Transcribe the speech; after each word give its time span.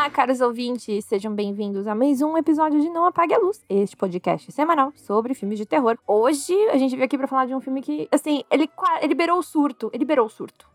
Olá, 0.00 0.08
caros 0.08 0.40
ouvintes, 0.40 1.04
sejam 1.04 1.34
bem-vindos 1.34 1.86
a 1.86 1.94
mais 1.94 2.22
um 2.22 2.34
episódio 2.34 2.80
de 2.80 2.88
Não 2.88 3.04
Apague 3.04 3.34
a 3.34 3.38
Luz, 3.38 3.62
este 3.68 3.94
podcast 3.94 4.50
semanal 4.50 4.94
sobre 4.96 5.34
filmes 5.34 5.58
de 5.58 5.66
terror. 5.66 5.98
Hoje 6.06 6.54
a 6.70 6.78
gente 6.78 6.92
veio 6.92 7.04
aqui 7.04 7.18
para 7.18 7.28
falar 7.28 7.44
de 7.44 7.54
um 7.54 7.60
filme 7.60 7.82
que, 7.82 8.08
assim, 8.10 8.42
ele, 8.50 8.66
ele 8.96 9.08
liberou 9.08 9.38
o 9.38 9.42
surto, 9.42 9.90
ele 9.92 9.98
liberou 9.98 10.24
o 10.24 10.30
surto. 10.30 10.66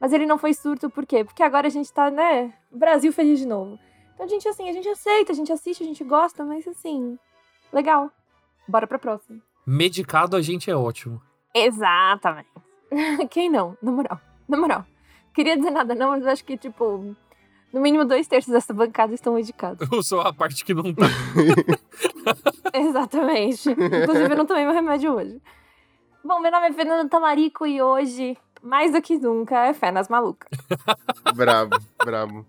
Mas 0.00 0.14
ele 0.14 0.24
não 0.24 0.38
foi 0.38 0.54
surto 0.54 0.88
por 0.88 1.04
quê? 1.04 1.22
Porque 1.22 1.42
agora 1.42 1.66
a 1.66 1.70
gente 1.70 1.92
tá, 1.92 2.10
né, 2.10 2.54
Brasil 2.72 3.12
feliz 3.12 3.38
de 3.38 3.46
novo. 3.46 3.78
Então 4.14 4.24
a 4.24 4.28
gente, 4.30 4.48
assim, 4.48 4.66
a 4.66 4.72
gente 4.72 4.88
aceita, 4.88 5.32
a 5.32 5.34
gente 5.34 5.52
assiste, 5.52 5.82
a 5.82 5.86
gente 5.86 6.02
gosta, 6.02 6.42
mas 6.42 6.66
assim, 6.66 7.18
legal. 7.70 8.10
Bora 8.66 8.86
pra 8.86 8.98
próxima. 8.98 9.42
Medicado 9.66 10.38
a 10.38 10.40
gente 10.40 10.70
é 10.70 10.74
ótimo. 10.74 11.20
Exatamente. 11.54 12.48
Quem 13.28 13.50
não? 13.50 13.76
Na 13.82 13.92
moral. 13.92 14.18
Na 14.48 14.56
moral. 14.56 14.86
Queria 15.34 15.54
dizer 15.54 15.70
nada 15.70 15.94
não, 15.94 16.10
mas 16.10 16.26
acho 16.26 16.44
que, 16.44 16.56
tipo, 16.56 17.14
no 17.74 17.80
mínimo 17.80 18.04
dois 18.04 18.28
terços 18.28 18.52
dessa 18.52 18.72
bancada 18.72 19.12
estão 19.12 19.34
medicados. 19.34 19.90
Eu 19.90 20.00
sou 20.00 20.20
a 20.20 20.32
parte 20.32 20.64
que 20.64 20.72
não 20.72 20.94
tá. 20.94 21.06
Exatamente. 22.72 23.68
Inclusive, 23.68 24.30
eu 24.30 24.36
não 24.36 24.46
tomei 24.46 24.64
meu 24.64 24.72
remédio 24.72 25.12
hoje. 25.12 25.42
Bom, 26.24 26.38
meu 26.38 26.52
nome 26.52 26.68
é 26.68 26.72
Fernando 26.72 27.10
Tamarico 27.10 27.66
e 27.66 27.82
hoje, 27.82 28.38
mais 28.62 28.92
do 28.92 29.02
que 29.02 29.18
nunca, 29.18 29.66
é 29.66 29.74
fé 29.74 29.90
nas 29.90 30.08
malucas. 30.08 30.48
bravo, 31.34 31.72
bravo. 32.04 32.46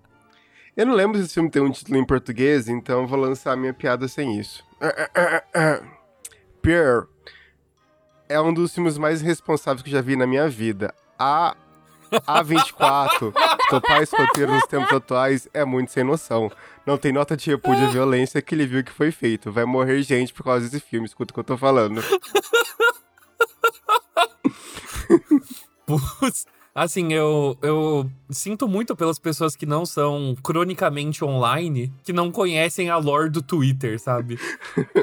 Eu 0.77 0.85
não 0.85 0.93
lembro 0.93 1.17
se 1.17 1.23
esse 1.23 1.33
filme 1.33 1.49
tem 1.49 1.63
um 1.63 1.71
título 1.71 1.97
em 1.97 2.05
português, 2.05 2.67
então 2.67 3.07
vou 3.07 3.17
lançar 3.17 3.53
a 3.53 3.55
minha 3.55 3.73
piada 3.73 4.07
sem 4.07 4.37
isso. 4.39 4.63
Pierre 6.61 7.07
é 8.29 8.39
um 8.39 8.53
dos 8.53 8.75
filmes 8.75 8.95
mais 8.99 9.23
responsáveis 9.23 9.81
que 9.81 9.89
eu 9.89 9.93
já 9.93 10.01
vi 10.01 10.15
na 10.15 10.27
minha 10.27 10.47
vida. 10.47 10.93
A 11.17 11.57
a24, 12.11 13.33
topar 13.69 14.01
esse 14.01 14.15
roteiro 14.15 14.53
nos 14.53 14.65
tempos 14.65 14.91
atuais 14.91 15.47
é 15.53 15.65
muito 15.65 15.91
sem 15.91 16.03
noção. 16.03 16.51
Não 16.85 16.97
tem 16.97 17.11
nota 17.11 17.35
de 17.35 17.49
repúdio 17.49 17.85
à 17.87 17.89
violência 17.89 18.41
que 18.41 18.53
ele 18.53 18.67
viu 18.67 18.83
que 18.83 18.91
foi 18.91 19.11
feito. 19.11 19.51
Vai 19.51 19.65
morrer 19.65 20.01
gente 20.03 20.33
por 20.33 20.43
causa 20.43 20.69
desse 20.69 20.79
filme, 20.79 21.05
escuta 21.05 21.31
o 21.31 21.33
que 21.33 21.39
eu 21.39 21.43
tô 21.43 21.57
falando. 21.57 22.03
Putz, 25.85 26.45
Assim, 26.75 27.13
eu, 27.13 27.57
eu 27.61 28.11
sinto 28.29 28.67
muito 28.67 28.97
pelas 28.97 29.17
pessoas 29.17 29.55
que 29.55 29.65
não 29.65 29.85
são 29.85 30.35
cronicamente 30.43 31.23
online, 31.23 31.89
que 32.03 32.11
não 32.11 32.29
conhecem 32.29 32.89
a 32.89 32.97
lore 32.97 33.29
do 33.29 33.41
Twitter, 33.41 33.97
sabe? 33.97 34.37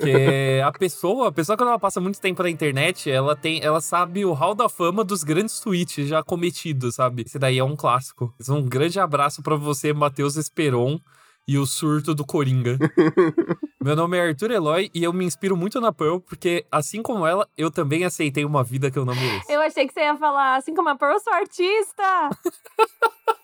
que 0.02 0.60
a 0.62 0.70
pessoa, 0.70 1.28
a 1.28 1.32
pessoa 1.32 1.56
quando 1.56 1.70
ela 1.70 1.78
passa 1.78 1.98
muito 1.98 2.20
tempo 2.20 2.42
na 2.42 2.50
internet, 2.50 3.10
ela 3.10 3.34
tem, 3.34 3.62
ela 3.62 3.80
sabe 3.80 4.22
o 4.22 4.34
hall 4.34 4.54
da 4.54 4.68
fama 4.68 5.02
dos 5.02 5.24
grandes 5.24 5.60
tweets 5.60 6.06
já 6.06 6.22
cometidos, 6.22 6.96
sabe? 6.96 7.22
Esse 7.24 7.38
daí 7.38 7.58
é 7.58 7.64
um 7.64 7.74
clássico. 7.74 8.34
Um 8.50 8.68
grande 8.68 9.00
abraço 9.00 9.42
para 9.42 9.56
você, 9.56 9.94
Matheus 9.94 10.36
Esperon 10.36 11.00
e 11.46 11.58
o 11.58 11.66
surto 11.66 12.14
do 12.14 12.24
Coringa. 12.24 12.78
Meu 13.82 13.96
nome 13.96 14.16
é 14.16 14.28
Arthur 14.28 14.50
Eloy 14.52 14.90
e 14.94 15.02
eu 15.02 15.12
me 15.12 15.24
inspiro 15.24 15.56
muito 15.56 15.80
na 15.80 15.92
Pearl, 15.92 16.18
porque 16.18 16.64
assim 16.70 17.02
como 17.02 17.26
ela, 17.26 17.48
eu 17.56 17.70
também 17.70 18.04
aceitei 18.04 18.44
uma 18.44 18.62
vida 18.62 18.90
que 18.90 18.98
eu 18.98 19.04
não 19.04 19.14
mereço. 19.14 19.50
Eu 19.50 19.60
achei 19.60 19.86
que 19.86 19.92
você 19.92 20.00
ia 20.00 20.16
falar, 20.16 20.56
assim 20.56 20.74
como 20.74 20.88
a 20.88 20.96
Pearl, 20.96 21.14
eu 21.14 21.20
sou 21.20 21.32
artista! 21.32 22.02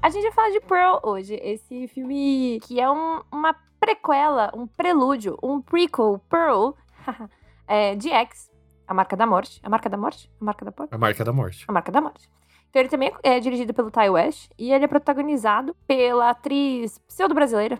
A 0.00 0.10
gente 0.10 0.22
vai 0.22 0.32
falar 0.32 0.50
de 0.50 0.60
Pearl 0.60 1.00
hoje, 1.02 1.34
esse 1.42 1.88
filme 1.88 2.60
que 2.62 2.80
é 2.80 2.88
um, 2.88 3.20
uma 3.32 3.54
prequela, 3.80 4.50
um 4.54 4.66
prelúdio, 4.66 5.36
um 5.42 5.60
prequel, 5.60 6.20
Pearl, 6.30 6.70
é, 7.66 7.96
de 7.96 8.08
X, 8.08 8.48
a 8.88 8.94
Marca 8.94 9.14
da 9.14 9.26
Morte. 9.26 9.60
A 9.62 9.68
Marca 9.68 9.88
da 9.90 9.98
Morte? 9.98 10.30
A 10.40 10.44
Marca 10.44 10.64
da 10.64 10.72
Morte? 10.72 10.94
A 10.94 10.98
Marca 10.98 11.24
da 11.24 11.32
Morte. 11.32 11.64
A 11.68 11.72
Marca 11.72 11.92
da 11.92 12.00
Morte. 12.00 12.28
Então 12.70 12.80
ele 12.80 12.88
também 12.88 13.12
é 13.22 13.38
dirigido 13.38 13.74
pelo 13.74 13.90
Ty 13.90 14.08
West 14.08 14.50
e 14.58 14.72
ele 14.72 14.84
é 14.84 14.88
protagonizado 14.88 15.76
pela 15.86 16.30
atriz 16.30 16.98
pseudo-brasileira. 17.06 17.78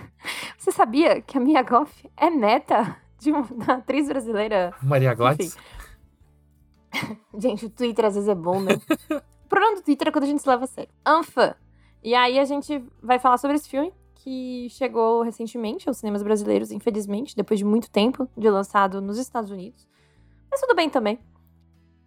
Você 0.58 0.70
sabia 0.70 1.20
que 1.22 1.38
a 1.38 1.40
Mia 1.40 1.62
Goff 1.62 2.08
é 2.16 2.30
neta 2.30 2.96
de 3.18 3.32
uma 3.32 3.46
atriz 3.68 4.08
brasileira? 4.08 4.74
Maria 4.82 5.14
Gladys? 5.14 5.56
gente, 7.36 7.66
o 7.66 7.70
Twitter 7.70 8.04
às 8.04 8.14
vezes 8.14 8.28
é 8.28 8.34
bom, 8.34 8.60
né? 8.60 8.74
o 9.10 9.48
problema 9.48 9.76
do 9.76 9.82
Twitter 9.82 10.08
é 10.08 10.10
quando 10.10 10.24
a 10.24 10.28
gente 10.28 10.42
se 10.42 10.48
leva 10.48 10.64
a 10.64 10.66
sério. 10.66 10.90
Anfã. 11.04 11.54
E 12.02 12.14
aí 12.14 12.38
a 12.38 12.44
gente 12.44 12.84
vai 13.02 13.18
falar 13.18 13.38
sobre 13.38 13.56
esse 13.56 13.68
filme 13.68 13.92
que 14.16 14.68
chegou 14.70 15.22
recentemente 15.22 15.88
aos 15.88 15.98
cinemas 15.98 16.22
brasileiros, 16.22 16.70
infelizmente, 16.70 17.34
depois 17.34 17.58
de 17.58 17.64
muito 17.64 17.90
tempo 17.90 18.28
de 18.36 18.48
lançado 18.48 19.00
nos 19.00 19.18
Estados 19.18 19.50
Unidos. 19.50 19.86
Mas 20.52 20.60
tudo 20.60 20.74
bem 20.74 20.90
também. 20.90 21.18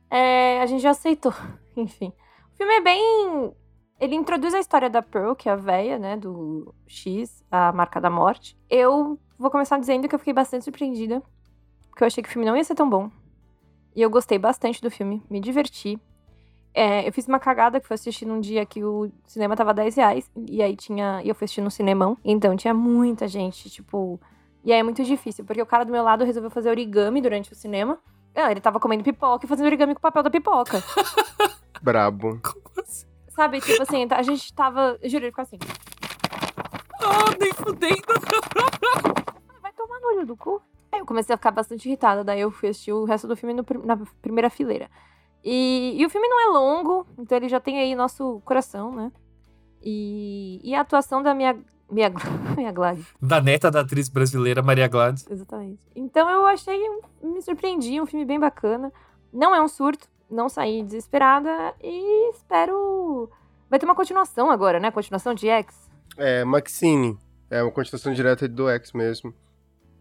É, 0.07 0.61
a 0.61 0.67
gente 0.67 0.81
já 0.81 0.91
aceitou. 0.91 1.33
Enfim. 1.75 2.13
O 2.53 2.57
filme 2.57 2.73
é 2.75 2.81
bem. 2.81 3.51
Ele 3.99 4.15
introduz 4.15 4.53
a 4.53 4.59
história 4.59 4.87
da 4.87 5.01
Pearl, 5.01 5.33
que 5.33 5.49
é 5.49 5.51
a 5.51 5.55
véia, 5.55 5.97
né? 5.97 6.15
Do 6.15 6.71
X, 6.85 7.43
a 7.49 7.71
marca 7.71 7.99
da 7.99 8.09
morte. 8.09 8.55
Eu 8.69 9.19
vou 9.37 9.49
começar 9.49 9.79
dizendo 9.79 10.07
que 10.07 10.13
eu 10.13 10.19
fiquei 10.19 10.33
bastante 10.33 10.63
surpreendida. 10.63 11.23
Porque 11.89 12.03
eu 12.03 12.07
achei 12.07 12.21
que 12.21 12.29
o 12.29 12.31
filme 12.31 12.45
não 12.45 12.55
ia 12.55 12.63
ser 12.63 12.75
tão 12.75 12.87
bom. 12.87 13.09
E 13.95 14.01
eu 14.01 14.09
gostei 14.11 14.37
bastante 14.37 14.79
do 14.79 14.91
filme, 14.91 15.23
me 15.27 15.39
diverti. 15.39 15.99
É, 16.71 17.07
eu 17.07 17.13
fiz 17.13 17.25
uma 17.25 17.39
cagada 17.39 17.79
que 17.79 17.87
foi 17.87 17.95
assistir 17.95 18.25
num 18.25 18.39
dia 18.39 18.65
que 18.65 18.83
o 18.83 19.09
cinema 19.25 19.55
tava 19.55 19.73
10 19.73 19.95
reais. 19.95 20.29
E 20.35 20.61
aí 20.61 20.75
tinha. 20.75 21.21
E 21.23 21.29
eu 21.29 21.33
fui 21.33 21.45
assistir 21.45 21.61
no 21.61 21.71
cinemão. 21.71 22.15
Então 22.23 22.55
tinha 22.55 22.75
muita 22.75 23.27
gente, 23.27 23.71
tipo. 23.71 24.19
E 24.63 24.71
aí 24.71 24.79
é 24.79 24.83
muito 24.83 25.03
difícil, 25.03 25.45
porque 25.45 25.61
o 25.61 25.65
cara 25.65 25.83
do 25.83 25.91
meu 25.91 26.03
lado 26.03 26.23
resolveu 26.23 26.51
fazer 26.51 26.69
origami 26.69 27.21
durante 27.21 27.51
o 27.51 27.55
cinema. 27.55 27.97
Ah, 28.35 28.51
ele 28.51 28.59
tava 28.59 28.79
comendo 28.79 29.03
pipoca 29.03 29.45
e 29.45 29.49
fazendo 29.49 29.67
origami 29.67 29.93
com 29.93 29.99
o 29.99 30.01
papel 30.01 30.23
da 30.23 30.29
pipoca. 30.29 30.83
Brabo. 31.81 32.39
Como 32.41 32.81
assim? 32.85 33.05
Sabe, 33.29 33.61
tipo 33.61 33.81
assim, 33.81 34.07
a 34.11 34.21
gente 34.21 34.53
tava. 34.53 34.99
Juro, 35.03 35.25
ele 35.25 35.31
ficou 35.31 35.43
assim. 35.43 35.57
Ah, 37.01 37.35
nem 37.39 37.53
fudendo. 37.53 37.95
Vai 39.61 39.71
tomar 39.73 39.99
no 39.99 40.07
olho 40.07 40.25
do 40.25 40.37
cu. 40.37 40.61
Aí 40.91 40.99
eu 40.99 41.05
comecei 41.05 41.33
a 41.33 41.37
ficar 41.37 41.51
bastante 41.51 41.87
irritada, 41.87 42.23
daí 42.23 42.39
eu 42.39 42.49
fui 42.49 42.69
assistir 42.69 42.93
o 42.93 43.03
resto 43.03 43.27
do 43.27 43.35
filme 43.35 43.53
no, 43.53 43.65
na 43.83 43.97
primeira 44.21 44.49
fileira. 44.49 44.89
E, 45.43 45.95
e, 45.97 46.05
o 46.05 46.09
filme 46.09 46.27
não 46.27 46.41
é 46.41 46.45
longo, 46.57 47.05
então 47.19 47.37
ele 47.37 47.47
já 47.47 47.59
tem 47.59 47.79
aí 47.79 47.93
nosso 47.93 48.41
coração, 48.45 48.91
né? 48.95 49.11
E, 49.83 50.59
e 50.63 50.73
a 50.73 50.81
atuação 50.81 51.21
da 51.21 51.35
minha 51.35 51.55
Mia, 51.89 52.11
Mia 52.57 52.71
Gladys. 52.71 53.05
Da 53.21 53.41
neta 53.41 53.69
da 53.69 53.81
atriz 53.81 54.09
brasileira 54.09 54.61
Maria 54.61 54.87
Gladys. 54.87 55.25
Exatamente. 55.29 55.79
Então 55.95 56.29
eu 56.29 56.45
achei, 56.45 56.79
me 57.23 57.41
surpreendi, 57.41 58.01
um 58.01 58.05
filme 58.05 58.25
bem 58.25 58.39
bacana. 58.39 58.91
Não 59.31 59.53
é 59.53 59.61
um 59.61 59.67
surto, 59.67 60.07
não 60.29 60.49
saí 60.49 60.83
desesperada 60.83 61.73
e 61.81 62.31
espero. 62.31 63.29
Vai 63.69 63.79
ter 63.79 63.85
uma 63.85 63.95
continuação 63.95 64.49
agora, 64.49 64.79
né? 64.79 64.91
Continuação 64.91 65.33
de 65.33 65.47
X. 65.47 65.89
É, 66.17 66.43
Maxine. 66.43 67.17
É 67.49 67.61
uma 67.61 67.71
continuação 67.71 68.13
direta 68.13 68.47
do 68.47 68.69
X 68.69 68.91
mesmo. 68.93 69.33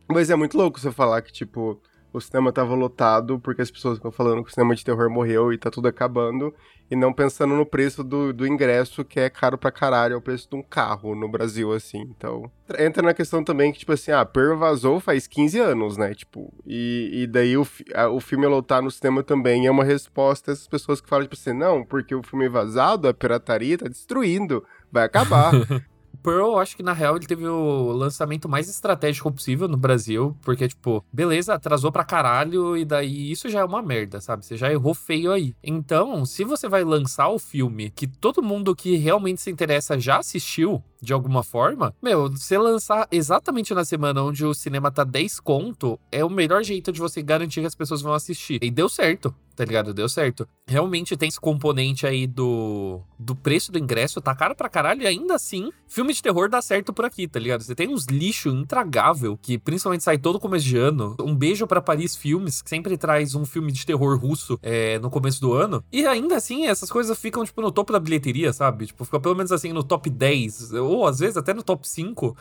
Mas 0.09 0.31
é 0.31 0.37
muito 0.37 0.56
louco 0.56 0.78
você 0.78 0.91
falar 0.91 1.22
que, 1.22 1.33
tipo, 1.33 1.81
o 2.15 2.21
cinema 2.21 2.53
tava 2.53 2.77
lotado 2.77 3.41
porque 3.41 3.61
as 3.61 3.73
pessoas 3.73 3.99
ficam 3.99 4.13
falando 4.13 4.45
que 4.45 4.51
o 4.51 4.55
cinema 4.55 4.75
de 4.75 4.85
terror 4.85 5.11
morreu 5.11 5.53
e 5.53 5.59
tá 5.59 5.69
tudo 5.69 5.89
acabando, 5.89 6.55
e 6.89 6.95
não 6.95 7.13
pensando 7.13 7.57
no 7.57 7.67
preço 7.67 8.05
do, 8.05 8.33
do 8.33 8.47
ingresso, 8.47 9.05
que 9.05 9.19
é 9.19 9.29
caro 9.29 9.59
pra 9.59 9.73
caralho, 9.73 10.15
é 10.15 10.17
o 10.17 10.21
preço 10.21 10.49
de 10.49 10.55
um 10.55 10.63
carro 10.63 11.17
no 11.17 11.29
Brasil, 11.29 11.73
assim. 11.73 12.03
Então, 12.03 12.49
entra 12.79 13.03
na 13.03 13.13
questão 13.13 13.43
também 13.43 13.73
que, 13.73 13.81
tipo 13.81 13.93
assim, 13.93 14.13
ah, 14.13 14.25
Per 14.25 14.57
vazou 14.57 15.01
faz 15.01 15.27
15 15.27 15.59
anos, 15.59 15.97
né? 15.97 16.15
Tipo, 16.15 16.55
e, 16.65 17.23
e 17.23 17.27
daí 17.27 17.57
o, 17.57 17.67
a, 17.95 18.09
o 18.09 18.21
filme 18.21 18.47
lotar 18.47 18.81
no 18.81 18.93
cinema 18.93 19.25
também 19.25 19.67
é 19.67 19.71
uma 19.71 19.83
resposta 19.83 20.51
a 20.51 20.53
essas 20.53 20.69
pessoas 20.69 21.01
que 21.01 21.09
falam, 21.09 21.25
tipo 21.25 21.35
assim, 21.35 21.53
não, 21.53 21.85
porque 21.85 22.15
o 22.15 22.23
filme 22.23 22.49
vazado, 22.49 23.09
a 23.09 23.15
pirataria 23.15 23.77
tá 23.77 23.89
destruindo, 23.89 24.65
vai 24.93 25.05
acabar. 25.05 25.53
Pearl, 26.24 26.59
acho 26.59 26.74
que 26.74 26.82
na 26.82 26.94
real 26.94 27.16
ele 27.16 27.26
teve 27.26 27.47
o 27.47 27.92
lançamento 27.92 28.48
mais 28.48 28.66
estratégico 28.66 29.30
possível 29.30 29.68
no 29.68 29.76
Brasil, 29.76 30.34
porque, 30.41 30.66
tipo, 30.66 31.04
beleza, 31.12 31.53
atrasou 31.53 31.92
pra 31.92 32.03
caralho, 32.03 32.78
e 32.78 32.84
daí 32.84 33.30
isso 33.30 33.50
já 33.50 33.60
é 33.60 33.65
uma 33.65 33.82
merda, 33.82 34.22
sabe? 34.22 34.44
Você 34.44 34.56
já 34.56 34.72
errou 34.72 34.94
feio 34.94 35.30
aí. 35.30 35.54
Então, 35.62 36.24
se 36.24 36.42
você 36.42 36.66
vai 36.66 36.82
lançar 36.82 37.28
o 37.28 37.38
filme 37.38 37.91
que 37.91 38.06
todo 38.06 38.42
mundo 38.42 38.74
que 38.74 38.97
realmente 38.97 39.42
se 39.42 39.50
interessa 39.50 40.00
já 40.00 40.16
assistiu, 40.16 40.82
de 41.04 41.12
alguma 41.12 41.42
forma, 41.42 41.94
meu, 42.03 42.30
você 42.30 42.56
lançar 42.56 43.06
exatamente 43.12 43.74
na 43.74 43.84
semana 43.84 44.22
onde 44.22 44.47
o 44.47 44.54
cinema 44.54 44.91
tá 44.91 45.04
10 45.04 45.38
conto, 45.41 46.00
é 46.10 46.24
o 46.24 46.30
melhor 46.30 46.65
jeito 46.65 46.91
de 46.91 47.00
você 47.00 47.22
garantir 47.22 47.60
que 47.60 47.66
as 47.66 47.74
pessoas 47.74 48.00
vão 48.00 48.15
assistir. 48.15 48.59
E 48.62 48.71
deu 48.71 48.88
certo 48.88 49.34
tá 49.54 49.65
ligado? 49.65 49.95
Deu 49.95 50.09
certo. 50.09 50.47
Realmente 50.66 51.16
tem 51.16 51.28
esse 51.28 51.41
componente 51.41 52.06
aí 52.06 52.27
do, 52.27 53.01
do 53.18 53.34
preço 53.34 53.71
do 53.71 53.78
ingresso, 53.78 54.21
tá 54.21 54.34
caro 54.34 54.54
pra 54.54 54.68
caralho, 54.68 55.03
e 55.03 55.06
ainda 55.06 55.34
assim, 55.34 55.71
filme 55.86 56.12
de 56.12 56.22
terror 56.22 56.48
dá 56.48 56.60
certo 56.60 56.92
por 56.92 57.04
aqui, 57.04 57.28
tá 57.28 57.39
ligado? 57.39 57.62
Você 57.62 57.74
tem 57.74 57.89
uns 57.89 58.06
lixo 58.06 58.48
intragável, 58.48 59.39
que 59.41 59.59
principalmente 59.59 60.04
sai 60.04 60.18
todo 60.18 60.41
começo 60.41 60.65
de 60.65 60.77
ano. 60.77 61.16
Um 61.21 61.34
beijo 61.34 61.66
para 61.66 61.80
Paris 61.80 62.16
Filmes, 62.16 62.62
que 62.62 62.71
sempre 62.71 62.97
traz 62.97 63.34
um 63.34 63.45
filme 63.45 63.71
de 63.71 63.84
terror 63.86 64.18
russo 64.18 64.59
é, 64.62 64.98
no 64.98 65.10
começo 65.10 65.41
do 65.41 65.53
ano. 65.53 65.84
E 65.92 66.07
ainda 66.07 66.36
assim, 66.36 66.66
essas 66.66 66.91
coisas 66.91 67.18
ficam, 67.18 67.45
tipo, 67.45 67.60
no 67.62 67.71
topo 67.71 67.92
da 67.92 68.00
bilheteria, 68.00 68.53
sabe? 68.53 68.86
Tipo, 68.86 69.04
fica 69.04 69.21
pelo 69.21 69.34
menos 69.34 69.53
assim 69.53 69.72
no 69.72 69.83
top 69.83 70.10
10, 70.10 70.72
ou 70.74 71.07
às 71.07 71.18
vezes 71.18 71.36
até 71.36 71.54
no 71.54 71.62
top 71.62 71.89
5 71.89 72.36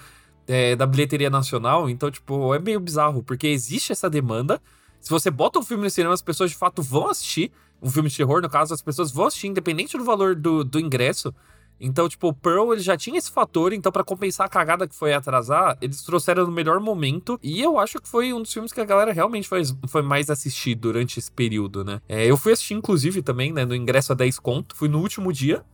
é, 0.48 0.76
da 0.76 0.86
bilheteria 0.86 1.30
nacional. 1.30 1.90
Então, 1.90 2.10
tipo, 2.10 2.54
é 2.54 2.60
meio 2.60 2.80
bizarro, 2.80 3.24
porque 3.24 3.48
existe 3.48 3.92
essa 3.92 4.10
demanda 4.10 4.62
Se 5.04 5.10
você 5.10 5.30
bota 5.30 5.60
um 5.60 5.64
filme 5.64 5.84
no 5.84 5.90
cinema, 5.90 6.14
as 6.14 6.22
pessoas 6.22 6.50
de 6.50 6.56
fato 6.56 6.82
vão 6.82 7.10
assistir. 7.10 7.52
Um 7.82 7.92
filme 7.92 8.08
de 8.08 8.16
terror, 8.16 8.42
no 8.42 8.50
caso, 8.50 8.74
as 8.74 8.82
pessoas 8.82 9.12
vão 9.12 9.26
assistir, 9.26 9.48
independente 9.48 9.98
do 9.98 10.06
valor 10.06 10.34
do, 10.34 10.64
do 10.64 10.80
ingresso. 10.80 11.36
Então, 11.78 12.08
tipo, 12.08 12.30
o 12.30 12.34
Pearl, 12.34 12.72
ele 12.72 12.82
já 12.82 12.96
tinha 12.96 13.18
esse 13.18 13.30
fator, 13.30 13.74
então 13.74 13.92
para 13.92 14.06
compensar 14.06 14.46
a 14.46 14.50
cagada 14.50 14.88
que 14.88 14.96
foi 14.96 15.14
atrasar, 15.14 15.78
eles 15.82 16.02
trouxeram 16.04 16.46
no 16.46 16.52
melhor 16.54 16.80
momento, 16.80 17.38
e 17.44 17.60
eu 17.62 17.78
acho 17.78 18.00
que 18.00 18.08
foi 18.08 18.32
um 18.32 18.42
dos 18.42 18.54
filmes 18.54 18.72
que 18.72 18.80
a 18.80 18.86
galera 18.86 19.12
realmente 19.12 19.50
foi, 19.50 19.64
foi 19.90 20.02
mais 20.02 20.30
assistir 20.30 20.76
durante 20.76 21.20
esse 21.20 21.30
período, 21.30 21.84
né? 21.84 22.00
É, 22.08 22.26
eu 22.26 22.38
fui 22.38 22.54
assistir, 22.54 22.76
inclusive, 22.76 23.22
também, 23.22 23.52
né, 23.52 23.66
no 23.66 23.76
ingresso 23.76 24.14
a 24.14 24.16
10 24.16 24.40
conto, 24.40 24.78
fui 24.78 24.88
no 24.88 25.00
último 25.00 25.34
dia, 25.34 25.66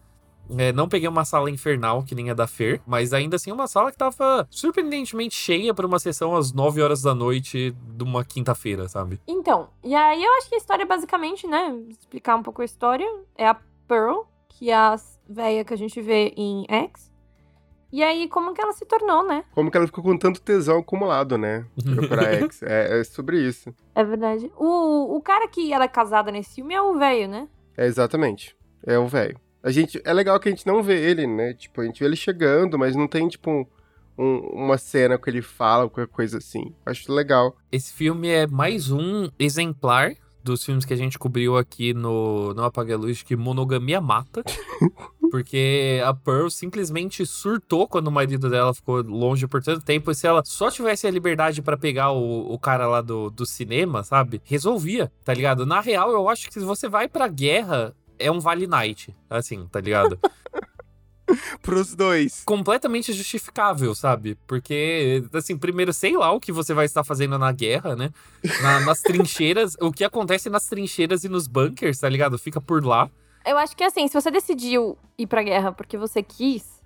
é, 0.58 0.72
não 0.72 0.88
peguei 0.88 1.08
uma 1.08 1.26
sala 1.26 1.50
infernal, 1.50 2.04
que 2.04 2.16
nem 2.16 2.30
a 2.30 2.34
da 2.34 2.48
Fer, 2.48 2.82
mas 2.86 3.14
ainda 3.14 3.36
assim 3.36 3.52
uma 3.52 3.68
sala 3.68 3.92
que 3.92 3.98
tava 3.98 4.48
surpreendentemente 4.50 5.36
cheia 5.36 5.74
para 5.74 5.86
uma 5.86 6.00
sessão 6.00 6.36
às 6.36 6.52
9 6.52 6.82
horas 6.82 7.02
da 7.02 7.14
noite 7.14 7.72
de 7.72 8.04
uma 8.04 8.24
quinta-feira, 8.24 8.88
sabe? 8.88 9.20
Então, 9.28 9.70
e 9.84 9.94
aí 9.94 10.24
eu 10.24 10.32
acho 10.38 10.50
que 10.50 10.56
a 10.56 10.58
história, 10.58 10.86
basicamente, 10.86 11.48
né? 11.48 11.76
Explicar 11.90 12.36
um 12.36 12.44
pouco 12.44 12.62
a 12.62 12.66
história. 12.66 13.08
É 13.36 13.48
a 13.48 13.58
Pearl, 13.88 14.22
que 14.48 14.70
é 14.70 14.76
a 14.76 14.96
velha 15.28 15.64
que 15.64 15.74
a 15.74 15.78
gente 15.78 16.02
vê 16.02 16.34
em 16.36 16.66
X. 16.70 17.10
E 17.92 18.04
aí, 18.04 18.28
como 18.28 18.54
que 18.54 18.62
ela 18.62 18.72
se 18.72 18.86
tornou, 18.86 19.26
né? 19.26 19.44
Como 19.52 19.72
que 19.72 19.78
ela 19.78 19.88
ficou 19.88 20.04
com 20.04 20.16
tanto 20.16 20.42
tesão 20.42 20.78
acumulado, 20.78 21.38
né? 21.38 21.66
Pra 22.08 22.34
X. 22.46 22.62
É, 22.62 23.00
é 23.00 23.04
sobre 23.04 23.42
isso. 23.42 23.74
É 23.96 24.04
verdade. 24.04 24.52
O, 24.56 25.16
o 25.16 25.22
cara 25.22 25.48
que 25.48 25.74
ela 25.74 25.86
é 25.86 25.88
casada 25.88 26.32
nesse 26.32 26.56
filme 26.56 26.74
é 26.74 26.82
o 26.82 26.98
velho, 27.00 27.28
né? 27.28 27.48
É 27.76 27.88
exatamente. 27.88 28.56
É 28.86 28.98
o 29.00 29.08
velho. 29.08 29.40
A 29.62 29.72
gente, 29.72 30.02
é 30.06 30.14
legal 30.14 30.40
que 30.40 30.48
a 30.48 30.52
gente 30.52 30.66
não 30.66 30.82
vê 30.82 31.00
ele, 31.02 31.28
né? 31.28 31.54
Tipo, 31.54 31.82
a 31.82 31.86
gente 31.86 32.00
vê 32.00 32.06
ele 32.06 32.16
chegando, 32.16 32.78
mas 32.78 32.96
não 32.96 33.08
tem, 33.08 33.28
tipo, 33.28 33.52
um, 33.52 33.66
um, 34.18 34.38
uma 34.66 34.78
cena 34.78 35.18
que 35.18 35.30
ele 35.30 35.42
fala, 35.42 35.90
qualquer 35.90 36.08
coisa 36.12 36.38
assim. 36.38 36.74
Acho 36.86 37.12
legal. 37.12 37.56
Esse 37.72 37.94
filme 37.94 38.30
é 38.30 38.48
mais 38.48 38.90
um 38.90 39.30
exemplar 39.38 40.14
dos 40.44 40.64
filmes 40.64 40.86
que 40.86 40.94
a 40.94 40.98
gente 40.98 41.20
cobriu 41.20 41.58
aqui 41.58 41.94
no, 41.94 42.54
no 42.54 42.64
Apaga 42.64 42.96
a 42.96 42.98
Luz, 42.98 43.22
que 43.22 43.36
monogamia 43.36 44.02
mata. 44.02 44.44
Porque 45.30 46.02
a 46.04 46.14
Pearl 46.14 46.50
simplesmente 46.50 47.24
surtou 47.24 47.88
quando 47.88 48.08
o 48.08 48.12
marido 48.12 48.50
dela 48.50 48.74
ficou 48.74 49.04
longe 49.04 49.46
por 49.46 49.62
tanto 49.62 49.86
tempo. 49.86 50.10
E 50.10 50.16
se 50.16 50.26
ela 50.26 50.42
só 50.44 50.72
tivesse 50.72 51.06
a 51.06 51.12
liberdade 51.12 51.62
para 51.62 51.78
pegar 51.78 52.12
o, 52.12 52.52
o 52.52 52.58
cara 52.58 52.88
lá 52.88 53.00
do, 53.02 53.30
do 53.30 53.46
cinema, 53.46 54.04
sabe? 54.04 54.42
Resolvia, 54.44 55.12
tá 55.24 55.34
ligado? 55.34 55.68
Na 55.68 55.82
real, 55.82 56.10
eu 56.12 56.28
acho 56.28 56.48
que 56.48 56.54
se 56.54 56.62
você 56.62 56.90
vai 56.90 57.08
pra 57.08 57.28
guerra, 57.28 57.94
é 58.20 58.32
um 58.32 58.40
Vale 58.40 58.68
Night, 58.68 59.16
assim, 59.30 59.68
tá 59.68 59.80
ligado? 59.80 60.20
Pros 61.62 61.96
dois. 61.96 62.44
Completamente 62.44 63.14
justificável, 63.14 63.94
sabe? 63.94 64.38
Porque, 64.48 65.24
assim, 65.34 65.58
primeiro, 65.58 65.94
sei 65.94 66.18
lá 66.18 66.32
o 66.32 66.40
que 66.40 66.52
você 66.52 66.74
vai 66.74 66.86
estar 66.86 67.04
fazendo 67.04 67.38
na 67.38 67.52
guerra, 67.52 67.96
né? 67.96 68.12
Na, 68.62 68.80
nas 68.82 69.02
trincheiras, 69.02 69.76
o 69.80 69.92
que 69.92 70.04
acontece 70.04 70.50
nas 70.50 70.68
trincheiras 70.68 71.24
e 71.24 71.30
nos 71.30 71.48
bunkers, 71.48 72.00
tá 72.00 72.10
ligado? 72.10 72.38
Fica 72.38 72.60
por 72.60 72.84
lá. 72.84 73.10
Eu 73.46 73.58
acho 73.58 73.76
que, 73.76 73.84
assim, 73.84 74.08
se 74.08 74.14
você 74.14 74.32
decidiu 74.32 74.98
ir 75.18 75.28
pra 75.28 75.44
guerra 75.44 75.72
porque 75.72 75.98
você 75.98 76.22
quis, 76.22 76.82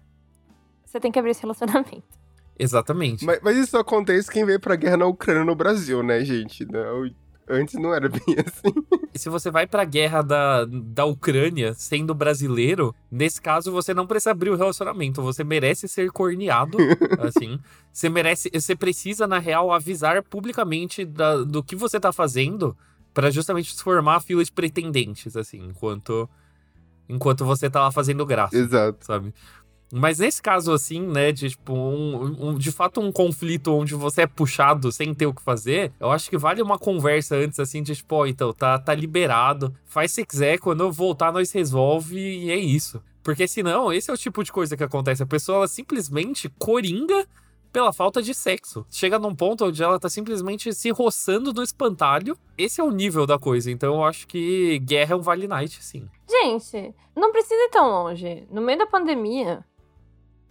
você 0.85 0.99
tem 0.99 1.11
que 1.11 1.17
abrir 1.17 1.31
esse 1.31 1.41
relacionamento. 1.41 2.03
Exatamente. 2.57 3.25
Mas, 3.25 3.39
mas 3.41 3.57
isso 3.57 3.77
acontece 3.77 4.31
quem 4.31 4.45
veio 4.45 4.59
pra 4.59 4.75
guerra 4.75 4.97
na 4.97 5.05
Ucrânia 5.07 5.43
no 5.43 5.55
Brasil, 5.55 6.03
né, 6.03 6.23
gente? 6.23 6.65
Não, 6.65 7.09
Antes 7.47 7.75
não 7.75 7.93
era 7.93 8.07
bem 8.07 8.21
assim. 8.39 8.73
Se 9.13 9.29
você 9.29 9.51
vai 9.51 9.67
pra 9.67 9.83
guerra 9.85 10.21
da, 10.21 10.65
da 10.65 11.05
Ucrânia 11.05 11.73
sendo 11.73 12.13
brasileiro, 12.13 12.95
nesse 13.11 13.41
caso 13.41 13.71
você 13.71 13.93
não 13.93 14.07
precisa 14.07 14.31
abrir 14.31 14.49
o 14.49 14.55
relacionamento. 14.55 15.21
Você 15.21 15.43
merece 15.43 15.87
ser 15.87 16.11
corneado, 16.11 16.77
assim. 17.19 17.59
Você 17.91 18.09
merece. 18.09 18.49
Você 18.53 18.75
precisa, 18.75 19.27
na 19.27 19.39
real, 19.39 19.71
avisar 19.71 20.21
publicamente 20.23 21.05
da, 21.05 21.43
do 21.43 21.61
que 21.61 21.75
você 21.75 21.99
tá 21.99 22.11
fazendo 22.11 22.75
para 23.13 23.29
justamente 23.29 23.75
formar 23.81 24.15
a 24.15 24.19
fila 24.19 24.43
de 24.43 24.51
pretendentes, 24.51 25.35
assim, 25.35 25.63
enquanto. 25.63 26.29
Enquanto 27.07 27.43
você 27.43 27.69
tá 27.69 27.81
lá 27.81 27.91
fazendo 27.91 28.25
graça. 28.25 28.55
Exato. 28.55 29.05
Sabe? 29.05 29.33
Mas 29.95 30.17
nesse 30.17 30.41
caso, 30.41 30.71
assim, 30.71 31.01
né, 31.01 31.31
de 31.31 31.51
tipo, 31.51 31.71
um, 31.71 32.49
um, 32.49 32.57
de 32.57 32.71
fato, 32.71 32.99
um 32.99 33.11
conflito 33.11 33.71
onde 33.71 33.93
você 33.93 34.23
é 34.23 34.27
puxado 34.27 34.91
sem 34.91 35.13
ter 35.13 35.27
o 35.27 35.33
que 35.33 35.41
fazer, 35.41 35.91
eu 35.99 36.09
acho 36.09 36.31
que 36.31 36.37
vale 36.37 36.63
uma 36.63 36.79
conversa 36.79 37.35
antes, 37.35 37.59
assim, 37.59 37.83
de 37.83 37.95
tipo, 37.95 38.15
oh, 38.15 38.25
então, 38.25 38.51
tá, 38.51 38.79
tá 38.79 38.95
liberado, 38.95 39.71
faz 39.85 40.11
se 40.11 40.25
quiser, 40.25 40.57
quando 40.57 40.81
eu 40.81 40.91
voltar, 40.91 41.31
nós 41.31 41.51
resolve 41.51 42.17
e 42.17 42.49
é 42.49 42.57
isso. 42.57 43.03
Porque 43.21 43.47
senão, 43.47 43.93
esse 43.93 44.09
é 44.09 44.13
o 44.13 44.17
tipo 44.17 44.43
de 44.43 44.51
coisa 44.51 44.75
que 44.75 44.83
acontece. 44.83 45.21
A 45.21 45.27
pessoa, 45.27 45.59
ela 45.59 45.67
simplesmente 45.67 46.49
coringa 46.57 47.27
pela 47.71 47.91
falta 47.91 48.21
de 48.21 48.33
sexo. 48.33 48.85
Chega 48.89 49.17
num 49.17 49.33
ponto 49.33 49.65
onde 49.65 49.81
ela 49.81 49.99
tá 49.99 50.07
simplesmente 50.07 50.73
se 50.73 50.91
roçando 50.91 51.51
no 51.51 51.63
espantalho. 51.63 52.37
Esse 52.57 52.81
é 52.81 52.83
o 52.83 52.91
nível 52.91 53.25
da 53.25 53.39
coisa. 53.39 53.71
Então 53.71 53.95
eu 53.95 54.03
acho 54.03 54.27
que 54.27 54.77
guerra 54.79 55.13
é 55.13 55.15
um 55.15 55.21
Vale 55.21 55.47
Night, 55.47 55.83
sim. 55.83 56.07
Gente, 56.29 56.93
não 57.15 57.31
precisa 57.31 57.55
ir 57.55 57.69
tão 57.69 57.89
longe. 57.89 58.47
No 58.51 58.61
meio 58.61 58.77
da 58.77 58.85
pandemia, 58.85 59.65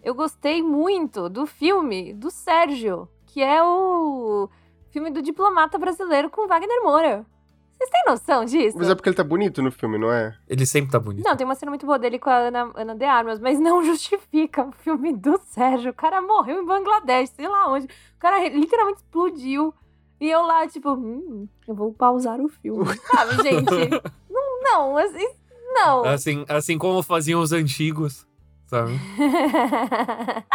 eu 0.02 0.14
gostei 0.14 0.62
muito 0.62 1.28
do 1.28 1.46
filme 1.46 2.12
do 2.12 2.30
Sérgio, 2.30 3.08
que 3.26 3.40
é 3.40 3.62
o 3.62 4.48
filme 4.90 5.10
do 5.10 5.22
diplomata 5.22 5.78
brasileiro 5.78 6.28
com 6.28 6.48
Wagner 6.48 6.82
Moura. 6.82 7.24
Vocês 7.72 7.90
têm 7.90 8.02
noção 8.06 8.44
disso? 8.44 8.78
Mas 8.78 8.88
é 8.88 8.94
porque 8.94 9.08
ele 9.08 9.16
tá 9.16 9.24
bonito 9.24 9.60
no 9.62 9.72
filme, 9.72 9.98
não 9.98 10.12
é? 10.12 10.36
Ele 10.48 10.64
sempre 10.66 10.92
tá 10.92 11.00
bonito. 11.00 11.24
Não, 11.24 11.36
tem 11.36 11.44
uma 11.44 11.54
cena 11.54 11.70
muito 11.70 11.86
boa 11.86 11.98
dele 11.98 12.18
com 12.18 12.30
a 12.30 12.36
Ana, 12.36 12.70
Ana 12.74 12.94
de 12.94 13.04
Armas, 13.04 13.40
mas 13.40 13.58
não 13.58 13.82
justifica 13.84 14.64
o 14.64 14.72
filme 14.72 15.12
do 15.12 15.40
Sérgio. 15.46 15.90
O 15.90 15.94
cara 15.94 16.20
morreu 16.20 16.62
em 16.62 16.66
Bangladesh, 16.66 17.30
sei 17.30 17.48
lá 17.48 17.68
onde. 17.68 17.86
O 17.86 18.18
cara 18.20 18.48
literalmente 18.48 18.98
explodiu. 18.98 19.74
E 20.20 20.30
eu 20.30 20.42
lá, 20.42 20.66
tipo, 20.68 20.92
hum, 20.92 21.48
eu 21.66 21.74
vou 21.74 21.92
pausar 21.92 22.40
o 22.40 22.48
filme. 22.48 22.84
Sabe, 23.10 23.42
gente? 23.42 23.90
não, 24.30 24.62
não, 24.62 24.96
assim, 24.96 25.28
não. 25.74 26.04
Assim, 26.04 26.44
assim 26.48 26.78
como 26.78 27.02
faziam 27.02 27.40
os 27.40 27.52
antigos 27.52 28.24
sabe? 28.72 28.92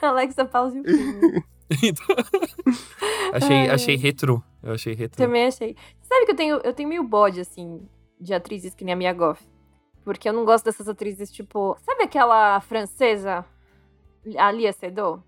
Alexa, 0.00 0.44
pause 0.44 0.78
o 0.78 0.84
filme. 0.84 1.44
então, 1.82 2.06
achei, 3.32 3.68
achei 3.68 3.96
retro. 3.96 4.42
Eu 4.62 4.74
achei 4.74 4.94
retro. 4.94 5.18
Também 5.18 5.46
achei. 5.46 5.76
Sabe 6.02 6.26
que 6.26 6.32
eu 6.32 6.36
tenho, 6.36 6.60
eu 6.62 6.72
tenho 6.72 6.88
meio 6.88 7.02
bode, 7.02 7.40
assim, 7.40 7.80
de 8.20 8.32
atrizes 8.32 8.74
que 8.74 8.84
nem 8.84 8.94
a 8.94 8.96
Mia 8.96 9.12
Goff. 9.12 9.42
Porque 10.04 10.28
eu 10.28 10.32
não 10.32 10.44
gosto 10.44 10.64
dessas 10.64 10.88
atrizes, 10.88 11.32
tipo... 11.32 11.76
Sabe 11.80 12.04
aquela 12.04 12.60
francesa, 12.60 13.44
a 14.36 14.52
Lia 14.52 14.72
Sedot? 14.72 15.22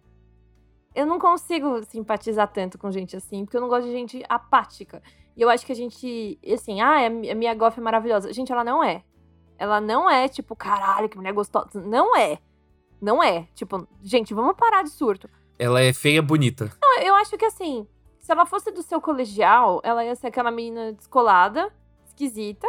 Eu 0.95 1.07
não 1.07 1.19
consigo 1.19 1.83
simpatizar 1.85 2.47
tanto 2.53 2.79
com 2.79 2.93
gente 2.93 3.17
assim, 3.17 3.45
porque 3.45 3.57
eu 3.57 3.61
não 3.61 3.69
gosto 3.69 3.87
de 3.87 3.93
gente 3.93 4.23
apática. 4.29 5.03
E 5.37 5.43
eu 5.43 5.49
acho 5.49 5.67
que 5.67 5.73
a 5.73 5.77
gente, 5.77 6.39
assim, 6.53 6.81
ah, 6.81 7.07
a 7.07 7.35
Mia 7.35 7.55
Goff 7.55 7.79
é 7.79 7.83
maravilhosa. 7.83 8.33
Gente, 8.33 8.53
ela 8.53 8.63
não 8.63 8.85
é. 8.85 9.03
Ela 9.59 9.81
não 9.81 10.11
é 10.11 10.29
tipo, 10.29 10.55
caralho, 10.57 11.09
que 11.09 11.17
mulher 11.17 11.33
gostosa. 11.33 11.81
Não 11.81 12.17
é. 12.17 12.39
Não 13.01 13.23
é. 13.23 13.47
Tipo, 13.55 13.87
gente, 14.03 14.35
vamos 14.35 14.57
parar 14.57 14.83
de 14.83 14.91
surto. 14.91 15.29
Ela 15.59 15.81
é 15.81 15.93
feia 15.93 16.23
bonita. 16.23 16.71
Não, 16.83 17.01
eu 17.01 17.15
acho 17.17 17.37
que 17.37 17.45
assim, 17.45 17.87
se 18.21 18.33
ela 18.33 18.47
fosse 18.47 18.71
do 18.71 18.83
seu 18.83 19.01
colegial, 19.01 19.81
ela 19.85 20.05
ia 20.05 20.15
ser 20.17 20.29
aquela 20.29 20.51
menina 20.51 20.93
descolada, 20.93 21.71
esquisita. 22.07 22.67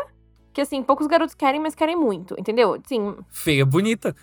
Que 0.54 0.62
assim, 0.62 0.84
poucos 0.84 1.08
garotos 1.08 1.36
querem, 1.36 1.60
mas 1.60 1.76
querem 1.76 1.96
muito, 1.96 2.36
entendeu? 2.40 2.82
Sim. 2.86 3.16
Feia 3.30 3.66
bonita. 3.66 4.16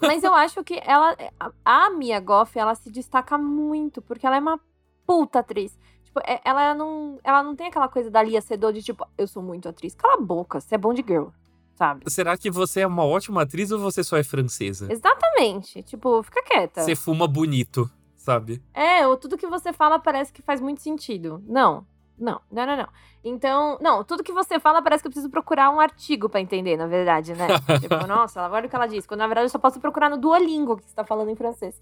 mas 0.00 0.24
eu 0.24 0.34
acho 0.34 0.62
que 0.64 0.80
ela. 0.84 1.16
A 1.64 1.90
Mia 1.90 2.18
Goff, 2.20 2.58
ela 2.58 2.74
se 2.74 2.90
destaca 2.90 3.36
muito, 3.38 4.02
porque 4.02 4.26
ela 4.26 4.36
é 4.36 4.40
uma 4.40 4.60
puta 5.06 5.40
atriz. 5.40 5.78
Tipo, 6.10 6.20
é, 6.24 6.40
ela 6.44 6.74
não, 6.74 7.20
ela 7.22 7.40
não 7.42 7.54
tem 7.54 7.68
aquela 7.68 7.88
coisa 7.88 8.10
da 8.10 8.20
Lia 8.20 8.40
Sedor 8.40 8.72
de 8.72 8.82
tipo, 8.82 9.06
eu 9.16 9.28
sou 9.28 9.40
muito 9.40 9.68
atriz. 9.68 9.94
Cala 9.94 10.14
a 10.14 10.20
boca, 10.20 10.60
você 10.60 10.74
é 10.74 10.78
bom 10.78 10.92
de 10.92 11.04
girl, 11.06 11.28
sabe? 11.76 12.10
Será 12.10 12.36
que 12.36 12.50
você 12.50 12.80
é 12.80 12.86
uma 12.86 13.04
ótima 13.04 13.42
atriz 13.42 13.70
ou 13.70 13.78
você 13.78 14.02
só 14.02 14.16
é 14.16 14.24
francesa? 14.24 14.92
Exatamente. 14.92 15.84
Tipo, 15.84 16.20
fica 16.24 16.42
quieta. 16.42 16.82
Você 16.82 16.96
fuma 16.96 17.28
bonito, 17.28 17.88
sabe? 18.16 18.60
É, 18.74 19.06
ou 19.06 19.16
tudo 19.16 19.38
que 19.38 19.46
você 19.46 19.72
fala 19.72 20.00
parece 20.00 20.32
que 20.32 20.42
faz 20.42 20.60
muito 20.60 20.82
sentido. 20.82 21.40
Não. 21.46 21.86
Não, 22.18 22.38
não, 22.50 22.66
não, 22.66 22.76
não. 22.76 22.88
Então, 23.24 23.78
não, 23.80 24.04
tudo 24.04 24.22
que 24.22 24.32
você 24.32 24.60
fala 24.60 24.82
parece 24.82 25.02
que 25.02 25.06
eu 25.06 25.10
preciso 25.10 25.30
procurar 25.30 25.70
um 25.70 25.80
artigo 25.80 26.28
para 26.28 26.40
entender, 26.40 26.76
na 26.76 26.86
verdade, 26.86 27.32
né? 27.34 27.46
tipo, 27.80 28.06
nossa, 28.06 28.46
olha 28.46 28.66
o 28.66 28.68
que 28.68 28.76
ela 28.76 28.86
disse. 28.86 29.08
Quando 29.08 29.20
na 29.20 29.26
verdade 29.26 29.46
eu 29.46 29.50
só 29.50 29.58
posso 29.58 29.80
procurar 29.80 30.10
no 30.10 30.18
Duolingo 30.18 30.76
que 30.76 30.84
você 30.84 30.94
tá 30.94 31.04
falando 31.04 31.30
em 31.30 31.36
francês. 31.36 31.80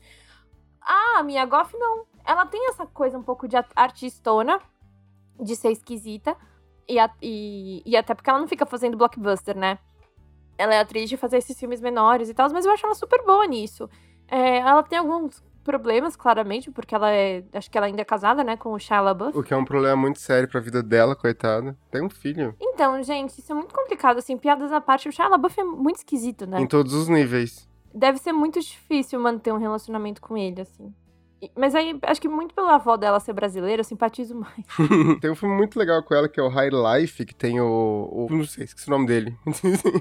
Ah, 0.81 1.19
a 1.19 1.23
minha 1.25 1.45
Goff 1.45 1.77
não 1.77 2.07
ela 2.29 2.45
tem 2.45 2.69
essa 2.69 2.85
coisa 2.85 3.17
um 3.17 3.23
pouco 3.23 3.49
de 3.49 3.57
artistona, 3.75 4.61
de 5.41 5.57
ser 5.57 5.71
esquisita, 5.71 6.37
e, 6.87 6.99
a, 6.99 7.11
e, 7.23 7.83
e, 7.87 7.97
até 7.97 8.15
porque 8.15 8.29
ela 8.29 8.39
não 8.39 8.47
fica 8.47 8.67
fazendo 8.67 8.99
blockbuster, 8.99 9.57
né? 9.57 9.79
Ela 10.59 10.75
é 10.75 10.81
atriz 10.81 11.09
de 11.09 11.17
fazer 11.17 11.39
esses 11.39 11.59
filmes 11.59 11.81
menores 11.81 12.29
e 12.29 12.35
tal, 12.35 12.51
mas 12.53 12.67
eu 12.67 12.73
acho 12.73 12.85
ela 12.85 12.95
super 12.95 13.25
boa 13.25 13.47
nisso. 13.47 13.89
É, 14.27 14.59
ela 14.59 14.83
tem 14.83 14.99
alguns 14.99 15.43
problemas, 15.65 16.17
claramente, 16.17 16.71
porque 16.71 16.95
ela 16.95 17.11
é. 17.11 17.45
Acho 17.53 17.71
que 17.71 17.79
ela 17.79 17.87
ainda 17.87 18.03
é 18.03 18.05
casada, 18.05 18.45
né, 18.45 18.59
com 18.59 18.73
o 18.73 18.79
Shia 18.79 19.01
LaBeouf. 19.01 19.39
O 19.39 19.43
que 19.43 19.55
é 19.55 19.57
um 19.57 19.65
problema 19.65 19.97
muito 19.97 20.19
sério 20.19 20.49
pra 20.49 20.61
vida 20.61 20.83
dela, 20.83 21.17
coitada. 21.17 21.77
Tem 21.91 22.03
um 22.03 22.11
filho. 22.11 22.55
Então, 22.61 23.03
gente, 23.03 23.39
isso 23.39 23.53
é 23.53 23.55
muito 23.55 23.75
complicado, 23.75 24.19
assim, 24.19 24.37
piadas 24.37 24.71
à 24.71 24.81
parte. 24.83 25.09
O 25.09 25.13
Shia 25.13 25.29
LaBeouf 25.29 25.59
é 25.59 25.65
muito 25.65 25.97
esquisito, 25.97 26.47
né? 26.47 26.61
Em 26.61 26.67
todos 26.67 26.93
os 26.93 27.09
níveis. 27.09 27.67
Deve 27.95 28.19
ser 28.19 28.33
muito 28.33 28.61
difícil 28.61 29.19
manter 29.19 29.53
um 29.53 29.59
relacionamento 29.59 30.21
com 30.21 30.37
ele, 30.37 30.61
assim. 30.61 30.95
Mas 31.57 31.75
aí, 31.75 31.97
acho 32.03 32.21
que 32.21 32.29
muito 32.29 32.55
pela 32.55 32.75
avó 32.75 32.97
dela 32.97 33.21
ser 33.21 33.33
brasileira, 33.33 33.81
eu 33.81 33.85
simpatizo 33.85 34.35
mais. 34.35 34.65
tem 35.21 35.31
um 35.31 35.37
filme 35.37 35.55
muito 35.55 35.79
legal 35.79 36.03
com 36.03 36.15
ela 36.15 36.29
que 36.29 36.41
é 36.41 36.43
o 36.43 36.49
High 36.49 36.71
Life, 36.71 37.25
que 37.25 37.35
tem 37.35 37.61
o. 37.61 38.09
o 38.11 38.27
não 38.31 38.45
sei, 38.45 38.65
esqueci 38.65 38.89
o 38.89 38.91
nome 38.91 39.07
dele. 39.07 39.37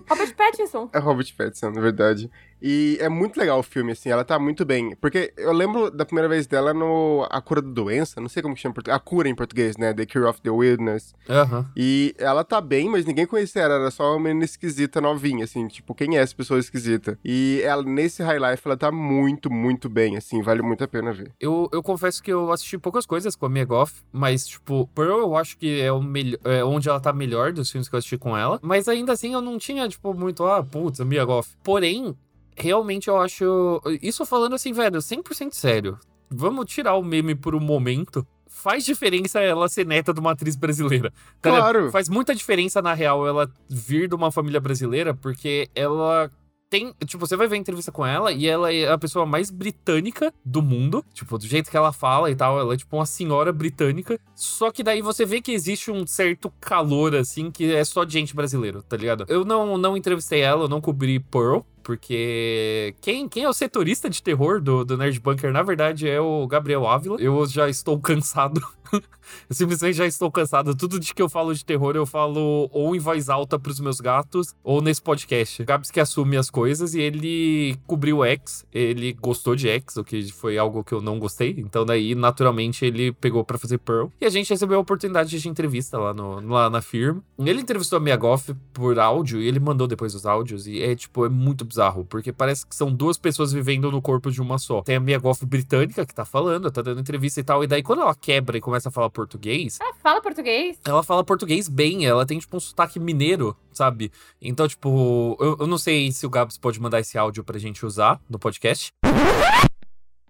Robert 0.10 0.36
Pattinson. 0.36 0.90
É 0.92 1.00
Robert 1.00 1.34
Pattinson, 1.38 1.72
na 1.72 1.82
verdade. 1.82 2.32
E 2.62 2.98
é 3.00 3.10
muito 3.10 3.40
legal 3.40 3.60
o 3.60 3.64
filme, 3.64 3.92
assim, 3.92 4.10
ela 4.10 4.24
tá 4.24 4.40
muito 4.40 4.66
bem. 4.66 4.96
Porque 4.96 5.34
eu 5.38 5.54
lembro 5.54 5.92
da 5.92 6.06
primeira 6.06 6.28
vez 6.28 6.48
dela 6.48 6.74
no 6.74 7.28
A 7.30 7.42
Cura 7.42 7.62
da 7.62 7.70
Doença, 7.70 8.20
não 8.20 8.30
sei 8.30 8.42
como 8.42 8.56
que 8.56 8.62
chama 8.62 8.72
em 8.72 8.76
português. 8.76 8.96
A 8.96 9.00
Cura 9.00 9.30
em 9.30 9.36
português, 9.36 9.78
né? 9.78 9.94
The 9.94 10.06
Cure 10.06 10.26
of 10.26 10.42
the 10.42 10.50
Wilderness. 10.50 11.14
Aham. 11.30 11.70
E 11.76 12.16
ela 12.18 12.44
tá 12.44 12.60
bem, 12.60 12.90
mas 12.90 13.06
ninguém 13.06 13.26
conhecia 13.26 13.62
ela, 13.62 13.76
era 13.76 13.92
só 13.92 14.12
uma 14.12 14.20
menina 14.20 14.46
esquisita 14.46 15.00
novinha, 15.02 15.44
assim, 15.44 15.68
tipo, 15.68 15.94
quem 15.94 16.18
é 16.18 16.22
essa 16.22 16.36
pessoa 16.36 16.60
esquisita? 16.60 17.18
E 17.24 17.62
ela, 17.64 17.84
nesse 17.84 18.24
High 18.24 18.40
Life, 18.40 18.64
ela 18.66 18.78
tá 18.78 18.92
muito, 18.92 19.52
muito 19.52 19.90
bem, 19.90 20.18
assim, 20.18 20.42
vale 20.42 20.62
muito 20.62 20.84
a 20.84 20.88
pena 20.88 21.12
ver. 21.14 21.32
Eu, 21.40 21.70
eu 21.72 21.84
confesso 21.84 22.22
que 22.22 22.32
eu 22.32 22.52
assisti 22.52 22.78
poucas 22.78 23.06
coisas 23.06 23.36
com 23.36 23.46
a 23.46 23.50
Mia 23.50 23.66
Goff, 23.66 24.02
mas, 24.12 24.48
tipo, 24.48 24.88
Pearl 24.96 25.20
eu 25.20 25.36
acho 25.36 25.58
que 25.58 25.82
é, 25.82 25.92
o 25.92 26.02
melhor, 26.02 26.40
é 26.44 26.64
onde 26.64 26.90
ela 26.90 27.00
tá 27.00 27.14
melhor 27.14 27.52
dos 27.52 27.70
filmes 27.70 27.88
que 27.88 27.96
eu 27.96 28.00
assisti 28.00 28.18
com 28.18 28.38
ela. 28.38 28.60
Mas 28.62 28.88
ainda 28.88 29.14
assim 29.14 29.34
eu 29.34 29.42
não 29.42 29.58
tinha, 29.58 29.88
tipo, 29.88 30.14
muito, 30.14 30.46
ah, 30.46 30.64
putz, 30.64 31.00
a 31.00 31.06
Mia 31.06 31.24
Goff. 31.26 31.56
Porém, 31.64 32.16
realmente 32.58 33.08
eu 33.08 33.18
acho. 33.18 33.82
Isso 34.02 34.26
falando 34.26 34.56
assim, 34.56 34.74
velho, 34.74 35.00
100% 35.00 35.54
sério. 35.54 35.98
Vamos 36.30 36.66
tirar 36.66 36.96
o 36.96 37.04
meme 37.04 37.36
por 37.36 37.56
um 37.56 37.60
momento. 37.60 38.26
Faz 38.48 38.84
diferença 38.84 39.40
ela 39.40 39.70
ser 39.70 39.86
neta 39.86 40.14
de 40.14 40.20
uma 40.20 40.32
atriz 40.32 40.56
brasileira. 40.56 41.14
Claro. 41.42 41.92
Faz 41.92 42.10
muita 42.10 42.34
diferença, 42.34 42.82
na 42.82 42.94
real, 42.94 43.28
ela 43.28 43.50
vir 43.70 44.10
de 44.10 44.16
uma 44.16 44.32
família 44.32 44.60
brasileira, 44.60 45.14
porque 45.14 45.70
ela 45.76 46.30
tem. 46.70 46.94
Tipo, 47.06 47.26
você 47.26 47.36
vai 47.36 47.48
ver 47.48 47.56
a 47.56 47.60
entrevista 47.60 47.92
com 47.92 48.06
ela 48.06 48.32
e 48.32 48.48
ela 48.48 48.74
é 48.74 48.88
a 48.90 48.98
pessoa 48.98 49.26
mais 49.26 49.50
britânica 49.50 50.34
do 50.44 50.62
mundo. 50.62 51.04
Tipo, 51.14 51.38
do 51.38 51.46
jeito 51.46 51.70
que 51.70 51.78
ela 51.78 51.92
fala 51.92 52.30
e 52.30 52.36
tal. 52.36 52.60
Ela 52.60 52.74
é 52.74 52.78
tipo 52.78 52.96
uma 52.96 53.06
senhora 53.06 53.52
britânica. 53.52 54.20
Só 54.36 54.72
que 54.72 54.84
daí 54.84 55.02
você 55.02 55.26
vê 55.26 55.42
que 55.42 55.52
existe 55.52 55.92
um 55.92 56.06
certo 56.06 56.52
calor, 56.60 57.16
assim, 57.16 57.52
que 57.52 57.74
é 57.74 57.84
só 57.84 58.04
de 58.04 58.14
gente 58.14 58.36
brasileiro, 58.36 58.82
tá 58.84 58.98
ligado? 58.98 59.26
Eu 59.28 59.46
não, 59.46 59.78
não 59.78 59.98
entrevistei 59.98 60.42
ela, 60.42 60.64
eu 60.64 60.70
não 60.70 60.82
cobri 60.82 61.20
Pearl. 61.20 61.60
Porque 61.88 62.94
quem, 63.00 63.30
quem 63.30 63.46
é 63.46 63.50
o 63.50 63.54
setorista 63.54 64.10
de 64.10 64.22
terror 64.22 64.60
do, 64.60 64.84
do 64.84 64.98
Nerd 64.98 65.22
Bunker, 65.22 65.54
na 65.54 65.64
verdade, 65.64 66.06
é 66.06 66.20
o 66.20 66.46
Gabriel 66.46 66.86
Ávila. 66.86 67.16
Eu 67.18 67.46
já 67.46 67.70
estou 67.70 67.98
cansado. 67.98 68.62
eu 68.92 69.56
simplesmente 69.56 69.96
já 69.96 70.06
estou 70.06 70.30
cansado. 70.30 70.76
Tudo 70.76 71.00
de 71.00 71.14
que 71.14 71.22
eu 71.22 71.30
falo 71.30 71.54
de 71.54 71.64
terror, 71.64 71.96
eu 71.96 72.06
falo 72.06 72.70
ou 72.74 72.96
em 72.96 73.00
voz 73.00 73.30
alta 73.30 73.58
pros 73.58 73.80
meus 73.80 74.00
gatos, 74.00 74.54
ou 74.64 74.82
nesse 74.82 75.02
podcast. 75.02 75.62
O 75.62 75.66
Gabs 75.66 75.92
que 75.92 76.00
assume 76.00 76.38
as 76.38 76.50
coisas 76.50 76.94
e 76.94 77.00
ele 77.00 77.78
cobriu 77.86 78.24
X. 78.26 78.66
Ele 78.74 79.14
gostou 79.14 79.56
de 79.56 79.70
X, 79.70 79.96
o 79.96 80.04
que 80.04 80.30
foi 80.32 80.58
algo 80.58 80.84
que 80.84 80.94
eu 80.94 81.02
não 81.02 81.20
gostei. 81.20 81.56
Então, 81.58 81.86
daí, 81.86 82.16
naturalmente, 82.16 82.86
ele 82.86 83.12
pegou 83.14 83.44
pra 83.44 83.58
fazer 83.58 83.78
Pearl. 83.78 84.08
E 84.20 84.26
a 84.26 84.30
gente 84.30 84.50
recebeu 84.50 84.78
a 84.78 84.82
oportunidade 84.82 85.40
de 85.40 85.50
entrevista 85.50 85.98
lá, 85.98 86.14
no, 86.14 86.40
lá 86.48 86.70
na 86.70 86.82
firma. 86.82 87.24
Ele 87.40 87.62
entrevistou 87.62 87.98
a 87.98 88.00
Mia 88.00 88.18
Goff 88.18 88.54
por 88.74 89.00
áudio 89.00 89.42
e 89.42 89.48
ele 89.48 89.60
mandou 89.60 89.88
depois 89.88 90.14
os 90.14 90.26
áudios. 90.26 90.68
E 90.68 90.82
é, 90.82 90.96
tipo, 90.96 91.26
é 91.26 91.30
muito 91.30 91.64
bizarro, 91.64 91.77
porque 92.06 92.32
parece 92.34 92.66
que 92.66 92.76
são 92.76 92.92
duas 92.92 93.18
pessoas 93.18 93.52
vivendo 93.52 93.92
no 93.92 94.02
corpo 94.02 94.32
de 94.32 94.42
uma 94.42 94.58
só. 94.58 94.82
Tem 94.82 94.96
a 94.96 95.00
Mia 95.00 95.18
Goff 95.20 95.46
britânica 95.46 96.06
que 96.06 96.14
tá 96.14 96.26
falando, 96.26 96.70
tá 96.72 96.82
dando 96.82 97.00
entrevista 97.02 97.40
e 97.40 97.44
tal. 97.44 97.64
E 97.64 97.68
daí, 97.68 97.82
quando 97.84 98.02
ela 98.02 98.16
quebra 98.16 98.58
e 98.58 98.62
começa 98.62 98.90
a 98.90 98.92
falar 98.92 99.10
português, 99.10 99.78
Ah, 99.82 99.94
fala 100.02 100.22
português? 100.22 100.78
ela 100.86 101.04
fala 101.04 101.24
português 101.24 101.68
bem, 101.70 102.06
ela 102.06 102.26
tem, 102.26 102.40
tipo, 102.40 102.58
um 102.58 102.60
sotaque 102.60 103.00
mineiro, 103.00 103.56
sabe? 103.72 104.12
Então, 104.42 104.68
tipo, 104.68 105.38
eu, 105.40 105.58
eu 105.60 105.68
não 105.68 105.78
sei 105.78 106.12
se 106.12 106.26
o 106.26 106.30
Gabs 106.30 106.58
pode 106.58 106.80
mandar 106.80 107.00
esse 107.00 107.18
áudio 107.18 107.44
pra 107.44 107.58
gente 107.60 107.86
usar 107.86 108.20
no 108.30 108.38
podcast. 108.40 108.92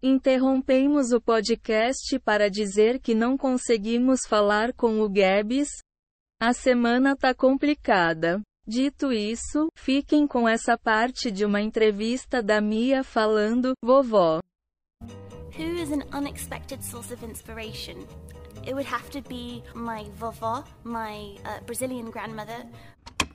Interrompemos 0.01 1.12
o 1.12 1.20
podcast 1.20 2.20
para 2.20 2.50
dizer 2.50 3.00
que 3.00 3.16
não 3.16 3.36
conseguimos 3.36 4.22
falar 4.27 4.72
com 4.74 5.01
o 5.01 5.10
Gabs. 5.10 5.70
A 6.39 6.54
semana 6.54 7.16
tá 7.16 7.34
complicada. 7.34 8.39
Dito 8.69 9.13
isso, 9.13 9.69
fiquem 9.77 10.27
com 10.27 10.45
essa 10.45 10.77
parte 10.77 11.31
de 11.31 11.45
uma 11.45 11.62
entrevista 11.62 12.43
da 12.43 12.59
Mia 12.59 13.01
falando, 13.01 13.71
vovó. 13.81 14.41
Who 15.57 15.79
is 15.81 15.89
an 15.89 16.03
unexpected 16.13 16.83
source 16.83 17.13
of 17.13 17.25
inspiration? 17.25 18.05
It 18.63 18.74
would 18.74 18.93
have 18.93 19.09
to 19.12 19.21
be 19.21 19.63
my 19.74 20.12
vovó, 20.19 20.65
my 20.83 21.38
uh, 21.45 21.63
Brazilian 21.65 22.12
grandmother. 22.12 22.67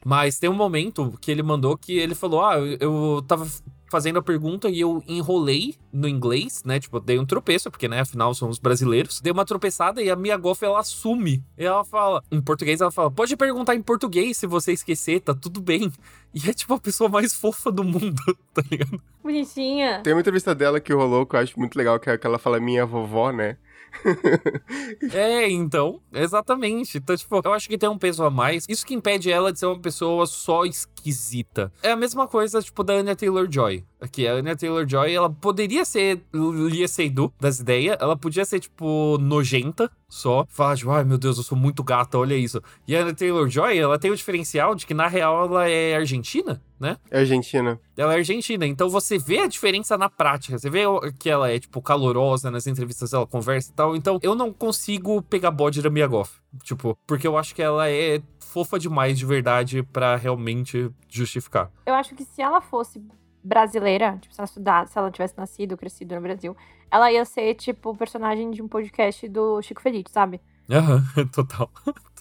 Mas 0.04 0.38
tem 0.38 0.50
um 0.50 0.54
momento 0.54 1.16
que 1.18 1.30
ele 1.30 1.42
mandou 1.42 1.78
que 1.78 1.96
ele 1.96 2.14
falou: 2.14 2.44
Ah, 2.44 2.58
eu, 2.58 2.76
eu 2.78 3.22
tava 3.26 3.46
fazendo 3.92 4.18
a 4.18 4.22
pergunta 4.22 4.70
e 4.70 4.80
eu 4.80 5.04
enrolei 5.06 5.76
no 5.92 6.08
inglês, 6.08 6.62
né? 6.64 6.80
Tipo, 6.80 6.98
dei 6.98 7.18
um 7.18 7.26
tropeço, 7.26 7.70
porque, 7.70 7.86
né, 7.86 8.00
afinal 8.00 8.32
somos 8.32 8.58
brasileiros. 8.58 9.20
Dei 9.20 9.30
uma 9.30 9.44
tropeçada 9.44 10.00
e 10.02 10.10
a 10.10 10.16
Mia 10.16 10.34
Goff, 10.38 10.64
ela 10.64 10.80
assume. 10.80 11.44
E 11.58 11.64
ela 11.66 11.84
fala, 11.84 12.24
em 12.32 12.40
português, 12.40 12.80
ela 12.80 12.90
fala: 12.90 13.10
Pode 13.10 13.36
perguntar 13.36 13.74
em 13.74 13.82
português 13.82 14.38
se 14.38 14.46
você 14.46 14.72
esquecer, 14.72 15.20
tá 15.20 15.34
tudo 15.34 15.60
bem. 15.60 15.92
E 16.32 16.48
é, 16.48 16.54
tipo, 16.54 16.72
a 16.72 16.80
pessoa 16.80 17.10
mais 17.10 17.34
fofa 17.34 17.70
do 17.70 17.84
mundo, 17.84 18.22
tá 18.54 18.62
ligado? 18.70 18.98
Bonitinha. 19.22 20.00
Tem 20.02 20.14
uma 20.14 20.20
entrevista 20.20 20.54
dela 20.54 20.80
que 20.80 20.94
rolou 20.94 21.26
que 21.26 21.36
eu 21.36 21.40
acho 21.40 21.58
muito 21.60 21.76
legal, 21.76 22.00
que 22.00 22.08
é 22.08 22.16
que 22.16 22.26
ela 22.26 22.38
fala 22.38 22.58
minha 22.58 22.86
vovó, 22.86 23.30
né? 23.30 23.58
É, 25.12 25.50
então, 25.50 26.00
exatamente. 26.12 26.98
Então, 26.98 27.16
tipo, 27.16 27.40
eu 27.44 27.52
acho 27.52 27.68
que 27.68 27.78
tem 27.78 27.88
um 27.88 27.98
peso 27.98 28.24
a 28.24 28.30
mais. 28.30 28.64
Isso 28.68 28.86
que 28.86 28.94
impede 28.94 29.30
ela 29.30 29.52
de 29.52 29.58
ser 29.58 29.66
uma 29.66 29.78
pessoa 29.78 30.26
só 30.26 30.64
esquisita. 30.64 31.72
É 31.82 31.90
a 31.90 31.96
mesma 31.96 32.26
coisa, 32.26 32.60
tipo, 32.60 32.82
da 32.82 32.94
Anya 32.94 33.16
Taylor-Joy. 33.16 33.84
Aqui, 34.00 34.26
a 34.26 34.34
Anya 34.34 34.56
Taylor-Joy, 34.56 35.12
ela 35.12 35.30
poderia 35.30 35.84
ser 35.84 36.22
Lia 36.32 36.88
Seydoux 36.88 37.32
das 37.40 37.60
ideias. 37.60 37.96
Ela 38.00 38.16
podia 38.16 38.44
ser, 38.44 38.60
tipo, 38.60 39.18
nojenta 39.20 39.90
só. 40.12 40.44
Falar, 40.48 40.76
tipo, 40.76 40.90
ai 40.90 41.04
meu 41.04 41.16
Deus, 41.16 41.38
eu 41.38 41.42
sou 41.42 41.56
muito 41.56 41.82
gata, 41.82 42.18
olha 42.18 42.34
isso. 42.34 42.62
E 42.86 42.94
a 42.94 43.14
Taylor-Joy, 43.14 43.78
ela 43.78 43.98
tem 43.98 44.10
o 44.10 44.16
diferencial 44.16 44.74
de 44.74 44.84
que, 44.86 44.92
na 44.92 45.08
real, 45.08 45.46
ela 45.46 45.68
é 45.68 45.96
argentina, 45.96 46.62
né? 46.78 46.98
É 47.10 47.20
Argentina. 47.20 47.80
Ela 47.96 48.14
é 48.14 48.16
argentina, 48.18 48.66
então 48.66 48.90
você 48.90 49.18
vê 49.18 49.38
a 49.38 49.46
diferença 49.46 49.96
na 49.96 50.10
prática. 50.10 50.58
Você 50.58 50.68
vê 50.68 50.82
que 51.18 51.30
ela 51.30 51.50
é, 51.50 51.58
tipo, 51.58 51.80
calorosa 51.80 52.50
nas 52.50 52.66
entrevistas, 52.66 53.12
ela 53.14 53.26
conversa 53.26 53.70
e 53.70 53.74
tal. 53.74 53.96
Então, 53.96 54.18
eu 54.22 54.34
não 54.34 54.52
consigo 54.52 55.22
pegar 55.22 55.50
bode 55.50 55.80
da 55.80 55.88
Mia 55.88 56.06
Goff. 56.06 56.40
Tipo, 56.62 56.98
porque 57.06 57.26
eu 57.26 57.38
acho 57.38 57.54
que 57.54 57.62
ela 57.62 57.88
é 57.88 58.20
fofa 58.38 58.78
demais 58.78 59.18
de 59.18 59.24
verdade 59.24 59.82
pra 59.82 60.16
realmente 60.16 60.90
justificar. 61.08 61.70
Eu 61.86 61.94
acho 61.94 62.14
que 62.14 62.24
se 62.24 62.42
ela 62.42 62.60
fosse 62.60 63.02
brasileira, 63.42 64.18
tipo, 64.20 64.34
se 64.34 64.40
ela 64.40 64.46
estudasse, 64.46 64.92
se 64.92 64.98
ela 64.98 65.10
tivesse 65.10 65.34
nascido, 65.36 65.76
crescido 65.76 66.14
no 66.14 66.20
Brasil, 66.20 66.56
ela 66.90 67.10
ia 67.10 67.24
ser, 67.24 67.54
tipo, 67.54 67.90
o 67.90 67.96
personagem 67.96 68.50
de 68.50 68.62
um 68.62 68.68
podcast 68.68 69.28
do 69.28 69.60
Chico 69.62 69.82
Feliz, 69.82 70.04
sabe? 70.10 70.40
Aham, 70.70 71.02
total. 71.32 71.70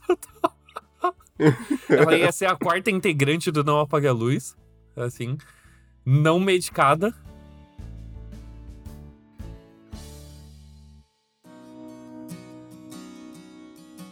Total. 0.08 0.56
ela 1.90 2.16
ia 2.16 2.32
ser 2.32 2.46
a 2.46 2.56
quarta 2.56 2.92
integrante 2.92 3.52
do 3.52 3.64
Não 3.64 3.80
Apague 3.80 4.08
a 4.08 4.14
Luz. 4.14 4.56
Assim. 4.96 5.38
Não 6.06 6.40
medicada. 6.40 7.14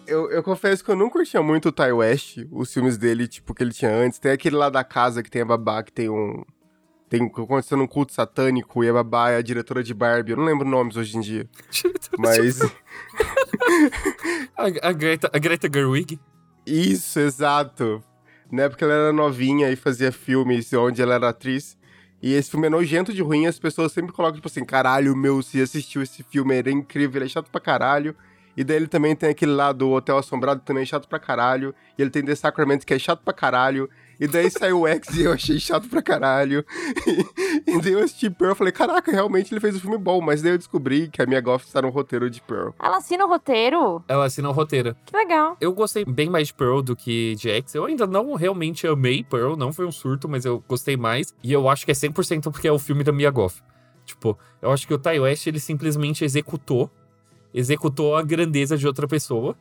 Eu, 0.10 0.32
eu 0.32 0.42
confesso 0.42 0.84
que 0.84 0.90
eu 0.90 0.96
não 0.96 1.08
curtia 1.08 1.42
muito 1.44 1.70
o 1.70 1.72
Ty 1.72 1.92
West, 1.92 2.40
os 2.52 2.74
filmes 2.74 2.98
dele, 2.98 3.28
tipo, 3.28 3.54
que 3.54 3.62
ele 3.62 3.72
tinha 3.72 3.92
antes. 3.92 4.18
Tem 4.18 4.32
aquele 4.32 4.56
lá 4.56 4.68
da 4.68 4.84
casa 4.84 5.22
que 5.22 5.30
tem 5.30 5.44
a 5.44 5.46
babá, 5.46 5.84
que 5.84 5.92
tem 5.92 6.10
um. 6.10 6.44
Tem 7.10 7.26
acontecendo 7.26 7.82
um 7.82 7.88
culto 7.88 8.14
satânico 8.14 8.84
e 8.84 8.90
a 8.90 8.94
babá 8.94 9.32
é 9.32 9.38
a 9.38 9.42
diretora 9.42 9.84
de 9.84 9.94
Barbie. 9.94 10.32
Eu 10.32 10.38
não 10.38 10.46
lembro 10.46 10.68
nomes 10.68 10.96
hoje 10.96 11.18
em 11.18 11.22
dia. 11.22 11.50
Mas. 12.18 12.60
A, 14.56 14.90
a 14.90 14.92
Greta, 14.92 15.30
a 15.32 15.40
Greta 15.40 15.70
Gerwig. 15.74 16.20
Isso, 16.66 17.20
exato. 17.20 18.04
Na 18.52 18.64
época 18.64 18.84
ela 18.84 18.94
era 18.94 19.14
novinha 19.14 19.72
e 19.72 19.76
fazia 19.76 20.12
filmes 20.12 20.74
onde 20.74 21.02
ela 21.02 21.16
era 21.16 21.30
atriz. 21.30 21.78
E 22.22 22.34
esse 22.34 22.52
filme 22.52 22.68
é 22.68 22.70
nojento 22.70 23.14
de 23.14 23.22
ruim, 23.22 23.48
as 23.48 23.58
pessoas 23.58 23.94
sempre 23.94 24.12
colocam, 24.12 24.36
tipo 24.36 24.50
assim, 24.50 24.66
caralho, 24.66 25.16
meu, 25.16 25.42
se 25.42 25.62
assistiu 25.62 26.02
esse 26.02 26.22
filme, 26.24 26.56
ele 26.56 26.70
é 26.70 26.74
incrível, 26.74 27.20
ele 27.20 27.26
é 27.26 27.30
chato 27.30 27.50
pra 27.50 27.62
caralho. 27.62 28.14
E 28.58 28.64
daí 28.64 28.76
ele 28.76 28.88
também 28.88 29.16
tem 29.16 29.30
aquele 29.30 29.54
lá 29.54 29.72
do 29.72 29.90
Hotel 29.92 30.18
Assombrado, 30.18 30.62
também 30.62 30.84
é 30.84 30.86
chato 30.86 31.08
pra 31.08 31.18
caralho. 31.18 31.74
E 31.98 32.02
ele 32.02 32.10
tem 32.10 32.24
The 32.24 32.36
Sacrament, 32.36 32.80
que 32.80 32.94
é 32.94 33.00
chato 33.00 33.22
pra 33.24 33.34
caralho. 33.34 33.90
E 34.20 34.28
daí 34.28 34.52
saiu 34.52 34.82
o 34.82 34.88
X 34.88 35.16
e 35.16 35.24
eu 35.24 35.32
achei 35.32 35.60
chato 35.60 35.88
pra 35.88 36.02
caralho. 36.02 36.66
E, 37.08 37.72
e 37.72 37.82
daí 37.82 37.94
eu 37.94 38.00
assisti 38.00 38.30
Pearl 38.30 38.52
e 38.52 38.56
falei, 38.56 38.74
caraca, 38.74 39.12
realmente 39.12 39.54
ele 39.54 39.62
fez 39.62 39.76
um 39.76 39.80
filme 39.80 39.98
bom. 39.98 40.20
Mas 40.20 40.42
daí 40.42 40.52
eu 40.52 40.58
descobri 40.58 41.08
que 41.08 41.22
a 41.22 41.26
minha 41.26 41.40
Goff 41.40 41.66
está 41.66 41.82
no 41.82 41.90
roteiro 41.90 42.30
de 42.30 42.42
Pearl. 42.42 42.72
Ela 42.80 42.98
assina 42.98 43.26
o 43.26 43.30
roteiro. 43.30 44.04
Ela 44.08 44.26
assina 44.26 44.50
o 44.50 44.52
roteiro. 44.52 44.96
Que 45.06 45.16
legal. 45.16 45.56
Eu 45.62 45.72
gostei 45.72 46.04
bem 46.04 46.30
mais 46.30 46.48
de 46.48 46.54
Pearl 46.54 46.82
do 46.82 46.96
que 46.96 47.36
de 47.36 47.50
X. 47.50 47.76
Eu 47.76 47.86
ainda 47.86 48.06
não 48.06 48.34
realmente 48.34 48.86
amei 48.86 49.24
Pearl, 49.24 49.56
não 49.56 49.72
foi 49.72 49.86
um 49.86 49.92
surto, 49.92 50.28
mas 50.28 50.44
eu 50.44 50.62
gostei 50.68 50.98
mais. 50.98 51.34
E 51.42 51.54
eu 51.54 51.70
acho 51.70 51.86
que 51.86 51.92
é 51.92 51.96
100% 51.96 52.52
porque 52.52 52.68
é 52.68 52.72
o 52.72 52.80
filme 52.80 53.04
da 53.04 53.14
Mia 53.14 53.32
Goff. 53.32 53.62
Tipo, 54.06 54.38
eu 54.62 54.72
acho 54.72 54.88
que 54.88 54.94
o 54.94 55.00
Ty 55.00 55.20
West, 55.20 55.48
ele 55.48 55.60
simplesmente 55.60 56.26
executou. 56.26 56.90
Executou 57.54 58.16
a 58.18 58.22
grandeza 58.22 58.78
de 58.78 58.86
outra 58.86 59.08
pessoa. 59.08 59.56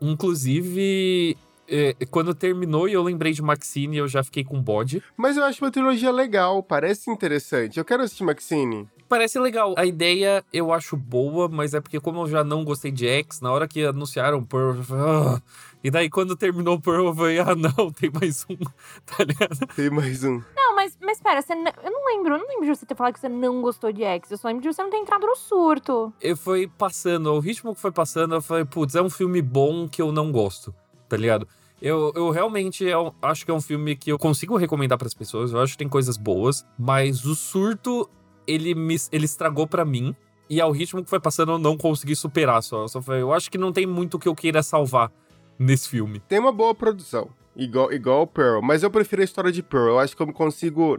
Inclusive, 0.00 1.36
é, 1.70 1.94
quando 2.06 2.34
terminou 2.34 2.88
e 2.88 2.92
eu 2.92 3.02
lembrei 3.02 3.32
de 3.32 3.40
Maxine, 3.42 3.96
eu 3.98 4.08
já 4.08 4.22
fiquei 4.24 4.42
com 4.44 4.60
bode. 4.60 5.02
Mas 5.16 5.36
eu 5.36 5.44
acho 5.44 5.64
uma 5.64 5.70
trilogia 5.70 6.10
legal, 6.10 6.62
parece 6.62 7.10
interessante. 7.10 7.78
Eu 7.78 7.84
quero 7.84 8.02
assistir 8.02 8.24
Maxine. 8.24 8.88
parece 9.08 9.38
legal. 9.38 9.74
A 9.76 9.84
ideia 9.86 10.44
eu 10.52 10.72
acho 10.72 10.96
boa, 10.96 11.48
mas 11.48 11.74
é 11.74 11.80
porque 11.80 11.98
como 12.00 12.22
eu 12.22 12.26
já 12.28 12.42
não 12.44 12.64
gostei 12.64 12.90
de 12.90 13.06
X, 13.06 13.40
na 13.40 13.50
hora 13.52 13.66
que 13.68 13.84
anunciaram 13.84 14.44
Pearl, 14.44 14.76
eu 14.76 14.84
falei, 14.84 15.04
ah. 15.04 15.42
e 15.82 15.90
daí 15.90 16.08
quando 16.10 16.36
terminou 16.36 16.74
o 16.76 16.80
Pearl, 16.80 17.06
eu 17.06 17.14
falei, 17.14 17.38
ah 17.40 17.54
não, 17.54 17.90
tem 17.92 18.10
mais 18.12 18.44
um, 18.48 18.56
tá 19.06 19.24
ligado? 19.24 19.66
Tem 19.74 19.90
mais 19.90 20.22
um. 20.24 20.40
Não, 20.56 20.74
mas, 20.76 20.96
mas 21.00 21.20
pera, 21.20 21.42
você 21.42 21.54
não- 21.54 21.72
eu 21.82 21.90
não 21.90 22.06
lembro, 22.06 22.34
eu 22.34 22.38
não 22.38 22.46
lembro 22.48 22.66
de 22.66 22.76
você 22.76 22.86
ter 22.86 22.94
falado 22.94 23.14
que 23.14 23.20
você 23.20 23.28
não 23.28 23.60
gostou 23.62 23.92
de 23.92 24.02
X. 24.04 24.30
Eu 24.30 24.38
só 24.38 24.48
lembro 24.48 24.62
de 24.62 24.72
você 24.72 24.82
não 24.82 24.90
ter 24.90 24.96
entrado 24.98 25.26
no 25.26 25.36
surto. 25.36 26.12
Eu 26.20 26.36
foi 26.36 26.66
passando, 26.66 27.32
o 27.32 27.40
ritmo 27.40 27.74
que 27.74 27.80
foi 27.80 27.90
passando, 27.92 28.34
eu 28.34 28.42
falei, 28.42 28.64
putz, 28.64 28.94
é 28.94 29.02
um 29.02 29.10
filme 29.10 29.42
bom 29.42 29.88
que 29.88 30.00
eu 30.00 30.12
não 30.12 30.30
gosto, 30.30 30.72
tá 31.08 31.16
ligado? 31.16 31.46
Eu, 31.80 32.12
eu 32.14 32.30
realmente 32.30 32.86
é 32.88 32.96
um- 32.98 33.10
acho 33.22 33.44
que 33.44 33.50
é 33.50 33.54
um 33.54 33.60
filme 33.60 33.96
que 33.96 34.12
eu 34.12 34.18
consigo 34.18 34.56
recomendar 34.56 34.98
pras 34.98 35.14
pessoas, 35.14 35.52
eu 35.52 35.60
acho 35.60 35.72
que 35.72 35.78
tem 35.78 35.88
coisas 35.88 36.16
boas, 36.16 36.66
mas 36.78 37.24
o 37.24 37.34
surto, 37.34 38.08
ele 38.46 38.74
me 38.74 38.96
ele 39.10 39.24
estragou 39.24 39.66
pra 39.66 39.84
mim. 39.84 40.14
E 40.48 40.60
ao 40.60 40.72
ritmo 40.72 41.02
que 41.02 41.08
foi 41.08 41.20
passando, 41.20 41.52
eu 41.52 41.58
não 41.58 41.76
consegui 41.76 42.16
superar 42.16 42.60
só. 42.62 42.86
Só 42.88 43.00
foi, 43.00 43.22
eu 43.22 43.32
acho 43.32 43.48
que 43.50 43.56
não 43.56 43.72
tem 43.72 43.86
muito 43.86 44.18
que 44.18 44.26
eu 44.28 44.34
queira 44.34 44.62
salvar 44.64 45.10
nesse 45.58 45.88
filme. 45.88 46.18
Tem 46.28 46.40
uma 46.40 46.50
boa 46.52 46.74
produção. 46.74 47.30
Igual, 47.56 47.92
igual 47.92 48.26
Pearl, 48.26 48.60
mas 48.60 48.82
eu 48.82 48.90
prefiro 48.90 49.22
a 49.22 49.24
história 49.24 49.52
de 49.52 49.62
Pearl. 49.62 49.88
Eu 49.90 49.98
acho 50.00 50.16
que 50.16 50.22
eu 50.22 50.32
consigo. 50.32 50.98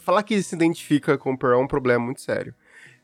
Falar 0.00 0.22
que 0.22 0.42
se 0.42 0.54
identifica 0.54 1.16
com 1.16 1.36
Pearl 1.36 1.60
é 1.60 1.62
um 1.64 1.66
problema 1.66 2.04
muito 2.04 2.20
sério. 2.20 2.54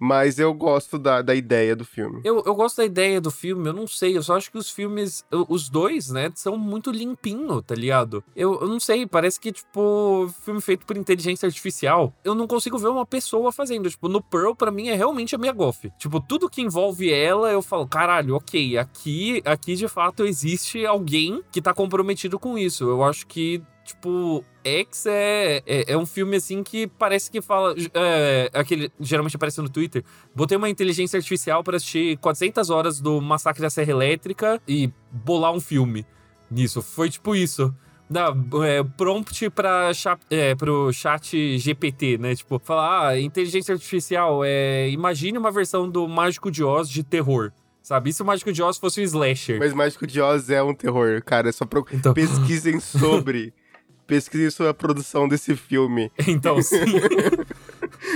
Mas 0.05 0.41
eu 0.41 0.53
gosto 0.53 0.99
da, 0.99 1.23
da 1.23 1.33
ideia 1.33 1.77
do 1.77 1.85
filme. 1.85 2.21
Eu, 2.25 2.43
eu 2.45 2.57
gosto 2.57 2.79
da 2.79 2.85
ideia 2.85 3.21
do 3.21 3.31
filme, 3.31 3.69
eu 3.69 3.73
não 3.73 3.87
sei, 3.87 4.17
eu 4.17 4.23
só 4.25 4.37
acho 4.37 4.51
que 4.51 4.59
os 4.59 4.69
filmes, 4.69 5.25
os 5.49 5.69
dois, 5.69 6.11
né, 6.11 6.29
são 6.35 6.57
muito 6.57 6.91
limpinho, 6.91 7.63
tá 7.63 7.77
ligado? 7.77 8.25
Eu, 8.35 8.61
eu 8.61 8.67
não 8.67 8.81
sei, 8.81 9.07
parece 9.07 9.39
que, 9.39 9.53
tipo, 9.53 10.29
filme 10.45 10.61
feito 10.61 10.85
por 10.85 10.97
inteligência 10.97 11.47
artificial, 11.47 12.13
eu 12.25 12.35
não 12.35 12.49
consigo 12.49 12.77
ver 12.79 12.89
uma 12.89 13.07
pessoa 13.07 13.53
fazendo. 13.53 13.89
Tipo, 13.89 14.09
no 14.09 14.21
Pearl, 14.21 14.57
pra 14.57 14.73
mim, 14.73 14.89
é 14.89 14.97
realmente 14.97 15.37
a 15.37 15.39
minha 15.39 15.53
Goff. 15.53 15.93
Tipo, 15.97 16.21
tudo 16.21 16.51
que 16.51 16.61
envolve 16.61 17.13
ela, 17.13 17.53
eu 17.53 17.63
falo, 17.63 17.87
caralho, 17.87 18.35
ok, 18.35 18.77
aqui, 18.79 19.41
aqui 19.45 19.77
de 19.77 19.87
fato 19.87 20.25
existe 20.25 20.85
alguém 20.85 21.45
que 21.53 21.63
tá 21.63 21.73
comprometido 21.73 22.41
com 22.41 22.59
isso. 22.59 22.83
Eu 22.83 23.05
acho 23.05 23.25
que 23.25 23.63
Tipo, 23.85 24.45
X 24.65 25.07
é, 25.07 25.63
é, 25.67 25.93
é 25.93 25.97
um 25.99 26.07
filme 26.07 26.37
assim 26.37 26.63
que 26.63 26.87
parece 26.87 27.31
que 27.31 27.43
fala. 27.43 27.75
É, 27.95 28.49
aquele, 28.55 28.91
geralmente 29.01 29.35
aparece 29.35 29.61
no 29.61 29.69
Twitter. 29.69 30.05
Botei 30.35 30.57
uma 30.57 30.69
inteligência 30.69 31.17
artificial 31.17 31.65
para 31.65 31.77
assistir 31.77 32.17
400 32.19 32.71
horas 32.71 33.01
do 33.01 33.21
Massacre 33.21 33.61
da 33.61 33.69
Serra 33.71 33.91
Elétrica 33.91 34.61
e 34.69 34.91
bolar 35.11 35.53
um 35.53 35.61
filme 35.61 36.07
nisso. 36.51 36.81
Foi 36.81 37.11
tipo 37.11 37.35
isso. 37.35 37.75
Da, 38.09 38.33
é, 38.65 38.83
prompt 38.85 39.49
pra 39.51 39.93
cha- 39.95 40.19
é, 40.31 40.55
pro 40.55 40.93
chat 40.93 41.59
GPT, 41.59 42.19
né? 42.19 42.35
Tipo, 42.37 42.61
falar, 42.63 43.09
ah, 43.09 43.19
inteligência 43.21 43.73
artificial, 43.75 44.43
é, 44.45 44.91
imagine 44.91 45.39
uma 45.39 45.51
versão 45.51 45.89
do 45.89 46.07
Mágico 46.07 46.51
de 46.51 46.63
Oz 46.63 46.89
de 46.89 47.03
terror. 47.03 47.51
Sabe? 47.83 48.11
E 48.11 48.13
se 48.13 48.23
o 48.23 48.25
Mágico 48.25 48.53
de 48.53 48.63
Oz 48.63 48.77
fosse 48.79 49.01
um 49.01 49.05
slasher? 49.05 49.59
Mas 49.59 49.73
Mágico 49.73 50.07
de 50.07 50.21
Oz 50.21 50.49
é 50.51 50.63
um 50.63 50.73
terror, 50.75 51.21
cara. 51.25 51.49
É 51.49 51.53
só 51.53 51.65
pro... 51.65 51.85
Então, 51.91 52.13
pesquisem 52.15 52.79
sobre. 52.79 53.53
pesquisem 54.07 54.51
sobre 54.51 54.71
a 54.71 54.75
produção 54.75 55.29
desse 55.29 55.57
filme. 55.57 56.11
então 56.27 56.61
sim. 56.63 56.77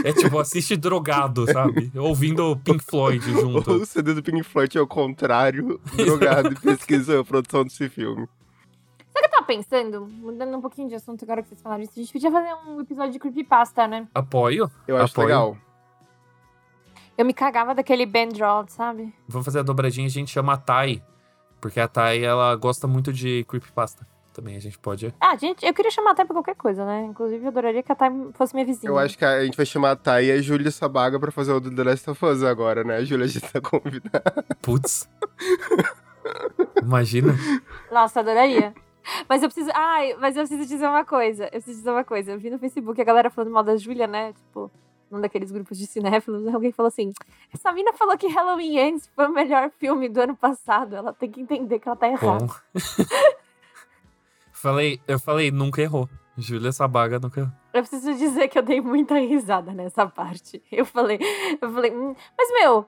é 0.05 0.13
tipo, 0.13 0.39
assiste 0.39 0.77
drogado, 0.77 1.51
sabe? 1.51 1.91
Ouvindo 1.97 2.57
Pink 2.59 2.85
Floyd 2.85 3.25
junto. 3.25 3.73
O 3.73 3.87
CD 3.87 4.15
do 4.15 4.23
Pink 4.23 4.43
Floyd 4.43 4.77
é 4.77 4.81
o 4.81 4.87
contrário, 4.87 5.81
drogado, 5.97 6.53
e 6.53 6.57
pesquisa 6.57 7.21
a 7.21 7.25
produção 7.25 7.65
desse 7.65 7.89
filme. 7.89 8.29
Sabe 9.13 9.19
o 9.19 9.21
que 9.21 9.27
eu 9.27 9.31
tava 9.31 9.47
pensando? 9.47 10.07
Mudando 10.07 10.57
um 10.57 10.61
pouquinho 10.61 10.89
de 10.89 10.95
assunto 10.95 11.25
agora 11.25 11.43
que 11.43 11.49
vocês 11.49 11.63
falaram 11.63 11.83
isso. 11.83 11.93
A 11.97 12.03
gente 12.03 12.13
podia 12.13 12.31
fazer 12.31 12.55
um 12.69 12.81
episódio 12.81 13.13
de 13.13 13.19
creepypasta, 13.19 13.89
né? 13.89 14.07
Apoio. 14.15 14.71
Eu 14.87 14.97
acho 14.97 15.13
Apoio. 15.13 15.29
legal. 15.29 15.57
Eu 17.17 17.25
me 17.25 17.33
cagava 17.33 17.75
daquele 17.75 18.05
Ben 18.05 18.29
Drold, 18.29 18.71
sabe? 18.71 19.15
Vamos 19.27 19.47
fazer 19.47 19.61
a 19.61 19.63
dobradinha, 19.63 20.07
a 20.07 20.11
gente 20.11 20.31
chama 20.31 20.53
a 20.53 20.57
Thay. 20.59 21.03
Porque 21.61 21.81
a 21.81 21.89
Thay, 21.89 22.23
ela 22.23 22.55
gosta 22.57 22.87
muito 22.87 23.11
de 23.11 23.43
creepypasta. 23.49 24.07
Também 24.37 24.55
a 24.55 24.61
gente 24.61 24.79
pode. 24.79 25.15
Ah, 25.19 25.35
gente, 25.35 25.65
eu 25.65 25.73
queria 25.73 25.91
chamar 25.91 26.11
a 26.11 26.15
Thay 26.15 26.27
pra 26.27 26.35
qualquer 26.35 26.57
coisa, 26.57 26.85
né? 26.85 27.05
Inclusive, 27.05 27.43
eu 27.43 27.49
adoraria 27.49 27.83
que 27.83 27.91
a 27.91 27.95
Thay 27.95 28.11
fosse 28.35 28.53
minha 28.55 28.67
vizinha. 28.67 28.91
Eu 28.91 28.99
acho 28.99 29.17
que 29.17 29.25
a 29.25 29.43
gente 29.43 29.57
vai 29.57 29.65
chamar 29.65 29.93
a 29.93 29.97
Thay 29.97 30.27
e 30.27 30.33
a 30.33 30.43
Júlia 30.43 30.71
Sabaga 30.71 31.19
pra 31.19 31.33
fazer 31.33 31.53
o 31.53 31.59
do 31.59 31.75
The 31.75 31.83
Last 31.83 32.11
of 32.11 32.23
Us 32.23 32.43
agora, 32.43 32.85
né? 32.85 32.97
A 32.97 33.05
Júlia 33.05 33.27
já 33.27 33.41
tá 33.41 33.63
convidada. 33.63 34.45
Putz. 34.61 35.09
Imagina. 36.83 37.35
Nossa, 37.91 38.21
adoraria. 38.21 38.75
Mas 39.27 39.43
eu 39.43 39.49
preciso. 39.49 39.71
Ai, 39.75 40.15
mas 40.21 40.37
eu 40.37 40.47
preciso 40.47 40.69
dizer 40.69 40.87
uma 40.87 41.03
coisa. 41.07 41.45
Eu 41.45 41.51
preciso 41.53 41.79
dizer 41.79 41.91
uma 41.91 42.05
coisa. 42.05 42.33
Eu 42.33 42.39
vi 42.39 42.51
no 42.51 42.59
Facebook 42.59 43.01
a 43.01 43.05
galera 43.05 43.31
falando 43.31 43.51
mal 43.51 43.63
da 43.63 43.79
Júlia, 43.79 44.07
né? 44.07 44.35
Tipo, 44.35 44.71
num 45.11 45.19
daqueles 45.23 45.51
grupos 45.51 45.79
de 45.79 45.87
cinéfilos, 45.87 46.47
alguém 46.53 46.73
falou 46.73 46.89
assim: 46.89 47.11
essa 47.55 47.73
mina 47.73 47.95
falou 47.95 48.19
que 48.19 48.27
Halloween 48.27 48.77
Ends 48.77 49.11
foi 49.17 49.29
o 49.29 49.33
melhor 49.33 49.71
filme 49.79 50.11
do 50.11 50.21
ano 50.21 50.37
passado. 50.37 50.95
Ela 50.95 51.15
tem 51.15 51.31
que 51.31 51.41
entender 51.41 51.79
que 51.79 51.89
ela 51.89 51.97
tá 51.97 52.07
errada. 52.07 52.47
Falei, 54.67 55.01
eu 55.07 55.21
falei, 55.21 55.53
nunca 55.53 55.81
errou. 55.81 56.09
Júlia 56.37 56.73
Sabaga 56.73 57.21
nunca 57.21 57.39
errou. 57.39 57.53
Eu 57.73 57.83
preciso 57.83 58.13
dizer 58.15 58.49
que 58.49 58.59
eu 58.59 58.65
dei 58.65 58.81
muita 58.81 59.17
risada 59.17 59.73
nessa 59.73 60.05
parte. 60.09 60.61
Eu 60.73 60.85
falei, 60.85 61.21
eu 61.63 61.73
falei, 61.73 61.93
hum, 61.95 62.17
mas 62.37 62.51
meu, 62.51 62.85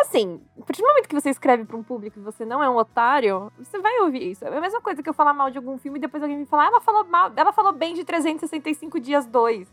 assim, 0.00 0.40
a 0.58 0.64
partir 0.64 0.80
do 0.80 0.88
momento 0.88 1.06
que 1.06 1.14
você 1.14 1.28
escreve 1.28 1.66
pra 1.66 1.76
um 1.76 1.82
público 1.82 2.18
e 2.18 2.22
você 2.22 2.46
não 2.46 2.62
é 2.62 2.70
um 2.70 2.76
otário, 2.78 3.52
você 3.58 3.78
vai 3.78 4.00
ouvir 4.00 4.30
isso. 4.30 4.42
É 4.42 4.56
a 4.56 4.58
mesma 4.58 4.80
coisa 4.80 5.02
que 5.02 5.08
eu 5.10 5.12
falar 5.12 5.34
mal 5.34 5.50
de 5.50 5.58
algum 5.58 5.76
filme 5.76 5.98
e 5.98 6.00
depois 6.00 6.22
alguém 6.22 6.38
me 6.38 6.46
falar, 6.46 6.64
"Ah, 6.64 6.68
ela 6.68 6.80
falou 6.80 7.04
mal, 7.04 7.30
ela 7.36 7.52
falou 7.52 7.74
bem 7.74 7.92
de 7.92 8.04
365 8.04 8.98
dias 8.98 9.26
2. 9.26 9.68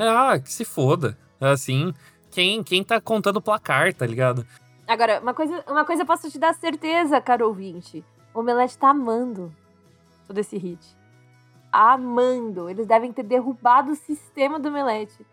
Ah, 0.00 0.40
que 0.40 0.52
se 0.52 0.64
foda. 0.64 1.16
Assim, 1.40 1.94
quem, 2.32 2.64
quem 2.64 2.82
tá 2.82 3.00
contando 3.00 3.36
o 3.36 3.40
placar, 3.40 3.94
tá 3.94 4.04
ligado? 4.04 4.44
Agora, 4.88 5.20
uma 5.20 5.34
coisa, 5.34 5.64
uma 5.68 5.84
coisa 5.84 6.02
eu 6.02 6.06
posso 6.06 6.28
te 6.28 6.36
dar 6.36 6.52
certeza, 6.52 7.20
caro 7.20 7.46
ouvinte. 7.46 8.04
O 8.34 8.40
Omelete 8.40 8.76
tá 8.76 8.88
amando 8.88 9.54
todo 10.30 10.38
esse 10.38 10.56
hit. 10.56 10.78
Amando. 11.72 12.70
Eles 12.70 12.86
devem 12.86 13.12
ter 13.12 13.24
derrubado 13.24 13.90
o 13.90 13.96
sistema 13.96 14.60
do 14.60 14.68
Omelete. 14.68 15.26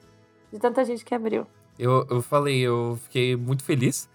De 0.51 0.57
tanta 0.57 0.83
gente 0.83 1.05
que 1.05 1.13
abriu. 1.13 1.45
Eu, 1.77 2.07
eu 2.09 2.21
falei, 2.21 2.59
eu 2.61 2.97
fiquei 3.03 3.35
muito 3.35 3.63
feliz 3.63 4.09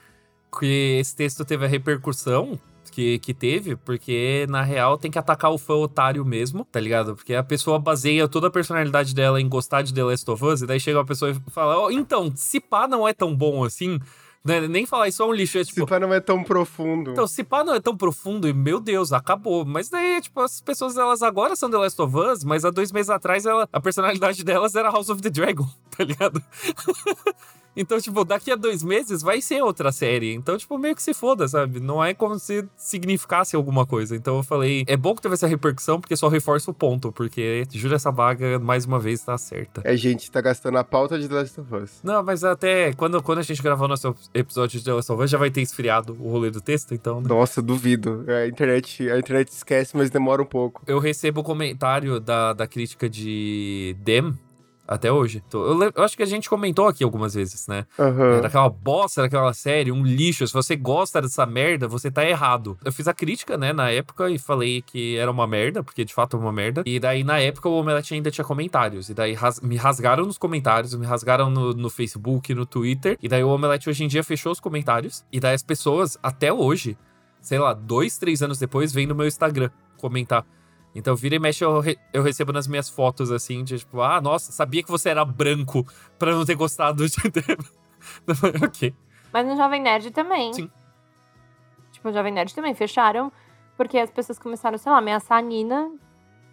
que 0.59 0.99
esse 0.99 1.14
texto 1.14 1.45
teve 1.45 1.64
a 1.64 1.68
repercussão 1.68 2.59
que, 2.90 3.21
que 3.21 3.33
teve, 3.33 3.77
porque 3.77 4.45
na 4.51 4.62
real 4.62 4.99
tem 4.99 5.11
que 5.11 5.18
atacar 5.18 5.53
o 5.53 5.59
fã 5.59 5.75
otário 5.75 6.25
mesmo, 6.25 6.64
tá 6.64 6.81
ligado? 6.81 7.14
Porque 7.14 7.35
a 7.35 7.42
pessoa 7.42 7.79
baseia 7.79 8.29
toda 8.29 8.49
a 8.49 8.51
personalidade 8.51 9.14
dela 9.14 9.40
em 9.40 9.49
gostar 9.49 9.83
de 9.83 9.95
The 9.95 10.03
Last 10.03 10.31
of 10.31 10.45
Us, 10.45 10.62
e 10.62 10.66
daí 10.66 10.81
chega 10.81 10.99
uma 10.99 11.07
pessoa 11.07 11.31
e 11.31 11.51
fala: 11.51 11.79
"Ó, 11.79 11.90
então, 11.90 12.31
se 12.35 12.61
pá 12.61 12.87
não 12.87 13.09
é 13.09 13.14
tão 13.14 13.35
bom 13.35 13.64
assim, 13.64 13.99
né? 14.44 14.66
nem 14.68 14.87
falar 14.87 15.09
isso 15.09 15.22
é 15.22 15.26
um 15.26 15.33
lixo, 15.33 15.59
é 15.59 15.64
tipo. 15.64 15.81
Se 15.81 15.87
pá 15.87 16.00
não 16.00 16.12
é 16.12 16.20
tão 16.20 16.42
profundo. 16.42 17.12
Então, 17.12 17.26
se 17.26 17.44
pá 17.44 17.62
não 17.64 17.74
é 17.74 17.81
tão 17.81 17.96
profundo 17.96 18.48
e, 18.48 18.52
meu 18.52 18.81
Deus, 18.81 19.12
acabou. 19.12 19.64
Mas 19.64 19.88
daí, 19.88 20.20
tipo, 20.20 20.40
as 20.40 20.61
pessoas, 20.61 20.96
elas 20.96 21.22
agora 21.22 21.55
são 21.55 21.70
The 21.70 21.76
Last 21.76 22.00
of 22.00 22.16
Us, 22.16 22.44
mas 22.44 22.64
há 22.64 22.70
dois 22.70 22.90
meses 22.92 23.11
atrás, 23.11 23.46
ela, 23.46 23.68
a 23.72 23.81
personalidade 23.81 24.42
delas 24.44 24.74
era 24.74 24.90
House 24.90 25.09
of 25.09 25.22
the 25.22 25.31
Dragon, 25.31 25.68
tá 25.96 26.05
ligado? 26.05 26.42
Então, 27.77 28.01
tipo, 28.01 28.25
daqui 28.25 28.51
a 28.51 28.57
dois 28.57 28.83
meses 28.83 29.23
vai 29.23 29.41
ser 29.41 29.63
outra 29.63 29.91
série. 29.91 30.33
Então, 30.35 30.57
tipo, 30.57 30.77
meio 30.79 30.95
que 30.95 31.03
se 31.03 31.15
foda, 31.15 31.49
sabe? 31.49 31.81
Não 31.81 32.03
é 32.05 32.15
como 32.15 32.39
se 32.39 32.65
significasse 32.77 33.57
alguma 33.57 33.87
coisa. 33.87 34.15
Então 34.15 34.37
eu 34.37 34.43
falei, 34.43 34.85
é 34.87 34.97
bom 34.97 35.15
que 35.15 35.23
teve 35.23 35.35
essa 35.35 35.47
repercussão, 35.47 36.01
porque 36.01 36.17
só 36.17 36.29
reforça 36.29 36.71
o 36.71 36.75
ponto, 36.75 37.11
porque 37.13 37.65
Júlia 37.71 37.97
essa 37.97 38.11
vaga, 38.11 38.59
mais 38.59 38.85
uma 38.85 38.99
vez, 38.99 39.23
tá 39.23 39.37
certa. 39.39 39.83
É, 39.85 39.97
gente, 39.97 40.31
tá 40.31 40.41
gastando 40.41 40.79
a 40.79 40.85
pauta 40.85 41.19
de 41.19 41.29
The 41.29 41.35
Last 41.35 41.61
of 41.61 41.75
Us. 41.75 42.01
Não, 42.03 42.23
mas 42.23 42.45
até 42.45 42.93
quando, 42.93 43.23
quando 43.23 43.39
a 43.39 43.43
gente 43.43 43.63
gravar 43.63 43.85
o 43.85 43.89
nosso 43.89 44.15
episódio 44.35 44.79
de 44.79 44.85
The 44.85 44.93
Last 44.93 45.13
of 45.13 45.23
Us, 45.23 45.31
já 45.31 45.39
vai 45.39 45.51
ter 45.51 45.63
esfriado 45.63 46.17
o 46.21 46.31
rolê 46.31 46.51
do 46.51 46.61
texto, 46.61 46.95
então... 46.95 47.21
né? 47.21 47.29
Nossa, 47.29 47.63
duvido. 47.63 48.25
A 48.29 48.47
internet, 48.47 49.11
a 49.11 49.19
internet 49.19 49.49
esquece, 49.49 49.97
mas 49.97 50.11
demora 50.11 50.43
um 50.43 50.47
pouco. 50.47 50.83
Eu 50.87 50.99
recebo 50.99 51.43
comentário 51.43 52.21
da, 52.21 52.53
da 52.53 52.67
crítica 52.67 53.09
de 53.09 53.97
Dem 54.01 54.35
até 54.94 55.11
hoje. 55.11 55.42
Eu, 55.52 55.83
eu 55.94 56.05
acho 56.05 56.16
que 56.16 56.22
a 56.22 56.26
gente 56.26 56.48
comentou 56.48 56.87
aqui 56.88 57.02
algumas 57.05 57.35
vezes, 57.35 57.66
né? 57.66 57.87
Aham. 57.98 58.37
Era 58.38 58.46
aquela 58.46 58.68
bosta 58.68 59.22
daquela 59.22 59.52
série, 59.52 59.90
um 59.92 60.05
lixo. 60.05 60.46
Se 60.46 60.52
você 60.52 60.76
gosta 60.76 61.20
dessa 61.20 61.44
merda, 61.46 61.88
você 61.88 62.11
tá 62.11 62.24
errado. 62.24 62.78
Eu 62.85 62.92
fiz 62.92 63.09
a 63.09 63.14
crítica, 63.14 63.57
né, 63.57 63.72
na 63.72 63.90
época, 63.90 64.31
e 64.31 64.38
falei 64.38 64.83
que 64.83 65.16
era 65.16 65.31
uma 65.31 65.46
merda, 65.46 65.83
porque 65.83 66.05
de 66.05 66.12
fato 66.14 66.37
é 66.37 66.40
uma 66.40 66.52
merda. 66.52 66.83
E 66.87 66.98
daí, 67.00 67.24
na 67.24 67.38
época, 67.38 67.68
o 67.68 67.72
Omelete 67.78 68.14
ainda 68.14 68.31
tinha 68.31 68.44
comentários. 68.44 69.09
E 69.09 69.14
daí 69.14 69.35
ras- 69.35 69.61
me 69.61 69.76
rasgaram 69.76 70.24
nos 70.26 70.38
comentários, 70.38 70.94
me 70.94 71.07
rasgaram 71.07 71.50
no, 71.50 71.72
no 71.72 71.90
Facebook, 71.90 72.55
no 72.55 72.66
Twitter. 72.66 73.16
E 73.22 73.28
daí 73.28 73.42
o 73.42 73.48
Omelete 73.48 73.88
hoje 73.90 74.05
em 74.05 74.09
dia 74.09 74.22
fechou 74.22 74.52
os 74.52 74.61
comentários. 74.61 75.24
E 75.33 75.40
daí 75.40 75.55
as 75.55 75.62
pessoas, 75.62 76.18
até 76.22 76.52
hoje, 76.52 76.96
sei 77.40 77.59
lá, 77.59 77.72
dois, 77.72 78.18
três 78.18 78.42
anos 78.42 78.59
depois, 78.59 78.92
vêm 78.92 79.07
no 79.07 79.14
meu 79.14 79.26
Instagram 79.26 79.70
comentar. 79.96 80.44
Então, 80.94 81.16
vira 81.16 81.37
e 81.37 81.38
mexe, 81.38 81.64
eu, 81.64 81.81
re- 81.81 81.98
eu 82.12 82.22
recebo 82.22 82.52
nas 82.52 82.66
minhas 82.66 82.88
fotos, 82.88 83.31
assim, 83.33 83.64
de 83.64 83.78
tipo, 83.78 84.00
ah, 84.02 84.20
nossa, 84.20 84.52
sabia 84.52 84.83
que 84.83 84.90
você 84.90 85.09
era 85.09 85.24
branco 85.24 85.87
pra 86.18 86.33
não 86.33 86.44
ter 86.44 86.55
gostado 86.55 87.07
de. 87.09 87.16
Ok. 88.64 88.94
Mas 89.33 89.46
no 89.46 89.57
Jovem 89.57 89.81
Nerd 89.81 90.11
também. 90.11 90.52
Sim. 90.52 90.70
Tipo, 91.92 92.09
o 92.09 92.12
Jovem 92.12 92.33
Nerd 92.33 92.55
também 92.55 92.74
fecharam, 92.74 93.33
porque 93.76 93.96
as 93.98 94.11
pessoas 94.11 94.38
começaram, 94.38 94.76
sei 94.76 94.90
lá, 94.92 94.98
ameaçar 94.98 95.38
a 95.38 95.40
Nina 95.42 95.90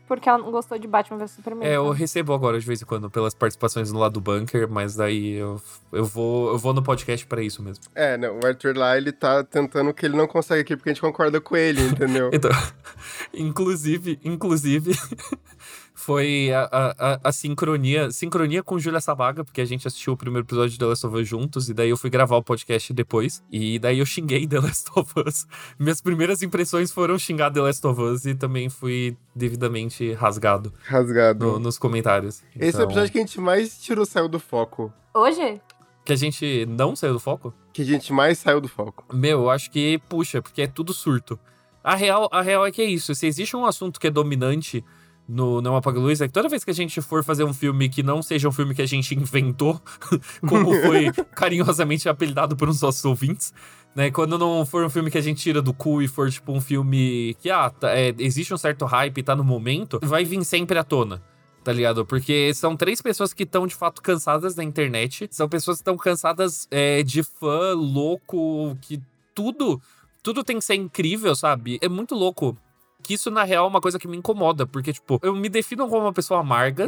porque 0.10 0.28
ela 0.28 0.40
não 0.40 0.50
gostou 0.50 0.80
de 0.80 0.88
Batman 0.88 1.20
vs 1.20 1.32
Superman. 1.32 1.70
É, 1.70 1.76
eu 1.76 1.84
então. 1.84 1.94
recebo 1.94 2.34
agora 2.34 2.60
de 2.60 2.66
vez 2.66 2.82
em 2.82 2.86
quando 2.86 3.12
pelas 3.12 3.36
participações 3.36 3.92
no 3.92 4.00
lado 4.00 4.14
do 4.14 4.20
bunker, 4.22 4.68
mas 4.68 4.96
daí 4.96 5.36
eu, 5.36 5.62
eu, 5.94 6.04
vou, 6.04 6.50
eu 6.50 6.58
vou 6.58 6.74
no 6.74 6.82
podcast 6.82 7.28
pra 7.28 7.44
isso 7.44 7.62
mesmo. 7.62 7.84
É, 7.94 8.18
não, 8.18 8.40
o 8.40 8.46
Arthur 8.46 8.76
lá, 8.76 8.98
ele 8.98 9.12
tá 9.12 9.44
tentando 9.44 9.94
que 9.94 10.04
ele 10.08 10.18
não 10.18 10.28
consegue 10.28 10.62
aqui, 10.62 10.76
porque 10.76 10.90
a 10.90 10.94
gente 10.94 11.02
concorda 11.02 11.40
com 11.40 11.56
ele, 11.56 11.82
entendeu? 11.84 12.32
Então, 12.40 12.52
inclusive, 13.34 14.20
inclusive, 14.24 14.98
foi 16.00 16.50
a, 16.54 16.70
a, 16.98 17.20
a 17.26 17.32
sincronia, 17.32 18.10
sincronia 18.10 18.64
com 18.64 18.80
Júlia 18.80 19.02
Sabaga, 19.02 19.44
porque 19.44 19.60
a 19.60 19.66
gente 19.66 19.86
assistiu 19.86 20.14
o 20.14 20.18
primeiro 20.18 20.46
episódio 20.48 20.70
de 20.72 20.78
The 20.80 20.86
Last 20.86 21.06
of 21.06 21.16
Us 21.18 21.28
juntos, 21.28 21.70
e 21.70 21.74
daí 21.74 21.90
eu 21.90 21.98
fui 21.98 22.10
gravar 22.10 22.38
o 22.38 22.44
podcast 22.44 22.94
depois, 22.94 23.44
e 23.52 23.78
daí 23.78 24.00
eu 24.00 24.06
xinguei 24.06 24.48
The 24.48 24.60
Last 24.62 24.90
of 24.96 25.14
Us. 25.28 25.46
Minhas 25.78 26.00
primeiras 26.00 26.42
impressões 26.42 26.92
foram 26.92 27.18
xingar 27.20 27.52
The 27.52 27.60
Last 27.62 27.86
of 27.86 28.02
Us, 28.02 28.26
e 28.26 28.34
também 28.34 28.70
fui 28.70 29.18
devidamente 29.36 30.14
rasgado 30.14 30.74
Rasgado. 30.86 31.46
no- 31.46 31.60
nos 31.60 31.78
comentários. 31.78 32.42
Esse 32.56 32.64
é 32.64 32.66
o 32.66 32.70
Então, 32.70 32.84
episódio 32.86 33.12
que 33.12 33.18
a 33.18 33.22
gente 33.22 33.42
mais 33.42 33.78
tirou, 33.82 34.06
saiu 34.06 34.30
do 34.30 34.40
foco. 34.40 34.94
Hoje? 35.14 35.60
Que 36.06 36.14
a 36.14 36.16
gente 36.16 36.66
não 36.66 36.96
saiu 36.96 37.14
do 37.14 37.20
foco? 37.20 37.54
Que 37.74 37.82
a 37.82 37.86
gente 37.86 38.14
mais 38.14 38.38
saiu 38.40 38.62
do 38.62 38.68
foco. 38.70 39.04
Meu, 39.14 39.42
eu 39.42 39.50
acho 39.50 39.70
que 39.70 40.00
puxa, 40.10 40.42
porque 40.42 40.62
é 40.62 40.68
tudo 40.68 40.94
surto. 40.94 41.38
A 41.84 41.94
real, 41.96 42.28
a 42.32 42.42
real 42.42 42.66
é 42.66 42.72
que 42.72 42.82
é 42.82 42.86
isso. 42.86 43.14
Se 43.16 43.28
existe 43.28 43.56
um 43.56 43.66
assunto 43.66 44.00
que 44.00 44.08
é 44.08 44.12
dominante 44.12 44.84
no 45.30 45.62
Não 45.62 45.76
Apaga 45.76 46.00
Luz, 46.00 46.20
é 46.22 46.28
que 46.28 46.34
toda 46.34 46.50
vez 46.50 46.64
que 46.64 46.72
a 46.72 46.74
gente 46.74 47.00
for 47.02 47.24
fazer 47.24 47.44
um 47.44 47.54
filme 47.54 47.88
que 47.88 48.02
não 48.02 48.22
seja 48.22 48.50
um 48.50 48.52
filme 48.52 48.74
que 48.74 48.82
a 48.82 48.86
gente 48.88 49.14
inventou, 49.14 49.80
como 50.48 50.74
foi 50.82 51.12
carinhosamente 51.36 52.10
apelidado 52.10 52.58
por 52.58 52.68
uns 52.68 52.82
nossos 52.82 53.06
ouvintes, 53.06 53.54
né? 53.96 54.10
Quando 54.10 54.38
não 54.40 54.66
for 54.66 54.84
um 54.84 54.90
filme 54.90 55.12
que 55.12 55.18
a 55.18 55.22
gente 55.22 55.42
tira 55.42 55.62
do 55.62 55.74
cu 55.74 56.02
e 56.02 56.08
for, 56.08 56.30
tipo, 56.32 56.52
um 56.52 56.60
filme 56.60 57.36
que, 57.40 57.50
ah, 57.50 57.70
tá- 57.70 57.92
é, 57.92 58.14
existe 58.18 58.54
um 58.54 58.58
certo 58.58 58.86
hype, 58.86 59.22
tá 59.22 59.36
no 59.36 59.44
momento, 59.44 60.00
vai 60.02 60.26
vir 60.26 60.44
sempre 60.44 60.78
à 60.80 60.84
tona. 60.84 61.22
Tá 61.64 61.74
ligado? 61.74 62.06
Porque 62.06 62.54
são 62.54 62.76
três 62.76 63.02
pessoas 63.02 63.34
que 63.34 63.44
estão 63.44 63.68
de 63.68 63.76
fato 63.76 64.02
cansadas 64.02 64.56
da 64.56 64.64
internet. 64.64 65.28
São 65.30 65.48
pessoas 65.48 65.78
que 65.78 65.82
estão 65.82 65.98
cansadas 65.98 66.68
é, 66.72 67.04
de 67.04 67.22
fã 67.22 67.74
louco, 67.74 68.78
que 68.82 69.00
tudo, 69.36 69.80
tudo 70.24 70.44
tem 70.44 70.58
que 70.58 70.64
ser 70.66 70.76
incrível, 70.76 71.36
sabe? 71.36 71.78
É 71.82 71.90
muito 71.90 72.16
louco. 72.16 72.58
Que 73.02 73.14
isso, 73.14 73.32
na 73.32 73.44
real, 73.44 73.66
é 73.66 73.68
uma 73.68 73.82
coisa 73.82 73.98
que 73.98 74.08
me 74.08 74.18
incomoda. 74.18 74.68
Porque, 74.68 74.94
tipo, 74.94 75.20
eu 75.24 75.36
me 75.36 75.50
defino 75.50 75.88
como 75.88 76.06
uma 76.06 76.14
pessoa 76.14 76.42
amarga, 76.42 76.88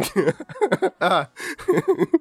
Ah, 1.00 1.28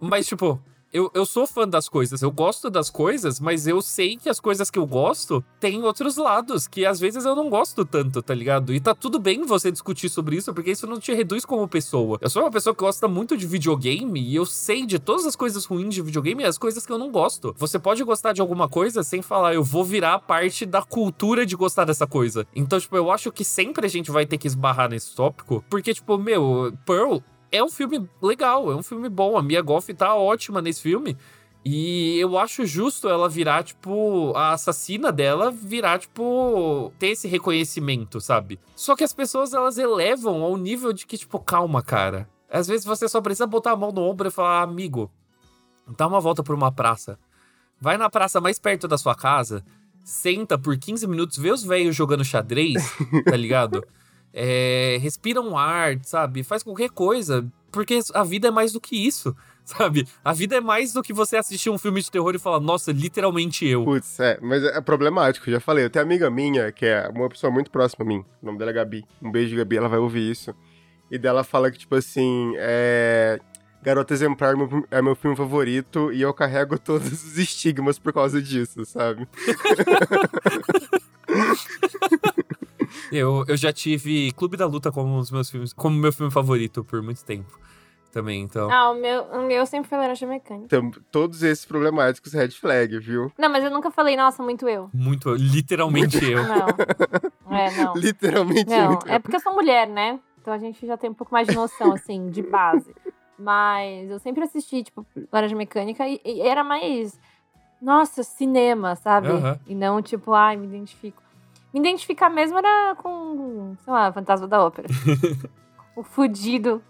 mas, 0.01 0.27
tipo, 0.27 0.61
eu, 0.93 1.11
eu 1.15 1.25
sou 1.25 1.47
fã 1.47 1.69
das 1.69 1.89
coisas, 1.89 2.21
eu 2.21 2.31
gosto 2.31 2.69
das 2.69 2.91
coisas, 2.91 3.39
mas 3.39 3.67
eu 3.67 3.81
sei 3.81 4.17
que 4.17 4.29
as 4.29 4.41
coisas 4.41 4.71
que 4.71 4.79
eu 4.79 4.87
gosto 4.87 5.45
têm 5.61 5.83
outros 5.83 6.17
lados, 6.17 6.67
que 6.67 6.85
às 6.85 6.99
vezes 6.99 7.25
eu 7.25 7.37
não 7.37 7.49
gosto 7.49 7.85
tanto, 7.85 8.21
tá 8.21 8.35
ligado? 8.35 8.75
E 8.75 8.81
tá 8.81 8.95
tudo 8.95 9.19
bem 9.19 9.45
você 9.45 9.71
discutir 9.71 10.09
sobre 10.09 10.37
isso, 10.37 10.53
porque 10.53 10.73
isso 10.73 10.87
não 10.87 10.99
te 10.99 11.15
reduz 11.15 11.45
como 11.45 11.69
pessoa. 11.69 12.19
Eu 12.21 12.29
sou 12.29 12.43
uma 12.43 12.51
pessoa 12.51 12.75
que 12.75 12.81
gosta 12.81 13.07
muito 13.07 13.37
de 13.37 13.47
videogame 13.47 14.21
e 14.21 14.35
eu 14.35 14.45
sei 14.45 14.85
de 14.85 14.99
todas 14.99 15.25
as 15.27 15.37
coisas 15.37 15.65
ruins 15.65 15.95
de 15.95 16.03
videogame 16.03 16.43
e 16.43 16.47
as 16.47 16.59
coisas 16.59 16.85
que 16.85 16.93
eu 16.93 16.99
não 16.99 17.11
gosto. 17.11 17.55
Você 17.57 17.79
pode 17.79 18.03
gostar 18.03 18.33
de 18.33 18.41
alguma 18.41 18.69
coisa 18.69 19.03
sem 19.03 19.23
falar, 19.23 19.55
eu 19.55 19.63
vou 19.63 19.85
virar 19.85 20.19
parte 20.19 20.67
da 20.67 20.83
cultura 20.83 21.47
de 21.47 21.55
gostar 21.55 21.85
dessa 21.85 22.07
coisa. 22.07 22.47
Então, 22.55 22.81
tipo, 22.81 22.97
eu 22.97 23.11
acho 23.11 23.31
que 23.31 23.45
sempre 23.45 23.87
a 23.87 23.89
gente 23.89 24.11
vai 24.11 24.27
ter 24.27 24.39
que 24.39 24.47
esbarrar 24.47 24.91
nesse 24.91 25.15
tópico, 25.15 25.65
porque, 25.71 25.95
tipo, 25.95 26.19
meu, 26.19 26.73
Pearl 26.85 27.19
é 27.53 27.63
um 27.63 27.69
filme 27.69 28.09
legal, 28.23 28.71
é 28.71 28.77
um 28.77 28.83
filme 28.83 29.09
bom. 29.09 29.37
A 29.37 29.43
Mia 29.43 29.63
Goff 29.63 29.93
tá 29.95 30.15
ótima 30.15 30.63
nesse 30.63 30.81
filme. 30.81 31.17
E 31.65 32.19
eu 32.19 32.39
acho 32.39 32.65
justo 32.65 33.09
ela 33.09 33.29
virar, 33.29 33.63
tipo, 33.63 34.33
a 34.35 34.53
assassina 34.53 35.13
dela 35.13 35.51
virar, 35.51 35.99
tipo, 35.99 36.91
ter 36.99 37.09
esse 37.09 37.29
reconhecimento, 37.29 38.19
sabe? 38.21 38.59
Só 38.75 38.97
que 38.97 39.05
as 39.05 39.13
pessoas, 39.13 39.53
elas 39.53 39.77
elevam 39.77 40.43
ao 40.43 40.57
nível 40.57 40.93
de 40.93 41.07
que, 41.07 41.19
tipo, 41.19 41.39
calma, 41.39 41.83
cara. 41.83 42.27
Às 42.49 42.67
vezes 42.67 42.87
você 42.87 43.09
só 43.09 43.21
precisa 43.21 43.47
botar 43.47 43.73
a 43.73 43.77
mão 43.77 43.93
no 43.93 44.01
ombro 44.03 44.29
e 44.29 44.31
falar, 44.31 44.63
amigo, 44.63 45.11
dá 45.97 46.07
uma 46.07 46.21
volta 46.21 46.43
por 46.43 46.55
uma 46.55 46.73
praça. 46.73 47.19
Vai 47.79 47.99
na 47.99 48.09
praça 48.09 48.41
mais 48.41 48.59
perto 48.59 48.89
da 48.89 48.97
sua 48.97 49.15
casa, 49.15 49.63
senta 50.03 50.59
por 50.59 50.77
15 50.77 51.07
minutos, 51.07 51.37
vê 51.37 51.51
os 51.51 51.63
velhos 51.63 51.95
jogando 51.95 52.25
xadrez, 52.25 52.83
tá 53.25 53.37
ligado? 53.37 53.87
É, 54.33 54.99
respira 55.01 55.41
um 55.41 55.57
ar, 55.59 55.99
sabe? 56.03 56.43
Faz 56.43 56.63
qualquer 56.63 56.91
coisa. 56.91 57.47
Porque 57.73 58.01
a 58.15 58.25
vida 58.25 58.49
é 58.49 58.51
mais 58.51 58.73
do 58.73 58.81
que 58.81 58.97
isso, 58.97 59.35
sabe? 59.65 60.07
A 60.25 60.33
vida 60.33 60.57
é 60.57 60.61
mais 60.61 60.93
do 60.93 61.03
que 61.03 61.13
você 61.13 61.37
assistir 61.37 61.71
um 61.71 61.79
filme 61.79 62.01
de 62.03 62.11
terror 62.11 62.35
e 62.35 62.39
falar, 62.39 62.59
nossa, 62.59 62.91
literalmente 62.91 63.65
eu. 63.67 63.85
putz, 63.85 64.19
é, 64.19 64.39
mas 64.43 64.65
é 64.65 64.81
problemático, 64.81 65.49
já 65.51 65.61
falei. 65.61 65.85
Eu 65.85 65.91
tenho 65.91 66.05
amiga 66.05 66.29
minha, 66.31 66.73
que 66.73 66.85
é 66.87 67.09
uma 67.09 67.29
pessoa 67.29 67.53
muito 67.53 67.71
próxima 67.71 68.05
a 68.05 68.09
mim. 68.09 68.25
O 68.43 68.47
nome 68.47 68.59
dela 68.59 68.71
é 68.73 68.75
Gabi. 68.75 69.05
Um 69.23 69.31
beijo, 69.31 69.57
Gabi, 69.57 69.77
ela 69.77 69.89
vai 69.89 69.99
ouvir 70.01 70.29
isso. 70.31 70.53
E 71.11 71.19
dela 71.19 71.45
fala 71.45 71.71
que, 71.71 71.79
tipo 71.79 71.95
assim, 71.95 72.53
é. 72.57 73.39
Garota 73.83 74.13
Exemplar 74.13 74.53
é 74.53 74.57
meu- 74.57 74.87
é 74.91 75.01
meu 75.01 75.15
filme 75.17 75.35
favorito 75.35 76.13
e 76.13 76.21
eu 76.21 76.35
carrego 76.35 76.77
todos 76.79 77.11
os 77.25 77.39
estigmas 77.39 77.99
por 77.99 78.13
causa 78.13 78.43
disso, 78.43 78.85
sabe? 78.85 79.27
Eu, 83.13 83.45
eu 83.49 83.57
já 83.57 83.73
tive 83.73 84.33
Clube 84.33 84.57
da 84.57 84.67
Luta 84.67 84.91
como 84.91 85.15
um 85.15 85.19
dos 85.19 85.31
meus 85.31 85.51
filmes, 85.51 85.73
como 85.73 85.97
meu 85.97 86.13
filme 86.13 86.33
favorito 86.33 86.85
por 86.85 87.03
muito 87.03 87.25
tempo. 87.25 87.59
Também, 88.13 88.43
então. 88.43 88.69
Ah, 88.71 88.91
o 88.91 88.95
meu, 88.95 89.23
o 89.23 89.47
meu 89.47 89.65
sempre 89.65 89.89
foi 89.89 89.97
Laranja 89.97 90.27
Mecânica. 90.27 90.65
Então, 90.67 90.91
todos 91.13 91.45
esses 91.45 91.65
problemáticos 91.65 92.33
red 92.33 92.51
flag, 92.51 92.99
viu? 92.99 93.31
Não, 93.39 93.49
mas 93.49 93.63
eu 93.63 93.71
nunca 93.71 93.89
falei, 93.91 94.17
nossa, 94.17 94.43
muito 94.43 94.69
eu. 94.69 94.91
Muito, 94.93 95.33
literalmente 95.35 96.25
eu. 96.25 96.43
Não. 96.43 97.57
É, 97.57 97.71
não. 97.77 97.95
Literalmente 97.95 98.69
Não, 98.69 98.89
muito. 98.89 99.09
é 99.09 99.19
porque 99.21 99.37
eu 99.37 99.41
sou 99.41 99.55
mulher, 99.55 99.89
né? 99.89 100.19
Então 100.41 100.53
a 100.53 100.59
gente 100.59 100.85
já 100.85 100.97
tem 100.97 101.11
um 101.11 101.15
pouco 101.15 101.33
mais 101.33 101.47
de 101.47 101.55
noção, 101.55 101.93
assim, 101.95 102.31
de 102.31 102.43
base. 102.43 102.93
Mas 103.39 104.11
eu 104.11 104.19
sempre 104.19 104.43
assisti, 104.43 104.83
tipo, 104.83 105.07
Laranja 105.33 105.55
Mecânica 105.55 106.07
e, 106.09 106.21
e 106.25 106.41
era 106.41 106.65
mais, 106.65 107.19
nossa, 107.81 108.25
cinema, 108.25 108.97
sabe? 108.97 109.29
E 109.67 109.75
não, 109.75 110.03
tipo, 110.03 110.33
ai, 110.33 110.57
me 110.57 110.67
identifico. 110.67 111.23
Me 111.73 111.81
identificar 111.81 112.29
mesmo 112.29 112.59
era 112.59 112.95
com, 112.97 113.77
sei 113.85 113.93
lá, 113.93 114.13
Fantasma 114.13 114.49
da 114.49 114.65
Ópera. 114.65 114.89
o 115.97 116.03
fudido. 116.03 116.83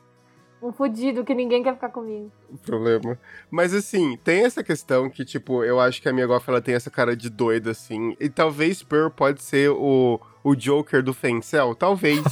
Um 0.63 0.73
fudido 0.73 1.25
que 1.25 1.35
ninguém 1.35 1.63
quer 1.63 1.75
ficar 1.75 1.89
comigo. 1.89 2.31
problema. 2.65 3.19
Mas 3.51 3.73
assim, 3.73 4.17
tem 4.19 4.45
essa 4.45 4.63
questão 4.63 5.09
que, 5.09 5.25
tipo, 5.25 5.65
eu 5.65 5.81
acho 5.81 6.03
que 6.03 6.09
a 6.09 6.13
minha 6.13 6.27
Goff 6.27 6.49
ela 6.49 6.61
tem 6.61 6.75
essa 6.75 6.91
cara 6.91 7.17
de 7.17 7.31
doida, 7.31 7.71
assim. 7.71 8.15
E 8.21 8.29
talvez 8.29 8.83
Pearl 8.83 9.09
pode 9.09 9.43
ser 9.43 9.71
o, 9.71 10.21
o 10.45 10.55
Joker 10.55 11.03
do 11.03 11.15
Fencel. 11.15 11.75
Talvez. 11.75 12.23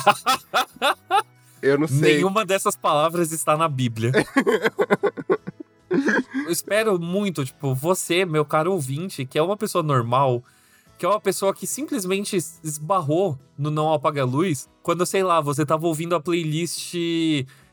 eu 1.63 1.79
não 1.79 1.89
sei. 1.89 2.17
Nenhuma 2.17 2.45
dessas 2.45 2.77
palavras 2.77 3.33
está 3.33 3.57
na 3.57 3.69
Bíblia. 3.69 4.13
Eu 5.91 6.51
espero 6.51 6.99
muito, 7.01 7.45
tipo, 7.45 7.75
você, 7.75 8.25
meu 8.25 8.45
caro 8.45 8.73
ouvinte, 8.73 9.25
que 9.25 9.39
é 9.39 9.43
uma 9.43 9.57
pessoa 9.57 9.83
normal, 9.83 10.43
que 10.99 11.07
é 11.07 11.09
uma 11.09 11.21
pessoa 11.21 11.55
que 11.55 11.67
simplesmente 11.67 12.37
es- 12.37 12.61
esbarrou 12.65 13.39
no 13.57 13.71
Não 13.71 13.93
Apaga 13.93 14.23
a 14.23 14.25
Luz, 14.25 14.69
quando, 14.83 15.07
sei 15.07 15.23
lá, 15.23 15.41
você 15.41 15.65
tava 15.65 15.87
ouvindo 15.87 16.15
a 16.17 16.21
playlist 16.21 16.95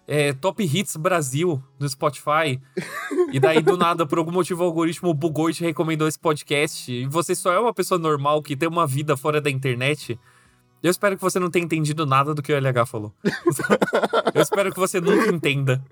é, 0.07 0.33
Top 0.33 0.63
Hits 0.63 0.95
Brasil 0.95 1.61
no 1.79 1.89
Spotify, 1.89 2.61
e 3.31 3.39
daí 3.39 3.61
do 3.61 3.75
nada, 3.75 4.05
por 4.05 4.19
algum 4.19 4.31
motivo, 4.31 4.61
o 4.63 4.65
algoritmo 4.67 5.13
bugou 5.13 5.49
e 5.49 5.53
te 5.53 5.63
recomendou 5.63 6.07
esse 6.07 6.19
podcast, 6.19 6.91
e 6.91 7.07
você 7.07 7.33
só 7.33 7.51
é 7.51 7.59
uma 7.59 7.73
pessoa 7.73 7.97
normal 7.97 8.41
que 8.43 8.55
tem 8.55 8.69
uma 8.69 8.85
vida 8.85 9.17
fora 9.17 9.41
da 9.41 9.49
internet. 9.49 10.19
Eu 10.83 10.91
espero 10.91 11.15
que 11.15 11.21
você 11.23 11.39
não 11.39 11.49
tenha 11.49 11.65
entendido 11.65 12.05
nada 12.05 12.35
do 12.35 12.43
que 12.43 12.53
o 12.53 12.55
LH 12.55 12.85
falou. 12.85 13.11
Eu 14.35 14.41
espero 14.41 14.71
que 14.71 14.79
você 14.79 15.01
nunca 15.01 15.31
entenda. 15.31 15.83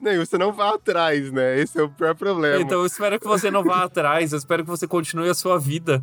Nem, 0.00 0.18
você 0.18 0.36
não 0.36 0.52
vá 0.52 0.74
atrás, 0.74 1.30
né? 1.30 1.60
Esse 1.60 1.78
é 1.78 1.82
o 1.82 1.88
pior 1.88 2.14
problema. 2.16 2.60
Então 2.60 2.80
eu 2.80 2.86
espero 2.86 3.20
que 3.20 3.26
você 3.26 3.50
não 3.50 3.62
vá 3.62 3.84
atrás, 3.84 4.32
eu 4.32 4.38
espero 4.38 4.64
que 4.64 4.70
você 4.70 4.88
continue 4.88 5.28
a 5.28 5.34
sua 5.34 5.58
vida 5.58 6.02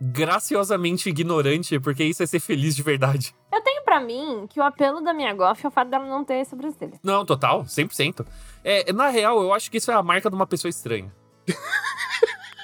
graciosamente 0.00 1.08
ignorante, 1.08 1.78
porque 1.80 2.04
isso 2.04 2.22
é 2.22 2.26
ser 2.26 2.40
feliz 2.40 2.74
de 2.76 2.82
verdade. 2.82 3.34
Eu 3.52 3.60
tenho 3.62 3.82
pra 3.84 4.00
mim 4.00 4.46
que 4.48 4.60
o 4.60 4.62
apelo 4.62 5.00
da 5.00 5.12
minha 5.14 5.32
Goff 5.34 5.64
é 5.64 5.68
o 5.68 5.70
fato 5.70 5.88
dela 5.90 6.06
não 6.06 6.24
ter 6.24 6.44
sobrancelha. 6.44 6.98
Não, 7.02 7.24
total, 7.24 7.64
100%. 7.64 8.26
É, 8.62 8.92
na 8.92 9.08
real, 9.08 9.40
eu 9.42 9.52
acho 9.52 9.70
que 9.70 9.78
isso 9.78 9.90
é 9.90 9.94
a 9.94 10.02
marca 10.02 10.28
de 10.28 10.36
uma 10.36 10.46
pessoa 10.46 10.68
estranha. 10.70 11.12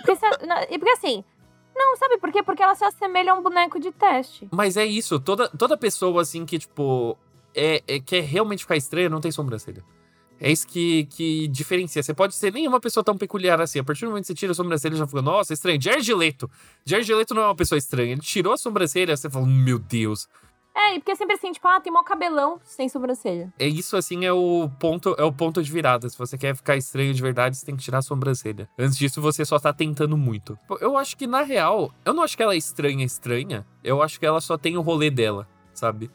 Porque, 0.05 0.27
e 0.71 0.79
porque 0.79 0.93
assim, 0.93 1.23
não, 1.77 1.95
sabe 1.97 2.17
por 2.19 2.33
quê? 2.33 2.43
Porque 2.43 2.63
ela 2.63 2.75
se 2.75 2.85
assemelha 2.85 3.33
a 3.33 3.35
um 3.35 3.43
boneco 3.43 3.79
de 3.79 3.93
teste. 3.93 4.49
Mas 4.51 4.77
é 4.77 4.85
isso, 4.85 5.21
toda, 5.21 5.49
toda 5.51 5.77
pessoa 5.77 6.23
assim 6.23 6.47
que, 6.47 6.59
tipo, 6.59 7.17
é, 7.55 7.83
é- 7.87 8.01
quer 8.01 8.23
realmente 8.23 8.63
ficar 8.65 8.77
estranha 8.77 9.09
não 9.11 9.21
tem 9.21 9.31
sobrancelha. 9.31 9.85
É 10.41 10.51
isso 10.51 10.67
que, 10.67 11.05
que 11.07 11.47
diferencia. 11.49 12.03
Você 12.03 12.15
pode 12.15 12.35
ser 12.35 12.53
nem 12.53 12.67
uma 12.67 12.81
pessoa 12.81 13.05
tão 13.05 13.17
peculiar 13.17 13.61
assim. 13.61 13.79
A 13.79 13.85
partir 13.85 14.07
do 14.07 14.09
momento 14.09 14.23
que 14.23 14.29
você 14.29 14.35
tira 14.35 14.53
a 14.53 14.55
sobrancelha, 14.55 14.97
já 14.97 15.07
fica, 15.07 15.21
nossa, 15.21 15.53
estranho. 15.53 15.81
Jared 15.81 16.15
Leto. 16.15 16.51
Jared 16.85 17.13
Leto 17.13 17.35
não 17.35 17.43
é 17.43 17.47
uma 17.47 17.55
pessoa 17.55 17.79
estranha. 17.79 18.13
Ele 18.13 18.21
tirou 18.23 18.55
a 18.55 18.57
sobrancelha, 18.57 19.17
você 19.17 19.29
fala, 19.29 19.47
meu 19.47 19.79
Deus. 19.79 20.27
É, 20.75 20.95
e 20.95 20.99
porque 20.99 21.15
sempre 21.17 21.35
assim, 21.35 21.53
tipo, 21.53 21.67
ah, 21.67 21.81
tem 21.81 21.93
mó 21.93 22.03
cabelão 22.03 22.61
sem 22.65 22.89
sobrancelha. 22.89 23.53
É 23.59 23.67
isso 23.67 23.97
assim 23.97 24.25
é 24.25 24.33
o 24.33 24.71
ponto 24.79 25.15
é 25.19 25.25
o 25.25 25.33
ponto 25.33 25.63
de 25.63 25.71
virada. 25.71 26.09
Se 26.09 26.17
você 26.17 26.39
quer 26.39 26.55
ficar 26.55 26.77
estranho 26.77 27.13
de 27.13 27.21
verdade, 27.21 27.57
você 27.57 27.67
tem 27.67 27.77
que 27.77 27.83
tirar 27.83 27.99
a 27.99 28.03
sobrancelha. 28.03 28.69
Antes 28.79 28.97
disso, 28.97 29.21
você 29.21 29.45
só 29.45 29.59
tá 29.59 29.73
tentando 29.73 30.17
muito. 30.17 30.57
Eu 30.81 30.97
acho 30.97 31.17
que 31.17 31.27
na 31.27 31.43
real, 31.43 31.93
eu 32.05 32.15
não 32.15 32.23
acho 32.23 32.37
que 32.37 32.43
ela 32.43 32.55
é 32.55 32.57
estranha 32.57 33.05
estranha. 33.05 33.67
Eu 33.83 34.01
acho 34.01 34.19
que 34.19 34.25
ela 34.25 34.41
só 34.41 34.57
tem 34.57 34.77
o 34.77 34.81
rolê 34.81 35.11
dela, 35.11 35.47
sabe? 35.75 36.11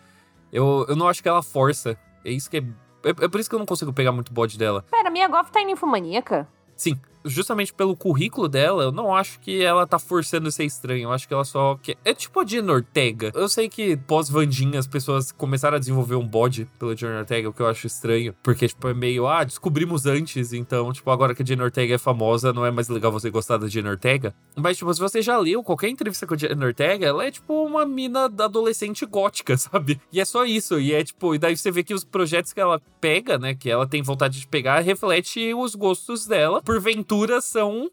Eu, 0.52 0.86
eu 0.88 0.96
não 0.96 1.08
acho 1.08 1.22
que 1.22 1.28
ela 1.28 1.44
força 1.44 1.98
É 2.24 2.32
isso 2.32 2.50
que 2.50 2.58
é. 2.58 2.64
É, 3.06 3.10
é 3.10 3.28
por 3.28 3.40
isso 3.40 3.48
que 3.48 3.56
eu 3.56 3.60
não 3.60 3.66
consigo 3.68 3.94
pegar 3.94 4.12
muito 4.12 4.34
bode 4.34 4.58
dela. 4.58 4.84
Pera, 4.90 5.12
Mia 5.12 5.28
Goff 5.28 5.52
tá 5.52 5.62
em 5.62 5.66
ninfomaníaca? 5.68 6.48
Sim, 6.76 7.00
justamente 7.26 7.74
pelo 7.74 7.96
currículo 7.96 8.48
dela, 8.48 8.84
eu 8.84 8.92
não 8.92 9.14
acho 9.14 9.40
que 9.40 9.62
ela 9.62 9.86
tá 9.86 10.00
forçando 10.00 10.52
ser 10.52 10.64
estranha. 10.64 11.04
Eu 11.04 11.12
acho 11.12 11.28
que 11.28 11.34
ela 11.34 11.44
só 11.44 11.78
quer. 11.82 11.98
É 12.06 12.14
tipo 12.14 12.40
a 12.40 12.46
Jenna 12.46 12.74
Ortega. 12.74 13.32
Eu 13.34 13.50
sei 13.50 13.68
que 13.68 13.98
pós-Vandinha 13.98 14.80
as 14.80 14.88
pessoas 14.88 15.32
começaram 15.32 15.76
a 15.76 15.80
desenvolver 15.80 16.16
um 16.16 16.28
bode 16.28 16.68
pela 16.80 16.96
Jenna 16.96 17.20
Ortega, 17.20 17.50
o 17.50 17.54
que 17.54 17.62
eu 17.62 17.68
acho 17.68 17.88
estranho. 17.88 18.34
Porque, 18.44 18.68
tipo, 18.68 18.88
é 18.88 18.94
meio, 18.94 19.28
ah, 19.28 19.44
descobrimos 19.44 20.06
antes, 20.06 20.54
então, 20.54 20.94
tipo, 20.94 21.10
agora 21.10 21.34
que 21.34 21.42
a 21.42 21.46
Jenna 21.46 21.64
Ortega 21.64 21.96
é 21.96 21.98
famosa, 21.98 22.54
não 22.54 22.66
é 22.66 22.72
mais 22.72 22.88
legal 22.88 23.12
você 23.12 23.30
gostar 23.30 23.58
da 23.58 23.68
Jenna 23.68 23.90
Ortega. 23.90 24.34
Mas, 24.56 24.78
tipo, 24.78 24.94
se 24.94 25.00
você 25.00 25.22
já 25.22 25.38
leu 25.38 25.64
qualquer 25.64 25.90
entrevista 25.90 26.28
com 26.28 26.36
a 26.36 26.38
Jenna 26.38 26.66
Ortega, 26.66 27.08
ela 27.08 27.26
é, 27.26 27.32
tipo, 27.32 27.66
uma 27.66 27.86
mina 27.86 28.26
adolescente 28.26 29.06
gótica, 29.06 29.58
sabe? 29.58 30.00
E 30.12 30.20
é 30.20 30.26
só 30.26 30.46
isso. 30.46 30.80
E 30.80 30.94
é, 30.94 31.04
tipo, 31.04 31.34
e 31.34 31.40
daí 31.40 31.58
você 31.58 31.72
vê 31.72 31.84
que 31.84 31.94
os 31.94 32.04
projetos 32.04 32.54
que 32.54 32.60
ela 32.60 32.82
pega, 33.02 33.38
né, 33.38 33.56
que 33.56 33.70
ela 33.70 33.88
tem 33.88 34.02
vontade 34.02 34.40
de 34.40 34.48
pegar, 34.48 34.80
reflete 34.80 35.54
os 35.54 35.76
gostos 35.76 36.26
dela 36.26 36.62
porventura 36.62 37.15
são 37.42 37.90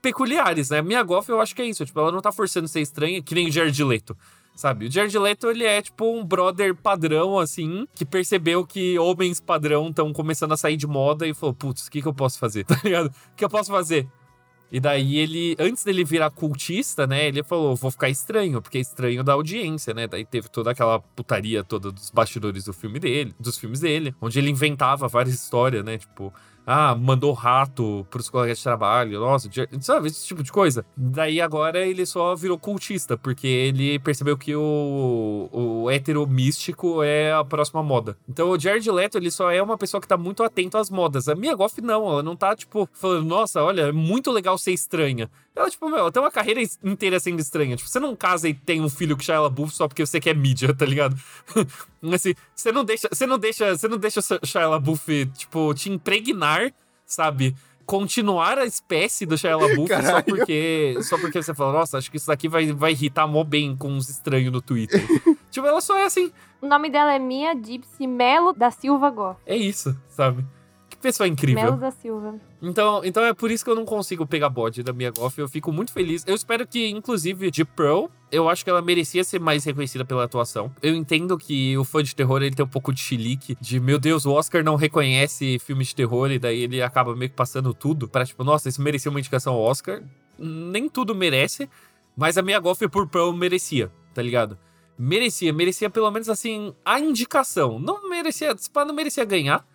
peculiares, 0.00 0.70
né? 0.70 0.82
Minha 0.82 1.02
Goff, 1.02 1.28
eu 1.30 1.40
acho 1.40 1.54
que 1.54 1.62
é 1.62 1.66
isso. 1.66 1.84
Tipo, 1.84 2.00
ela 2.00 2.12
não 2.12 2.20
tá 2.20 2.32
forçando 2.32 2.68
ser 2.68 2.80
estranha, 2.80 3.22
que 3.22 3.34
nem 3.34 3.48
o 3.48 3.52
Jared 3.52 3.84
Leto. 3.84 4.16
Sabe? 4.54 4.86
O 4.86 4.90
Jared 4.90 5.16
Leto, 5.18 5.48
ele 5.50 5.64
é 5.64 5.80
tipo 5.80 6.04
um 6.04 6.24
brother 6.24 6.74
padrão, 6.74 7.38
assim, 7.38 7.86
que 7.94 8.04
percebeu 8.04 8.66
que 8.66 8.98
homens 8.98 9.40
padrão 9.40 9.88
estão 9.88 10.12
começando 10.12 10.52
a 10.52 10.56
sair 10.56 10.76
de 10.76 10.86
moda 10.86 11.26
e 11.26 11.32
falou: 11.32 11.54
putz, 11.54 11.86
o 11.86 11.90
que, 11.90 12.02
que 12.02 12.08
eu 12.08 12.14
posso 12.14 12.38
fazer? 12.38 12.64
Tá 12.70 12.78
ligado? 12.84 13.06
O 13.06 13.36
que 13.36 13.44
eu 13.44 13.48
posso 13.48 13.70
fazer? 13.70 14.06
E 14.72 14.78
daí 14.78 15.16
ele, 15.16 15.56
antes 15.58 15.82
dele 15.82 16.04
virar 16.04 16.30
cultista, 16.30 17.04
né, 17.04 17.26
ele 17.26 17.42
falou, 17.42 17.74
vou 17.74 17.90
ficar 17.90 18.08
estranho, 18.08 18.62
porque 18.62 18.78
é 18.78 18.80
estranho 18.80 19.24
da 19.24 19.32
audiência, 19.32 19.92
né? 19.92 20.06
Daí 20.06 20.24
teve 20.24 20.48
toda 20.48 20.70
aquela 20.70 21.00
putaria 21.00 21.64
toda 21.64 21.90
dos 21.90 22.10
bastidores 22.10 22.64
do 22.64 22.72
filme 22.72 23.00
dele, 23.00 23.34
dos 23.40 23.58
filmes 23.58 23.80
dele, 23.80 24.14
onde 24.20 24.38
ele 24.38 24.48
inventava 24.48 25.08
várias 25.08 25.34
histórias, 25.34 25.84
né? 25.84 25.98
Tipo, 25.98 26.32
ah, 26.66 26.94
mandou 26.94 27.32
rato 27.32 28.06
pros 28.10 28.28
colegas 28.28 28.58
de 28.58 28.64
trabalho, 28.64 29.18
nossa, 29.20 29.48
sabe, 29.80 30.08
esse 30.08 30.26
tipo 30.26 30.42
de 30.42 30.52
coisa. 30.52 30.84
Daí 30.96 31.40
agora 31.40 31.86
ele 31.86 32.06
só 32.06 32.34
virou 32.34 32.58
cultista, 32.58 33.16
porque 33.16 33.46
ele 33.46 33.98
percebeu 33.98 34.36
que 34.36 34.54
o, 34.54 35.48
o 35.52 35.90
hétero 35.90 36.26
místico 36.26 37.02
é 37.02 37.32
a 37.32 37.44
próxima 37.44 37.82
moda. 37.82 38.16
Então 38.28 38.50
o 38.50 38.58
Jared 38.58 38.90
Leto, 38.90 39.18
ele 39.18 39.30
só 39.30 39.50
é 39.50 39.62
uma 39.62 39.78
pessoa 39.78 40.00
que 40.00 40.08
tá 40.08 40.16
muito 40.16 40.42
atento 40.42 40.78
às 40.78 40.90
modas. 40.90 41.28
A 41.28 41.34
Mia 41.34 41.54
Goff 41.54 41.80
não, 41.80 42.08
ela 42.08 42.22
não 42.22 42.36
tá, 42.36 42.54
tipo, 42.54 42.88
falando, 42.92 43.26
nossa, 43.26 43.62
olha, 43.62 43.82
é 43.82 43.92
muito 43.92 44.30
legal 44.30 44.56
ser 44.58 44.72
estranha. 44.72 45.30
Ela, 45.54 45.68
tipo, 45.68 45.88
meu, 45.88 46.10
tem 46.12 46.22
uma 46.22 46.30
carreira 46.30 46.60
inteira 46.82 47.18
sendo 47.18 47.40
estranha. 47.40 47.76
Tipo, 47.76 47.88
você 47.88 47.98
não 47.98 48.14
casa 48.14 48.48
e 48.48 48.54
tem 48.54 48.80
um 48.80 48.88
filho 48.88 49.16
com 49.16 49.22
Shia 49.22 49.40
LaBeouf 49.40 49.74
só 49.74 49.88
porque 49.88 50.06
você 50.06 50.20
quer 50.20 50.34
mídia, 50.34 50.74
tá 50.74 50.86
ligado? 50.86 51.16
assim, 52.14 52.34
você 52.54 52.70
não 52.70 52.84
deixa, 52.84 53.08
você 53.10 53.26
não 53.26 53.38
deixa, 53.38 53.76
você 53.76 53.88
não 53.88 53.98
deixa 53.98 54.20
Shia 54.44 54.68
LaBeouf, 54.68 55.26
tipo, 55.36 55.74
te 55.74 55.90
impregnar, 55.90 56.72
sabe? 57.04 57.56
Continuar 57.84 58.58
a 58.58 58.64
espécie 58.64 59.26
do 59.26 59.36
Shia 59.36 59.56
LaBeouf 59.56 59.90
só 60.06 60.22
porque, 60.22 60.98
só 61.02 61.18
porque 61.18 61.42
você 61.42 61.52
fala, 61.52 61.72
nossa, 61.72 61.98
acho 61.98 62.10
que 62.10 62.16
isso 62.16 62.28
daqui 62.28 62.48
vai, 62.48 62.72
vai 62.72 62.92
irritar 62.92 63.26
mó 63.26 63.42
bem 63.42 63.76
com 63.76 63.88
uns 63.88 64.08
estranhos 64.08 64.52
no 64.52 64.62
Twitter. 64.62 65.04
tipo, 65.50 65.66
ela 65.66 65.80
só 65.80 65.98
é 65.98 66.04
assim. 66.04 66.30
O 66.62 66.66
nome 66.66 66.88
dela 66.88 67.12
é 67.12 67.18
Mia 67.18 67.54
Gypsy 67.54 68.06
Melo 68.06 68.52
da 68.52 68.70
Silva 68.70 69.10
Goff. 69.10 69.40
É 69.44 69.56
isso, 69.56 69.96
sabe? 70.08 70.44
Pessoa 71.00 71.26
incrível. 71.26 71.64
Melo 71.64 71.76
da 71.76 71.90
Silva. 71.90 72.34
Então, 72.62 73.00
então 73.04 73.24
é 73.24 73.32
por 73.32 73.50
isso 73.50 73.64
que 73.64 73.70
eu 73.70 73.74
não 73.74 73.84
consigo 73.84 74.26
pegar 74.26 74.48
bode 74.48 74.82
da 74.82 74.92
Mia 74.92 75.10
Goff. 75.10 75.38
Eu 75.38 75.48
fico 75.48 75.72
muito 75.72 75.92
feliz. 75.92 76.24
Eu 76.26 76.34
espero 76.34 76.66
que, 76.66 76.88
inclusive, 76.88 77.50
de 77.50 77.64
Pearl, 77.64 78.06
eu 78.30 78.48
acho 78.48 78.62
que 78.62 78.70
ela 78.70 78.82
merecia 78.82 79.24
ser 79.24 79.40
mais 79.40 79.64
reconhecida 79.64 80.04
pela 80.04 80.24
atuação. 80.24 80.70
Eu 80.82 80.94
entendo 80.94 81.36
que 81.38 81.76
o 81.76 81.84
fã 81.84 82.02
de 82.02 82.14
terror 82.14 82.42
ele 82.42 82.54
tem 82.54 82.64
um 82.64 82.68
pouco 82.68 82.92
de 82.92 83.00
chilique, 83.00 83.56
de 83.60 83.80
meu 83.80 83.98
Deus, 83.98 84.26
o 84.26 84.32
Oscar 84.32 84.62
não 84.62 84.76
reconhece 84.76 85.58
filmes 85.58 85.88
de 85.88 85.96
terror 85.96 86.30
e 86.30 86.38
daí 86.38 86.62
ele 86.62 86.82
acaba 86.82 87.16
meio 87.16 87.30
que 87.30 87.36
passando 87.36 87.74
tudo 87.74 88.08
para 88.08 88.24
tipo, 88.24 88.44
nossa, 88.44 88.68
isso 88.68 88.82
merecia 88.82 89.10
uma 89.10 89.18
indicação 89.18 89.54
ao 89.54 89.60
Oscar. 89.60 90.02
Nem 90.38 90.88
tudo 90.88 91.14
merece, 91.14 91.68
mas 92.16 92.38
a 92.38 92.42
Mia 92.42 92.58
Goff 92.60 92.86
por 92.88 93.08
Pearl 93.08 93.32
merecia, 93.32 93.90
tá 94.14 94.22
ligado? 94.22 94.58
Merecia, 94.98 95.52
merecia 95.52 95.88
pelo 95.88 96.10
menos 96.10 96.28
assim 96.28 96.74
a 96.84 97.00
indicação. 97.00 97.78
Não 97.78 98.08
merecia, 98.08 98.54
não 98.74 98.94
merecia 98.94 99.24
ganhar, 99.24 99.66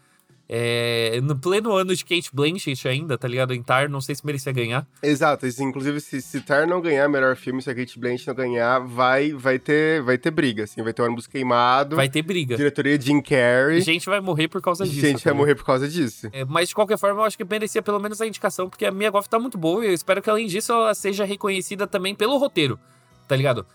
é, 0.47 1.19
no 1.21 1.35
pleno 1.35 1.73
ano 1.73 1.95
de 1.95 2.05
Kate 2.05 2.29
Blanchett 2.31 2.87
ainda, 2.87 3.17
tá 3.17 3.27
ligado? 3.27 3.53
Em 3.53 3.63
Tar, 3.63 3.89
não 3.89 3.99
sei 3.99 4.15
se 4.15 4.25
merecia 4.25 4.51
ganhar. 4.51 4.87
Exato, 5.01 5.45
inclusive 5.59 5.99
se, 5.99 6.21
se 6.21 6.41
Tar 6.41 6.67
não 6.67 6.81
ganhar 6.81 7.07
melhor 7.09 7.35
filme, 7.35 7.61
se 7.61 7.69
a 7.69 7.75
Kate 7.75 7.99
Blanchett 7.99 8.27
não 8.27 8.35
ganhar, 8.35 8.79
vai, 8.79 9.31
vai, 9.31 9.57
ter, 9.57 10.01
vai 10.01 10.17
ter 10.17 10.31
briga, 10.31 10.63
assim, 10.63 10.81
vai 10.83 10.93
ter 10.93 11.01
um 11.01 11.05
ônibus 11.05 11.27
queimado. 11.27 11.95
Vai 11.95 12.09
ter 12.09 12.21
briga. 12.21 12.55
Diretoria 12.55 12.99
Jim 12.99 13.21
Carrey. 13.21 13.81
Gente 13.81 14.05
vai 14.05 14.19
morrer 14.19 14.47
por 14.47 14.61
causa 14.61 14.85
disso. 14.85 14.99
Gente 14.99 15.23
vai 15.23 15.33
morrer 15.33 15.55
por 15.55 15.65
causa 15.65 15.87
disso. 15.87 16.29
É, 16.31 16.45
mas 16.45 16.69
de 16.69 16.75
qualquer 16.75 16.97
forma, 16.97 17.21
eu 17.21 17.25
acho 17.25 17.37
que 17.37 17.43
merecia 17.43 17.81
pelo 17.81 17.99
menos 17.99 18.21
a 18.21 18.27
indicação, 18.27 18.69
porque 18.69 18.85
a 18.85 18.91
Mia 18.91 19.09
Goff 19.09 19.27
tá 19.27 19.39
muito 19.39 19.57
boa 19.57 19.83
e 19.83 19.89
eu 19.89 19.93
espero 19.93 20.21
que 20.21 20.29
além 20.29 20.47
disso 20.47 20.71
ela 20.71 20.93
seja 20.93 21.25
reconhecida 21.25 21.87
também 21.87 22.13
pelo 22.13 22.37
roteiro, 22.37 22.79
tá 23.27 23.35
ligado? 23.35 23.65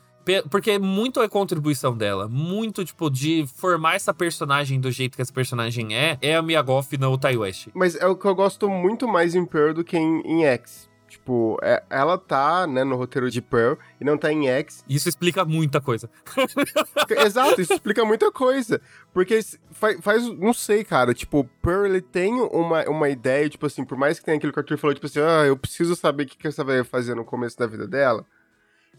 Porque 0.50 0.78
muito 0.78 1.20
é 1.20 1.28
contribuição 1.28 1.96
dela. 1.96 2.28
Muito, 2.28 2.84
tipo, 2.84 3.10
de 3.10 3.44
formar 3.56 3.94
essa 3.94 4.12
personagem 4.12 4.80
do 4.80 4.90
jeito 4.90 5.16
que 5.16 5.22
essa 5.22 5.32
personagem 5.32 5.94
é, 5.94 6.18
é 6.20 6.36
a 6.36 6.42
Mia 6.42 6.62
Goff 6.62 6.96
no 6.96 7.16
Tai 7.18 7.36
West. 7.36 7.68
Mas 7.74 7.94
é 7.96 8.06
o 8.06 8.16
que 8.16 8.26
eu 8.26 8.34
gosto 8.34 8.68
muito 8.68 9.08
mais 9.08 9.34
em 9.34 9.44
Pearl 9.44 9.72
do 9.72 9.84
que 9.84 9.96
em, 9.96 10.20
em 10.20 10.44
X. 10.44 10.90
Tipo, 11.10 11.58
é, 11.60 11.82
ela 11.90 12.16
tá, 12.16 12.68
né, 12.68 12.84
no 12.84 12.94
roteiro 12.94 13.28
de 13.28 13.42
Pearl 13.42 13.74
e 14.00 14.04
não 14.04 14.16
tá 14.16 14.32
em 14.32 14.48
X. 14.48 14.84
Isso 14.88 15.08
explica 15.08 15.44
muita 15.44 15.80
coisa. 15.80 16.08
Exato, 17.26 17.60
isso 17.60 17.72
explica 17.72 18.04
muita 18.04 18.30
coisa. 18.30 18.80
Porque 19.12 19.40
faz, 19.72 19.98
faz, 20.00 20.38
não 20.38 20.54
sei, 20.54 20.84
cara, 20.84 21.12
tipo, 21.12 21.42
Pearl, 21.60 21.86
ele 21.86 22.00
tem 22.00 22.34
uma, 22.34 22.88
uma 22.88 23.08
ideia, 23.08 23.48
tipo 23.48 23.66
assim, 23.66 23.84
por 23.84 23.98
mais 23.98 24.20
que 24.20 24.24
tenha 24.24 24.36
aquilo 24.36 24.52
que 24.52 24.58
o 24.58 24.62
Arthur 24.62 24.78
falou, 24.78 24.94
tipo 24.94 25.06
assim, 25.06 25.18
ah, 25.18 25.44
eu 25.46 25.56
preciso 25.56 25.96
saber 25.96 26.22
o 26.22 26.26
que, 26.26 26.38
que 26.38 26.46
essa 26.46 26.62
vai 26.62 26.84
fazer 26.84 27.16
no 27.16 27.24
começo 27.24 27.58
da 27.58 27.66
vida 27.66 27.88
dela. 27.88 28.24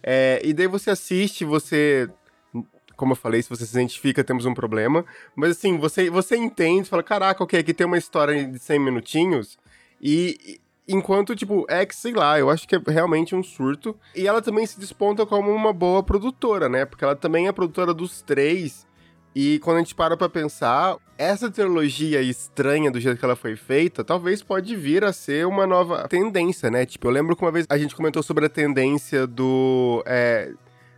É, 0.03 0.41
e 0.43 0.53
daí 0.53 0.67
você 0.67 0.89
assiste, 0.89 1.45
você. 1.45 2.09
Como 2.95 3.13
eu 3.13 3.15
falei, 3.15 3.41
se 3.41 3.49
você 3.49 3.65
se 3.65 3.73
identifica, 3.73 4.23
temos 4.23 4.45
um 4.45 4.53
problema. 4.53 5.05
Mas 5.35 5.51
assim, 5.51 5.77
você, 5.77 6.09
você 6.09 6.35
entende, 6.35 6.89
fala: 6.89 7.03
caraca, 7.03 7.43
ok, 7.43 7.59
aqui 7.59 7.73
tem 7.73 7.87
uma 7.87 7.97
história 7.97 8.45
de 8.45 8.59
100 8.59 8.79
minutinhos. 8.79 9.57
E, 10.01 10.59
enquanto, 10.87 11.35
tipo, 11.35 11.65
X, 11.69 11.97
sei 11.97 12.13
lá, 12.13 12.39
eu 12.39 12.49
acho 12.49 12.67
que 12.67 12.75
é 12.75 12.81
realmente 12.87 13.35
um 13.35 13.43
surto. 13.43 13.97
E 14.15 14.27
ela 14.27 14.41
também 14.41 14.65
se 14.65 14.79
desponta 14.79 15.25
como 15.25 15.51
uma 15.51 15.73
boa 15.73 16.03
produtora, 16.03 16.67
né? 16.67 16.85
Porque 16.85 17.03
ela 17.03 17.15
também 17.15 17.47
é 17.47 17.51
produtora 17.51 17.93
dos 17.93 18.21
três. 18.21 18.85
E 19.33 19.59
quando 19.59 19.77
a 19.77 19.79
gente 19.79 19.95
para 19.95 20.17
pra 20.17 20.27
pensar, 20.27 20.97
essa 21.17 21.49
trilogia 21.49 22.21
estranha 22.21 22.91
do 22.91 22.99
jeito 22.99 23.17
que 23.17 23.23
ela 23.23 23.35
foi 23.35 23.55
feita, 23.55 24.03
talvez 24.03 24.43
pode 24.43 24.75
vir 24.75 25.03
a 25.03 25.13
ser 25.13 25.47
uma 25.47 25.65
nova 25.65 26.07
tendência, 26.09 26.69
né? 26.69 26.85
Tipo, 26.85 27.07
eu 27.07 27.11
lembro 27.11 27.35
que 27.35 27.41
uma 27.41 27.51
vez 27.51 27.65
a 27.69 27.77
gente 27.77 27.95
comentou 27.95 28.21
sobre 28.21 28.45
a 28.45 28.49
tendência 28.49 29.25
do. 29.25 30.03
É, 30.05 30.51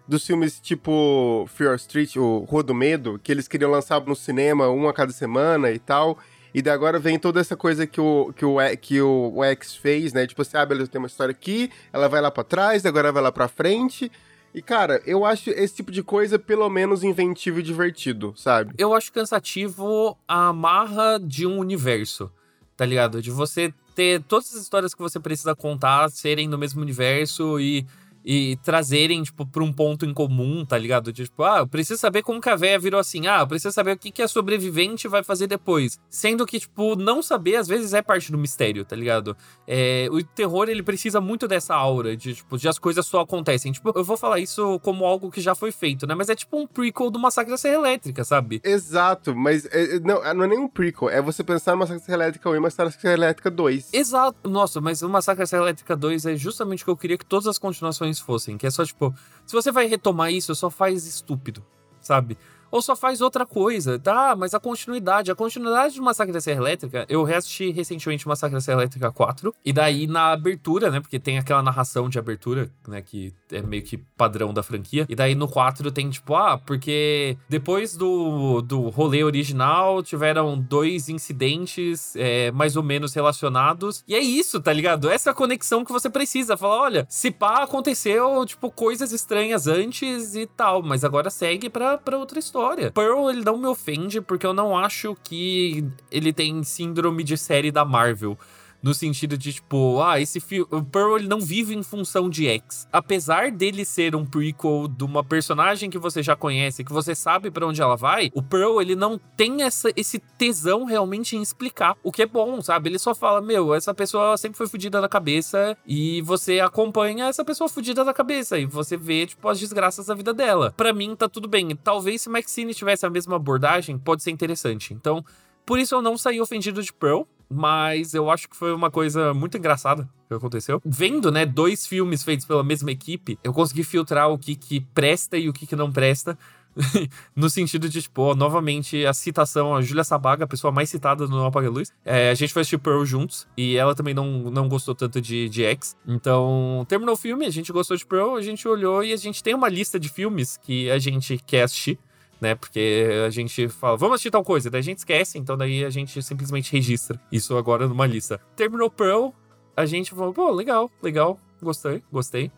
dos 0.07 0.25
filmes 0.25 0.59
tipo 0.59 1.47
Fear 1.53 1.75
Street, 1.75 2.15
o 2.17 2.39
Rua 2.39 2.63
do 2.63 2.73
Medo, 2.73 3.19
que 3.23 3.31
eles 3.31 3.47
queriam 3.47 3.71
lançar 3.71 4.01
no 4.01 4.15
cinema 4.15 4.69
um 4.69 4.87
a 4.87 4.93
cada 4.93 5.11
semana 5.11 5.71
e 5.71 5.79
tal. 5.79 6.17
E 6.53 6.61
daí 6.61 6.73
agora 6.73 6.99
vem 6.99 7.17
toda 7.17 7.39
essa 7.39 7.55
coisa 7.55 7.87
que 7.87 7.99
o, 7.99 8.31
que 8.35 8.45
o, 8.45 8.57
que 8.79 9.01
o 9.01 9.43
X 9.43 9.75
fez, 9.75 10.13
né? 10.13 10.27
Tipo 10.27 10.43
assim, 10.43 10.57
ah, 10.57 10.65
beleza, 10.65 10.89
tem 10.89 10.99
uma 10.99 11.07
história 11.07 11.31
aqui, 11.31 11.71
ela 11.91 12.07
vai 12.07 12.21
lá 12.21 12.29
para 12.29 12.43
trás, 12.43 12.85
agora 12.85 13.11
vai 13.11 13.23
lá 13.23 13.31
pra 13.31 13.47
frente. 13.47 14.11
E, 14.53 14.61
cara, 14.61 15.01
eu 15.05 15.25
acho 15.25 15.49
esse 15.49 15.75
tipo 15.75 15.91
de 15.91 16.03
coisa 16.03 16.37
pelo 16.37 16.69
menos 16.69 17.03
inventivo 17.03 17.59
e 17.59 17.63
divertido, 17.63 18.33
sabe? 18.37 18.73
Eu 18.77 18.93
acho 18.93 19.11
cansativo 19.11 20.17
a 20.27 20.49
amarra 20.49 21.19
de 21.19 21.47
um 21.47 21.57
universo, 21.57 22.31
tá 22.77 22.85
ligado? 22.85 23.21
De 23.21 23.31
você 23.31 23.73
ter 23.95 24.21
todas 24.23 24.53
as 24.55 24.61
histórias 24.61 24.93
que 24.93 25.01
você 25.01 25.19
precisa 25.19 25.55
contar 25.55 26.09
serem 26.09 26.47
no 26.47 26.57
mesmo 26.57 26.81
universo 26.81 27.59
e 27.59 27.85
e 28.25 28.57
trazerem, 28.63 29.23
tipo, 29.23 29.45
pra 29.45 29.63
um 29.63 29.71
ponto 29.71 30.05
em 30.05 30.13
comum, 30.13 30.65
tá 30.65 30.77
ligado? 30.77 31.11
Tipo, 31.11 31.43
ah, 31.43 31.59
eu 31.59 31.67
preciso 31.67 31.99
saber 31.99 32.21
como 32.21 32.41
que 32.41 32.49
a 32.49 32.55
véia 32.55 32.79
virou 32.79 32.99
assim. 32.99 33.27
Ah, 33.27 33.39
eu 33.41 33.47
preciso 33.47 33.73
saber 33.73 33.93
o 33.93 33.97
que, 33.97 34.11
que 34.11 34.21
a 34.21 34.27
sobrevivente 34.27 35.07
vai 35.07 35.23
fazer 35.23 35.47
depois. 35.47 35.99
Sendo 36.09 36.45
que, 36.45 36.59
tipo, 36.59 36.95
não 36.95 37.21
saber 37.21 37.57
às 37.57 37.67
vezes 37.67 37.93
é 37.93 38.01
parte 38.01 38.31
do 38.31 38.37
mistério, 38.37 38.85
tá 38.85 38.95
ligado? 38.95 39.35
É, 39.67 40.07
o 40.11 40.23
terror, 40.23 40.69
ele 40.69 40.83
precisa 40.83 41.19
muito 41.19 41.47
dessa 41.47 41.75
aura 41.75 42.15
de, 42.15 42.33
tipo, 42.35 42.57
de 42.57 42.67
as 42.67 42.79
coisas 42.79 43.05
só 43.05 43.21
acontecem. 43.21 43.71
Tipo, 43.71 43.91
eu 43.95 44.03
vou 44.03 44.17
falar 44.17 44.39
isso 44.39 44.79
como 44.79 45.05
algo 45.05 45.29
que 45.29 45.41
já 45.41 45.55
foi 45.55 45.71
feito, 45.71 46.07
né? 46.07 46.15
Mas 46.15 46.29
é 46.29 46.35
tipo 46.35 46.57
um 46.57 46.67
prequel 46.67 47.09
do 47.09 47.19
Massacre 47.19 47.51
da 47.51 47.57
Serra 47.57 47.75
Elétrica, 47.75 48.23
sabe? 48.23 48.61
Exato, 48.63 49.35
mas 49.35 49.65
é, 49.65 49.95
é 49.95 49.99
não, 49.99 50.25
é, 50.25 50.33
não 50.33 50.43
é 50.43 50.47
nem 50.47 50.59
um 50.59 50.67
prequel. 50.67 51.09
É 51.09 51.21
você 51.21 51.43
pensar 51.43 51.73
no 51.73 51.79
Massacre 51.79 51.99
da 51.99 52.05
Serra 52.05 52.23
Elétrica 52.23 52.49
1 52.49 52.55
e 52.55 52.59
Massacre 52.59 52.93
da 52.93 52.99
Serra 52.99 53.13
Elétrica 53.13 53.51
2. 53.51 53.89
Exato. 53.93 54.49
Nossa, 54.49 54.79
mas 54.81 55.01
o 55.01 55.09
Massacre 55.09 55.43
da 55.43 55.47
Serra 55.47 55.63
Elétrica 55.63 55.95
2 55.95 56.25
é 56.25 56.35
justamente 56.35 56.83
o 56.83 56.85
que 56.85 56.91
eu 56.91 56.97
queria 56.97 57.17
que 57.17 57.25
todas 57.25 57.47
as 57.47 57.57
continuações 57.57 58.12
fossem. 58.19 58.57
Que 58.57 58.67
é 58.67 58.71
só, 58.71 58.85
tipo, 58.85 59.13
se 59.45 59.53
você 59.53 59.71
vai 59.71 59.87
retomar 59.87 60.31
isso, 60.31 60.53
só 60.55 60.69
faz 60.69 61.05
estúpido, 61.05 61.65
sabe? 62.01 62.37
Ou 62.73 62.81
só 62.81 62.95
faz 62.95 63.21
outra 63.21 63.45
coisa. 63.45 63.99
Tá, 63.99 64.35
mas 64.35 64.55
a 64.55 64.59
continuidade, 64.59 65.31
a 65.31 65.35
continuidade 65.35 65.93
de 65.93 66.01
Massacre 66.01 66.33
da 66.33 66.41
Serra 66.41 66.59
Elétrica, 66.61 67.05
eu 67.07 67.23
reassisti 67.23 67.69
recentemente 67.69 68.27
Massacre 68.27 68.55
da 68.55 68.61
Serra 68.61 68.81
Elétrica 68.81 69.11
4, 69.11 69.53
e 69.63 69.71
daí 69.71 70.07
na 70.07 70.31
abertura, 70.31 70.89
né, 70.89 70.99
porque 70.99 71.19
tem 71.19 71.37
aquela 71.37 71.61
narração 71.61 72.09
de 72.09 72.17
abertura, 72.17 72.71
né, 72.87 72.99
que 73.03 73.31
é 73.51 73.61
meio 73.61 73.83
que 73.83 73.97
padrão 74.17 74.51
da 74.51 74.63
franquia, 74.63 75.05
e 75.07 75.13
daí 75.13 75.35
no 75.35 75.47
4 75.47 75.91
tem 75.91 76.09
tipo, 76.09 76.33
ah, 76.33 76.57
porque 76.57 77.37
depois 77.47 77.95
do, 77.95 78.61
do 78.63 78.89
rolê 78.89 79.23
original 79.23 80.01
tiveram 80.01 80.57
dois 80.57 81.09
incidentes 81.09 82.15
é, 82.15 82.49
mais 82.51 82.75
ou 82.75 82.81
menos 82.81 83.13
relacionados, 83.13 84.03
e 84.07 84.15
é 84.15 84.19
isso, 84.19 84.59
tá 84.59 84.73
ligado? 84.73 85.11
Essa 85.11 85.29
é 85.29 85.31
a 85.31 85.35
conexão 85.35 85.85
que 85.85 85.91
você 85.91 86.09
precisa, 86.09 86.57
falar, 86.57 86.81
olha, 86.81 87.05
se 87.07 87.29
pá, 87.29 87.61
aconteceu, 87.61 88.43
tipo, 88.47 88.71
coisas 88.71 89.11
estranhas 89.11 89.67
antes 89.67 90.33
e 90.33 90.47
tal, 90.47 90.81
mas 90.81 91.03
agora 91.03 91.29
segue 91.29 91.69
pra, 91.69 91.99
pra 91.99 92.17
outra 92.17 92.39
história. 92.39 92.62
Pearl, 92.91 93.29
ele 93.29 93.43
não 93.43 93.57
me 93.57 93.67
ofende 93.67 94.21
porque 94.21 94.45
eu 94.45 94.53
não 94.53 94.77
acho 94.77 95.15
que 95.23 95.85
ele 96.11 96.31
tem 96.31 96.63
síndrome 96.63 97.23
de 97.23 97.37
série 97.37 97.71
da 97.71 97.83
Marvel. 97.85 98.37
No 98.83 98.93
sentido 98.93 99.37
de, 99.37 99.53
tipo, 99.53 100.01
ah, 100.01 100.19
esse 100.19 100.41
filme. 100.41 100.67
O 100.69 100.83
Pearl 100.83 101.15
ele 101.15 101.27
não 101.27 101.39
vive 101.39 101.73
em 101.73 101.81
função 101.81 102.29
de 102.29 102.47
X. 102.47 102.85
Apesar 102.91 103.49
dele 103.49 103.85
ser 103.85 104.13
um 104.13 104.25
prequel 104.25 104.89
de 104.89 105.05
uma 105.05 105.23
personagem 105.23 105.89
que 105.89 105.97
você 105.97 106.21
já 106.21 106.35
conhece, 106.35 106.83
que 106.83 106.91
você 106.91 107.15
sabe 107.15 107.49
para 107.49 107.65
onde 107.65 107.81
ela 107.81 107.95
vai, 107.95 108.29
o 108.35 108.43
Pearl 108.43 108.81
ele 108.81 108.93
não 108.93 109.17
tem 109.37 109.63
essa, 109.63 109.89
esse 109.95 110.19
tesão 110.37 110.83
realmente 110.83 111.37
em 111.37 111.41
explicar. 111.41 111.95
O 112.03 112.11
que 112.11 112.23
é 112.23 112.25
bom, 112.25 112.61
sabe? 112.61 112.89
Ele 112.89 112.99
só 112.99 113.15
fala: 113.15 113.39
Meu, 113.39 113.73
essa 113.73 113.93
pessoa 113.93 114.35
sempre 114.35 114.57
foi 114.57 114.67
fodida 114.67 114.99
da 114.99 115.07
cabeça 115.07 115.77
e 115.87 116.21
você 116.21 116.59
acompanha 116.59 117.27
essa 117.27 117.45
pessoa 117.45 117.69
fodida 117.69 118.03
da 118.03 118.13
cabeça 118.13 118.59
e 118.59 118.65
você 118.65 118.97
vê, 118.97 119.25
tipo, 119.25 119.47
as 119.47 119.59
desgraças 119.59 120.07
da 120.07 120.13
vida 120.13 120.33
dela. 120.33 120.73
Para 120.75 120.91
mim, 120.91 121.15
tá 121.15 121.29
tudo 121.29 121.47
bem. 121.47 121.73
Talvez 121.73 122.23
se 122.23 122.29
Maxine 122.29 122.73
tivesse 122.73 123.05
a 123.05 123.09
mesma 123.09 123.37
abordagem, 123.37 123.97
pode 123.97 124.21
ser 124.21 124.31
interessante. 124.31 124.93
Então. 124.93 125.23
Por 125.65 125.79
isso 125.79 125.95
eu 125.95 126.01
não 126.01 126.17
saí 126.17 126.41
ofendido 126.41 126.83
de 126.83 126.91
Pearl, 126.91 127.21
mas 127.53 128.13
eu 128.13 128.29
acho 128.29 128.49
que 128.49 128.55
foi 128.55 128.73
uma 128.73 128.89
coisa 128.89 129.33
muito 129.33 129.57
engraçada 129.57 130.09
que 130.27 130.33
aconteceu. 130.33 130.81
Vendo, 130.83 131.31
né, 131.31 131.45
dois 131.45 131.85
filmes 131.85 132.23
feitos 132.23 132.45
pela 132.45 132.63
mesma 132.63 132.91
equipe, 132.91 133.37
eu 133.43 133.53
consegui 133.53 133.83
filtrar 133.83 134.29
o 134.29 134.37
que 134.37 134.55
que 134.55 134.79
presta 134.79 135.37
e 135.37 135.47
o 135.47 135.53
que 135.53 135.67
que 135.67 135.75
não 135.75 135.91
presta. 135.91 136.37
no 137.35 137.51
sentido 137.51 137.87
de, 137.87 138.01
tipo, 138.01 138.33
novamente, 138.33 139.05
a 139.05 139.13
citação, 139.13 139.75
a 139.75 139.81
Julia 139.83 140.03
Sabaga, 140.03 140.45
a 140.45 140.47
pessoa 140.47 140.71
mais 140.71 140.89
citada 140.89 141.27
no 141.27 141.45
Apaga 141.45 141.69
Luz. 141.69 141.91
É, 142.03 142.31
a 142.31 142.33
gente 142.33 142.51
foi 142.51 142.61
assistir 142.61 142.79
Pearl 142.79 143.05
juntos 143.05 143.47
e 143.55 143.77
ela 143.77 143.93
também 143.93 144.13
não, 144.13 144.49
não 144.49 144.67
gostou 144.67 144.95
tanto 144.95 145.21
de, 145.21 145.47
de 145.49 145.63
X. 145.63 145.95
Então, 146.07 146.83
terminou 146.89 147.13
o 147.13 147.17
filme, 147.17 147.45
a 147.45 147.51
gente 147.51 147.71
gostou 147.71 147.95
de 147.95 148.05
Pearl, 148.05 148.35
a 148.35 148.41
gente 148.41 148.67
olhou 148.67 149.03
e 149.03 149.13
a 149.13 149.17
gente 149.17 149.43
tem 149.43 149.53
uma 149.53 149.69
lista 149.69 149.99
de 149.99 150.09
filmes 150.09 150.57
que 150.57 150.89
a 150.89 150.97
gente 150.97 151.37
quer 151.45 151.63
assistir 151.63 151.99
né? 152.43 152.55
Porque 152.55 153.07
a 153.25 153.29
gente 153.29 153.69
fala, 153.69 153.95
vamos 153.95 154.15
assistir 154.15 154.29
tal 154.29 154.43
coisa, 154.43 154.69
daí 154.69 154.79
a 154.79 154.83
gente 154.83 154.97
esquece, 154.97 155.39
então 155.39 155.57
daí 155.57 155.85
a 155.85 155.89
gente 155.89 156.21
simplesmente 156.21 156.71
registra 156.73 157.19
isso 157.31 157.57
agora 157.57 157.87
numa 157.87 158.05
lista. 158.05 158.39
Terminou 158.55 158.91
Pearl, 158.91 159.29
a 159.75 159.85
gente 159.85 160.11
falou, 160.11 160.33
pô, 160.33 160.51
legal, 160.51 160.91
legal, 161.01 161.39
gostei, 161.61 162.03
gostei. 162.11 162.51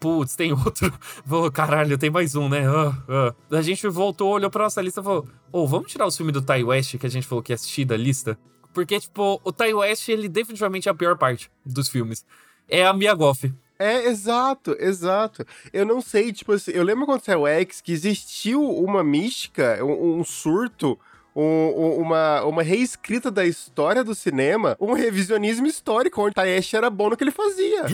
Putz, 0.00 0.34
tem 0.34 0.50
outro. 0.56 0.92
Pô, 1.28 1.48
caralho, 1.52 1.96
tem 1.96 2.10
mais 2.10 2.34
um, 2.34 2.48
né? 2.48 2.68
Uh, 2.68 2.88
uh. 2.88 3.56
A 3.56 3.62
gente 3.62 3.86
voltou, 3.86 4.32
olhou 4.32 4.50
pra 4.50 4.64
nossa 4.64 4.82
lista 4.82 5.00
e 5.00 5.04
falou: 5.04 5.28
Ô, 5.52 5.60
oh, 5.60 5.66
vamos 5.68 5.92
tirar 5.92 6.06
o 6.06 6.10
filme 6.10 6.32
do 6.32 6.42
Ty 6.42 6.64
West 6.64 6.98
que 6.98 7.06
a 7.06 7.08
gente 7.08 7.24
falou 7.24 7.40
que 7.40 7.52
ia 7.52 7.54
assistir 7.54 7.84
da 7.84 7.96
lista? 7.96 8.36
Porque, 8.74 8.98
tipo, 8.98 9.40
o 9.44 9.52
Ty 9.52 9.74
West, 9.74 10.08
ele 10.08 10.28
definitivamente 10.28 10.88
é 10.88 10.90
a 10.90 10.94
pior 10.94 11.16
parte 11.16 11.48
dos 11.64 11.88
filmes. 11.88 12.26
É 12.68 12.84
a 12.84 12.92
Mia 12.92 13.14
Goff. 13.14 13.54
É, 13.82 14.06
exato, 14.06 14.76
exato. 14.78 15.44
Eu 15.72 15.84
não 15.84 16.00
sei, 16.00 16.32
tipo 16.32 16.52
assim, 16.52 16.70
eu 16.70 16.84
lembro 16.84 17.04
quando 17.04 17.24
saiu 17.24 17.40
o 17.40 17.48
X 17.48 17.80
que 17.80 17.92
existiu 17.92 18.62
uma 18.62 19.02
mística, 19.02 19.84
um, 19.84 20.20
um 20.20 20.24
surto, 20.24 20.98
um, 21.34 21.96
uma, 21.98 22.44
uma 22.44 22.62
reescrita 22.62 23.30
da 23.30 23.44
história 23.44 24.04
do 24.04 24.14
cinema, 24.14 24.76
um 24.78 24.92
revisionismo 24.92 25.66
histórico, 25.66 26.22
onde 26.22 26.34
Taesh 26.34 26.74
era 26.74 26.90
bom 26.90 27.10
no 27.10 27.16
que 27.16 27.24
ele 27.24 27.30
fazia. 27.30 27.84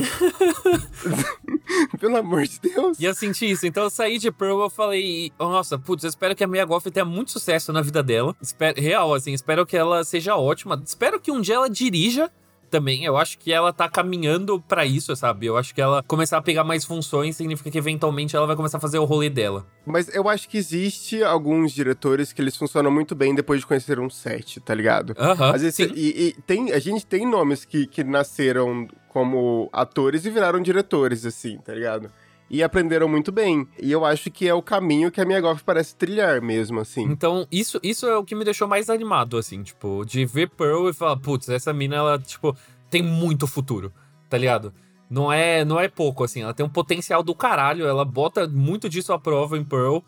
Pelo 2.01 2.17
amor 2.17 2.45
de 2.47 2.59
Deus. 2.61 2.99
E 2.99 3.05
eu 3.05 3.15
senti 3.15 3.51
isso. 3.51 3.67
Então 3.67 3.85
eu 3.85 3.91
saí 3.91 4.19
de 4.19 4.31
Pearl 4.33 4.67
e 4.67 4.71
falei, 4.71 5.33
nossa, 5.39 5.79
putz, 5.79 6.05
eu 6.05 6.11
espero 6.11 6.35
que 6.35 6.43
a 6.43 6.47
Mia 6.47 6.65
Goff 6.65 6.91
tenha 6.91 7.05
muito 7.05 7.31
sucesso 7.31 7.73
na 7.73 7.81
vida 7.83 8.03
dela. 8.03 8.35
Espero, 8.41 8.81
real, 8.81 9.15
assim, 9.15 9.33
espero 9.33 9.65
que 9.65 9.77
ela 9.77 10.03
seja 10.05 10.37
ótima. 10.37 10.81
Espero 10.85 11.21
que 11.21 11.31
um 11.31 11.41
dia 11.41 11.55
ela 11.57 11.71
dirija 11.71 12.31
também. 12.69 13.05
Eu 13.05 13.17
acho 13.17 13.39
que 13.39 13.53
ela 13.53 13.73
tá 13.73 13.89
caminhando 13.89 14.61
para 14.61 14.85
isso, 14.85 15.15
sabe? 15.17 15.47
Eu 15.47 15.57
acho 15.57 15.75
que 15.75 15.81
ela 15.81 16.03
começar 16.07 16.39
a 16.39 16.43
pegar 16.43 16.65
mais 16.65 16.85
funções 16.85 17.37
significa 17.37 17.71
que 17.71 17.79
eventualmente 17.79 18.37
ela 18.37 18.47
vai 18.47 18.57
começar 18.57 18.79
a 18.79 18.81
fazer 18.81 18.99
o 18.99 19.05
rolê 19.05 19.31
dela. 19.31 19.67
Mas 19.85 20.15
eu 20.15 20.29
acho 20.29 20.49
que 20.49 20.59
existe 20.59 21.23
alguns 21.23 21.73
diretores 21.73 22.33
que 22.33 22.41
eles 22.43 22.57
funcionam 22.57 22.91
muito 22.91 23.15
bem 23.15 23.35
depois 23.35 23.61
de 23.61 23.67
conhecer 23.67 23.99
um 23.99 24.11
set, 24.11 24.61
tá 24.61 24.75
ligado? 24.75 25.15
Aham. 25.19 25.55
Às 25.55 25.63
vezes, 25.63 25.79
e, 25.79 26.29
e, 26.29 26.43
tem, 26.43 26.73
a 26.73 26.79
gente 26.79 27.07
tem 27.07 27.27
nomes 27.27 27.65
que, 27.65 27.87
que 27.87 28.05
nasceram 28.05 28.87
como 29.09 29.69
atores 29.73 30.25
e 30.25 30.31
viraram 30.31 30.61
diretores, 30.61 31.25
assim, 31.25 31.59
tá 31.59 31.75
ligado? 31.75 32.11
E 32.51 32.63
aprenderam 32.63 33.09
muito 33.09 33.31
bem. 33.31 33.67
E 33.81 33.93
eu 33.93 34.05
acho 34.05 34.31
que 34.31 34.49
é 34.49 34.55
o 34.55 34.63
caminho 34.63 35.11
que 35.11 35.21
a 35.21 35.25
minha 35.25 35.41
parece 35.65 35.95
trilhar 35.95 36.41
mesmo, 36.41 36.81
assim. 36.81 37.03
Então, 37.03 37.47
isso, 37.51 37.79
isso 37.83 38.07
é 38.07 38.17
o 38.17 38.25
que 38.25 38.35
me 38.35 38.45
deixou 38.45 38.67
mais 38.67 38.89
animado, 38.89 39.37
assim, 39.37 39.63
tipo, 39.63 40.05
de 40.05 40.25
ver 40.25 40.51
Pearl 40.51 40.89
e 40.89 40.95
falar, 40.95 41.17
putz, 41.17 41.49
essa 41.49 41.73
mina, 41.73 41.97
ela, 41.97 42.19
tipo, 42.19 42.57
tem 42.91 43.03
muito 43.03 43.47
futuro, 43.47 43.93
tá 44.29 44.39
ligado? 44.39 44.73
Não 45.11 45.33
é, 45.33 45.65
não 45.65 45.79
é 45.81 45.89
pouco, 45.89 46.25
assim, 46.25 46.43
ela 46.43 46.55
tem 46.55 46.65
um 46.65 46.71
potencial 46.71 47.23
do 47.23 47.35
caralho, 47.35 47.87
ela 47.87 48.05
bota 48.05 48.47
muito 48.47 48.89
disso 48.89 49.13
à 49.13 49.19
prova 49.19 49.57
em 49.57 49.65
Pearl. 49.65 49.99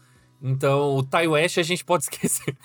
Então, 0.42 0.96
o 0.96 1.02
Ty 1.02 1.26
West 1.26 1.58
a 1.58 1.62
gente 1.62 1.84
pode 1.84 2.04
esquecer. 2.04 2.56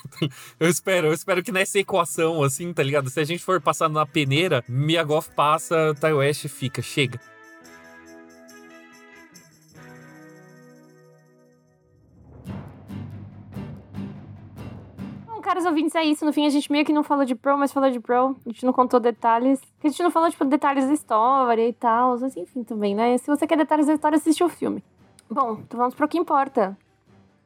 eu 0.60 0.70
espero, 0.70 1.08
eu 1.08 1.14
espero 1.14 1.44
que 1.44 1.52
nessa 1.52 1.80
equação, 1.80 2.42
assim, 2.42 2.72
tá 2.72 2.82
ligado? 2.82 3.10
Se 3.10 3.20
a 3.20 3.24
gente 3.26 3.44
for 3.44 3.60
passar 3.60 3.90
na 3.90 4.06
peneira, 4.06 4.64
Mia 4.68 5.04
Goff 5.04 5.30
passa, 5.36 5.94
Ty 6.00 6.14
West 6.14 6.48
fica, 6.48 6.82
chega. 6.82 7.20
Caros 15.46 15.64
ouvintes, 15.64 15.94
é 15.94 16.04
isso. 16.04 16.26
No 16.26 16.34
fim, 16.34 16.48
a 16.48 16.50
gente 16.50 16.72
meio 16.72 16.84
que 16.84 16.92
não 16.92 17.04
falou 17.04 17.24
de 17.24 17.36
Pro, 17.36 17.56
mas 17.58 17.72
falou 17.72 17.92
de 17.92 18.00
Pro. 18.00 18.36
A 18.46 18.50
gente 18.50 18.66
não 18.66 18.74
contou 18.74 19.00
detalhes. 19.00 19.62
A 19.84 19.88
gente 19.88 20.02
não 20.02 20.10
falou, 20.10 20.30
tipo, 20.30 20.44
detalhes 20.44 20.88
da 20.88 20.94
história 20.94 21.68
e 21.68 21.72
tal. 21.72 22.18
Mas 22.20 22.36
enfim, 22.36 22.64
também, 22.64 22.96
né? 22.96 23.18
Se 23.20 23.28
você 23.28 23.46
quer 23.46 23.56
detalhes 23.56 23.86
da 23.86 23.94
história, 23.94 24.16
assiste 24.18 24.44
o 24.44 24.50
filme. 24.50 24.84
Bom, 25.30 25.60
então 25.64 25.78
vamos 25.78 25.94
pro 25.94 26.08
que 26.08 26.18
importa. 26.18 26.76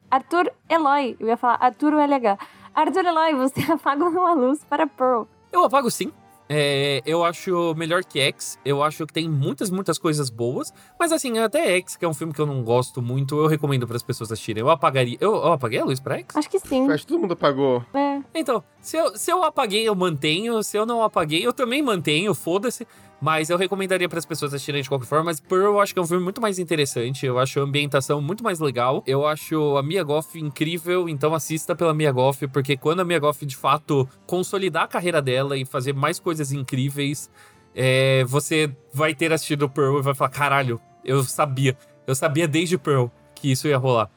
Arthur 0.09 0.51
Eloy. 0.69 1.17
Eu 1.19 1.27
ia 1.27 1.37
falar 1.37 1.57
Arthur 1.59 1.93
LH. 1.93 2.37
Arthur 2.73 3.05
Eloy, 3.05 3.35
você 3.35 3.59
apaga 3.71 4.05
uma 4.05 4.33
luz 4.33 4.63
para 4.63 4.87
Pearl. 4.87 5.23
Eu 5.51 5.65
apago 5.65 5.91
sim. 5.91 6.11
É, 6.51 7.03
eu 7.05 7.23
acho 7.23 7.75
melhor 7.75 8.03
que 8.03 8.19
X. 8.19 8.57
Eu 8.65 8.81
acho 8.81 9.05
que 9.05 9.13
tem 9.13 9.29
muitas, 9.29 9.69
muitas 9.69 9.99
coisas 9.99 10.31
boas. 10.31 10.73
Mas 10.99 11.11
assim, 11.11 11.37
até 11.37 11.77
X, 11.77 11.95
que 11.95 12.03
é 12.03 12.07
um 12.07 12.13
filme 12.13 12.33
que 12.33 12.41
eu 12.41 12.45
não 12.47 12.63
gosto 12.63 13.03
muito, 13.03 13.37
eu 13.37 13.45
recomendo 13.45 13.85
para 13.85 13.95
as 13.95 14.01
pessoas 14.01 14.31
assistirem. 14.31 14.61
Eu 14.61 14.69
apagaria. 14.71 15.17
Eu, 15.21 15.35
eu, 15.35 15.53
apaguei 15.53 15.79
a 15.79 15.85
luz 15.85 15.99
pra 15.99 16.17
X? 16.17 16.35
Acho 16.35 16.49
que 16.49 16.59
sim. 16.59 16.89
Acho 16.89 17.05
que 17.05 17.13
todo 17.13 17.21
mundo 17.21 17.33
apagou. 17.33 17.85
É. 17.93 18.21
Então, 18.33 18.63
se 18.81 18.97
eu, 18.97 19.15
se 19.15 19.31
eu 19.31 19.43
apaguei, 19.43 19.87
eu 19.87 19.93
mantenho. 19.93 20.63
Se 20.63 20.75
eu 20.75 20.87
não 20.87 21.03
apaguei, 21.03 21.45
eu 21.45 21.53
também 21.53 21.83
mantenho. 21.83 22.33
Foda-se. 22.33 22.87
Mas 23.21 23.49
eu 23.49 23.57
recomendaria 23.57 24.07
para 24.07 24.19
as 24.19 24.25
pessoas 24.25 24.53
assistirem 24.53 24.81
de 24.81 24.87
qualquer 24.87 25.05
forma. 25.05 25.25
Mas 25.25 25.39
Pearl 25.39 25.65
eu 25.65 25.79
acho 25.79 25.93
que 25.93 25.99
é 25.99 26.01
um 26.01 26.07
filme 26.07 26.23
muito 26.23 26.41
mais 26.41 26.57
interessante. 26.57 27.25
Eu 27.25 27.37
acho 27.37 27.59
a 27.59 27.63
ambientação 27.63 28.21
muito 28.21 28.43
mais 28.43 28.59
legal. 28.59 29.03
Eu 29.05 29.27
acho 29.27 29.77
a 29.77 29.83
Mia 29.83 30.03
Goff 30.03 30.39
incrível. 30.39 31.09
Então 31.09 31.33
assista 31.33 31.75
pela 31.75 31.93
Mia 31.93 32.11
Goff, 32.11 32.47
porque 32.47 32.77
quando 32.77 33.01
a 33.01 33.05
Mia 33.05 33.19
Goff 33.19 33.45
de 33.45 33.55
fato 33.55 34.07
consolidar 34.25 34.83
a 34.83 34.87
carreira 34.87 35.21
dela 35.21 35.57
e 35.57 35.65
fazer 35.65 35.93
mais 35.93 36.19
coisas 36.19 36.51
incríveis, 36.51 37.29
é, 37.75 38.23
você 38.25 38.73
vai 38.93 39.13
ter 39.13 39.33
assistido 39.33 39.69
Pearl 39.69 39.99
e 39.99 40.01
vai 40.01 40.15
falar: 40.15 40.29
caralho, 40.29 40.79
eu 41.03 41.23
sabia. 41.23 41.77
Eu 42.07 42.15
sabia 42.15 42.47
desde 42.47 42.77
Pearl 42.77 43.07
que 43.35 43.51
isso 43.51 43.67
ia 43.67 43.77
rolar. 43.77 44.09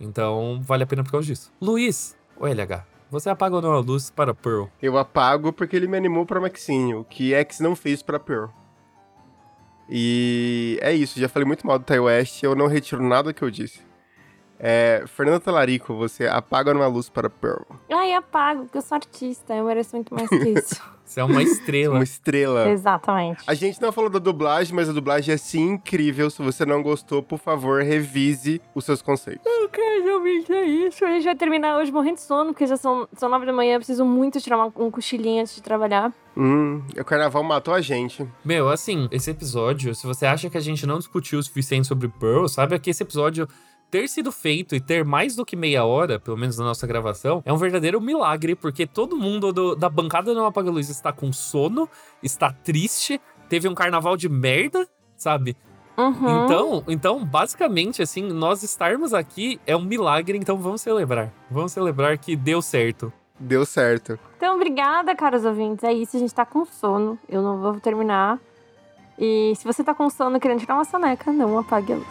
Então 0.00 0.60
vale 0.62 0.82
a 0.82 0.86
pena 0.86 1.04
por 1.04 1.12
causa 1.12 1.26
disso. 1.26 1.52
Luiz, 1.60 2.16
o 2.36 2.46
LH. 2.46 2.97
Você 3.10 3.30
apaga 3.30 3.56
ou 3.56 3.62
não 3.62 3.72
a 3.72 3.78
luz 3.78 4.10
para 4.10 4.34
Pearl? 4.34 4.66
Eu 4.82 4.98
apago 4.98 5.50
porque 5.50 5.74
ele 5.74 5.86
me 5.86 5.96
animou 5.96 6.26
para 6.26 6.40
Maxine, 6.40 6.94
o 6.94 7.04
que 7.04 7.32
X 7.32 7.58
não 7.58 7.74
fez 7.74 8.02
para 8.02 8.18
Pearl. 8.18 8.50
E 9.88 10.78
é 10.82 10.92
isso, 10.92 11.18
já 11.18 11.28
falei 11.28 11.46
muito 11.46 11.66
mal 11.66 11.78
do 11.78 11.86
Ty 11.86 12.00
West, 12.00 12.42
eu 12.42 12.54
não 12.54 12.66
retiro 12.66 13.02
nada 13.02 13.32
que 13.32 13.42
eu 13.42 13.50
disse. 13.50 13.87
É, 14.60 15.04
Fernanda 15.06 15.40
Talarico, 15.40 15.94
você 15.94 16.26
apaga 16.26 16.72
uma 16.72 16.86
luz 16.86 17.08
para 17.08 17.30
Pearl. 17.30 17.62
Ai, 17.90 18.12
apago, 18.12 18.64
porque 18.64 18.78
eu 18.78 18.82
sou 18.82 18.96
artista, 18.96 19.54
eu 19.54 19.64
mereço 19.64 19.94
muito 19.94 20.14
mais 20.14 20.28
que 20.28 20.36
isso. 20.36 20.80
Você 21.08 21.20
é 21.20 21.24
uma 21.24 21.42
estrela. 21.42 21.94
uma 21.94 22.04
estrela. 22.04 22.68
Exatamente. 22.68 23.42
A 23.46 23.54
gente 23.54 23.80
não 23.80 23.90
falou 23.90 24.10
da 24.10 24.18
dublagem, 24.18 24.74
mas 24.74 24.90
a 24.90 24.92
dublagem 24.92 25.32
é 25.32 25.38
sim 25.38 25.70
incrível. 25.70 26.28
Se 26.28 26.42
você 26.42 26.66
não 26.66 26.82
gostou, 26.82 27.22
por 27.22 27.38
favor, 27.38 27.82
revise 27.82 28.60
os 28.74 28.84
seus 28.84 29.00
conceitos. 29.00 29.40
Eu 29.46 29.70
quero 29.70 30.04
realmente 30.04 30.52
é 30.52 30.64
isso. 30.64 31.02
A 31.06 31.10
gente 31.12 31.24
vai 31.24 31.34
terminar 31.34 31.78
hoje 31.78 31.90
morrendo 31.90 32.16
de 32.16 32.20
sono, 32.20 32.52
porque 32.52 32.66
já 32.66 32.76
são, 32.76 33.08
são 33.14 33.28
nove 33.30 33.46
da 33.46 33.54
manhã. 33.54 33.76
Eu 33.76 33.78
preciso 33.78 34.04
muito 34.04 34.38
tirar 34.38 34.58
uma, 34.58 34.66
um 34.66 34.90
cochilinho 34.90 35.40
antes 35.40 35.54
de 35.54 35.62
trabalhar. 35.62 36.12
Hum, 36.36 36.82
o 36.96 37.04
carnaval 37.04 37.42
matou 37.42 37.72
a 37.72 37.80
gente. 37.80 38.28
Meu, 38.44 38.68
assim, 38.68 39.08
esse 39.10 39.30
episódio, 39.30 39.94
se 39.94 40.06
você 40.06 40.26
acha 40.26 40.50
que 40.50 40.58
a 40.58 40.60
gente 40.60 40.86
não 40.86 40.98
discutiu 40.98 41.38
o 41.38 41.42
suficiente 41.42 41.88
sobre 41.88 42.08
Pearl, 42.08 42.46
sabe 42.48 42.78
que 42.78 42.90
esse 42.90 43.02
episódio 43.02 43.48
ter 43.90 44.08
sido 44.08 44.30
feito 44.30 44.74
e 44.74 44.80
ter 44.80 45.04
mais 45.04 45.34
do 45.34 45.44
que 45.44 45.56
meia 45.56 45.84
hora, 45.84 46.18
pelo 46.20 46.36
menos 46.36 46.58
na 46.58 46.64
nossa 46.64 46.86
gravação, 46.86 47.42
é 47.44 47.52
um 47.52 47.56
verdadeiro 47.56 48.00
milagre, 48.00 48.54
porque 48.54 48.86
todo 48.86 49.16
mundo 49.16 49.52
do- 49.52 49.74
da 49.74 49.88
bancada 49.88 50.32
do 50.32 50.38
Não 50.38 50.46
Apaga 50.46 50.68
a 50.68 50.72
Luz 50.72 50.88
está 50.90 51.12
com 51.12 51.32
sono, 51.32 51.88
está 52.22 52.52
triste, 52.52 53.20
teve 53.48 53.66
um 53.68 53.74
carnaval 53.74 54.16
de 54.16 54.28
merda, 54.28 54.86
sabe? 55.16 55.56
Uhum. 55.96 56.44
Então, 56.44 56.84
então, 56.86 57.24
basicamente, 57.24 58.00
assim, 58.02 58.22
nós 58.22 58.62
estarmos 58.62 59.12
aqui 59.12 59.60
é 59.66 59.76
um 59.76 59.82
milagre, 59.82 60.38
então 60.38 60.56
vamos 60.56 60.80
celebrar. 60.80 61.32
Vamos 61.50 61.72
celebrar 61.72 62.16
que 62.18 62.36
deu 62.36 62.62
certo. 62.62 63.12
Deu 63.40 63.64
certo. 63.64 64.18
Então, 64.36 64.54
obrigada, 64.56 65.14
caros 65.16 65.44
ouvintes. 65.44 65.82
É 65.82 65.92
isso, 65.92 66.16
a 66.16 66.20
gente 66.20 66.34
tá 66.34 66.44
com 66.46 66.64
sono. 66.64 67.18
Eu 67.28 67.40
não 67.42 67.58
vou 67.60 67.80
terminar. 67.80 68.38
E 69.18 69.52
se 69.56 69.64
você 69.64 69.82
tá 69.82 69.92
com 69.94 70.08
sono 70.08 70.38
querendo 70.38 70.60
tirar 70.60 70.74
uma 70.74 70.84
soneca, 70.84 71.32
não 71.32 71.58
apague 71.58 71.92
a 71.92 71.96
luz. 71.96 72.06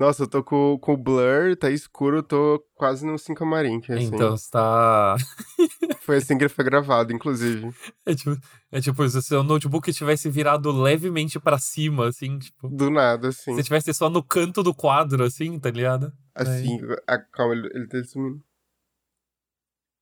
Nossa, 0.00 0.22
eu 0.22 0.26
tô 0.26 0.42
com, 0.42 0.78
com 0.80 0.94
o 0.94 0.96
blur, 0.96 1.54
tá 1.58 1.70
escuro, 1.70 2.22
tô 2.22 2.58
quase 2.74 3.04
no 3.04 3.18
5 3.18 3.38
camarim. 3.38 3.78
que, 3.80 3.92
Assim. 3.92 4.06
Então, 4.06 4.34
está. 4.34 5.14
Foi 6.00 6.16
assim 6.16 6.38
que 6.38 6.44
ele 6.44 6.48
foi 6.48 6.64
gravado, 6.64 7.12
inclusive. 7.12 7.70
É 8.06 8.14
tipo, 8.14 8.34
é 8.72 8.80
tipo 8.80 9.06
se 9.08 9.18
o 9.18 9.22
seu 9.22 9.42
notebook 9.44 9.92
tivesse 9.92 10.30
virado 10.30 10.72
levemente 10.72 11.38
pra 11.38 11.58
cima, 11.58 12.08
assim, 12.08 12.38
tipo. 12.38 12.68
Do 12.70 12.90
nada, 12.90 13.28
assim. 13.28 13.54
Se 13.54 13.62
tivesse 13.62 13.92
só 13.92 14.08
no 14.08 14.22
canto 14.22 14.62
do 14.62 14.74
quadro, 14.74 15.22
assim, 15.22 15.58
tá 15.60 15.70
ligado? 15.70 16.10
Assim, 16.34 16.80
a- 17.06 17.18
calma, 17.18 17.52
ele, 17.54 17.68
ele 17.74 17.86
tá 17.86 18.02
sumindo. 18.04 18.42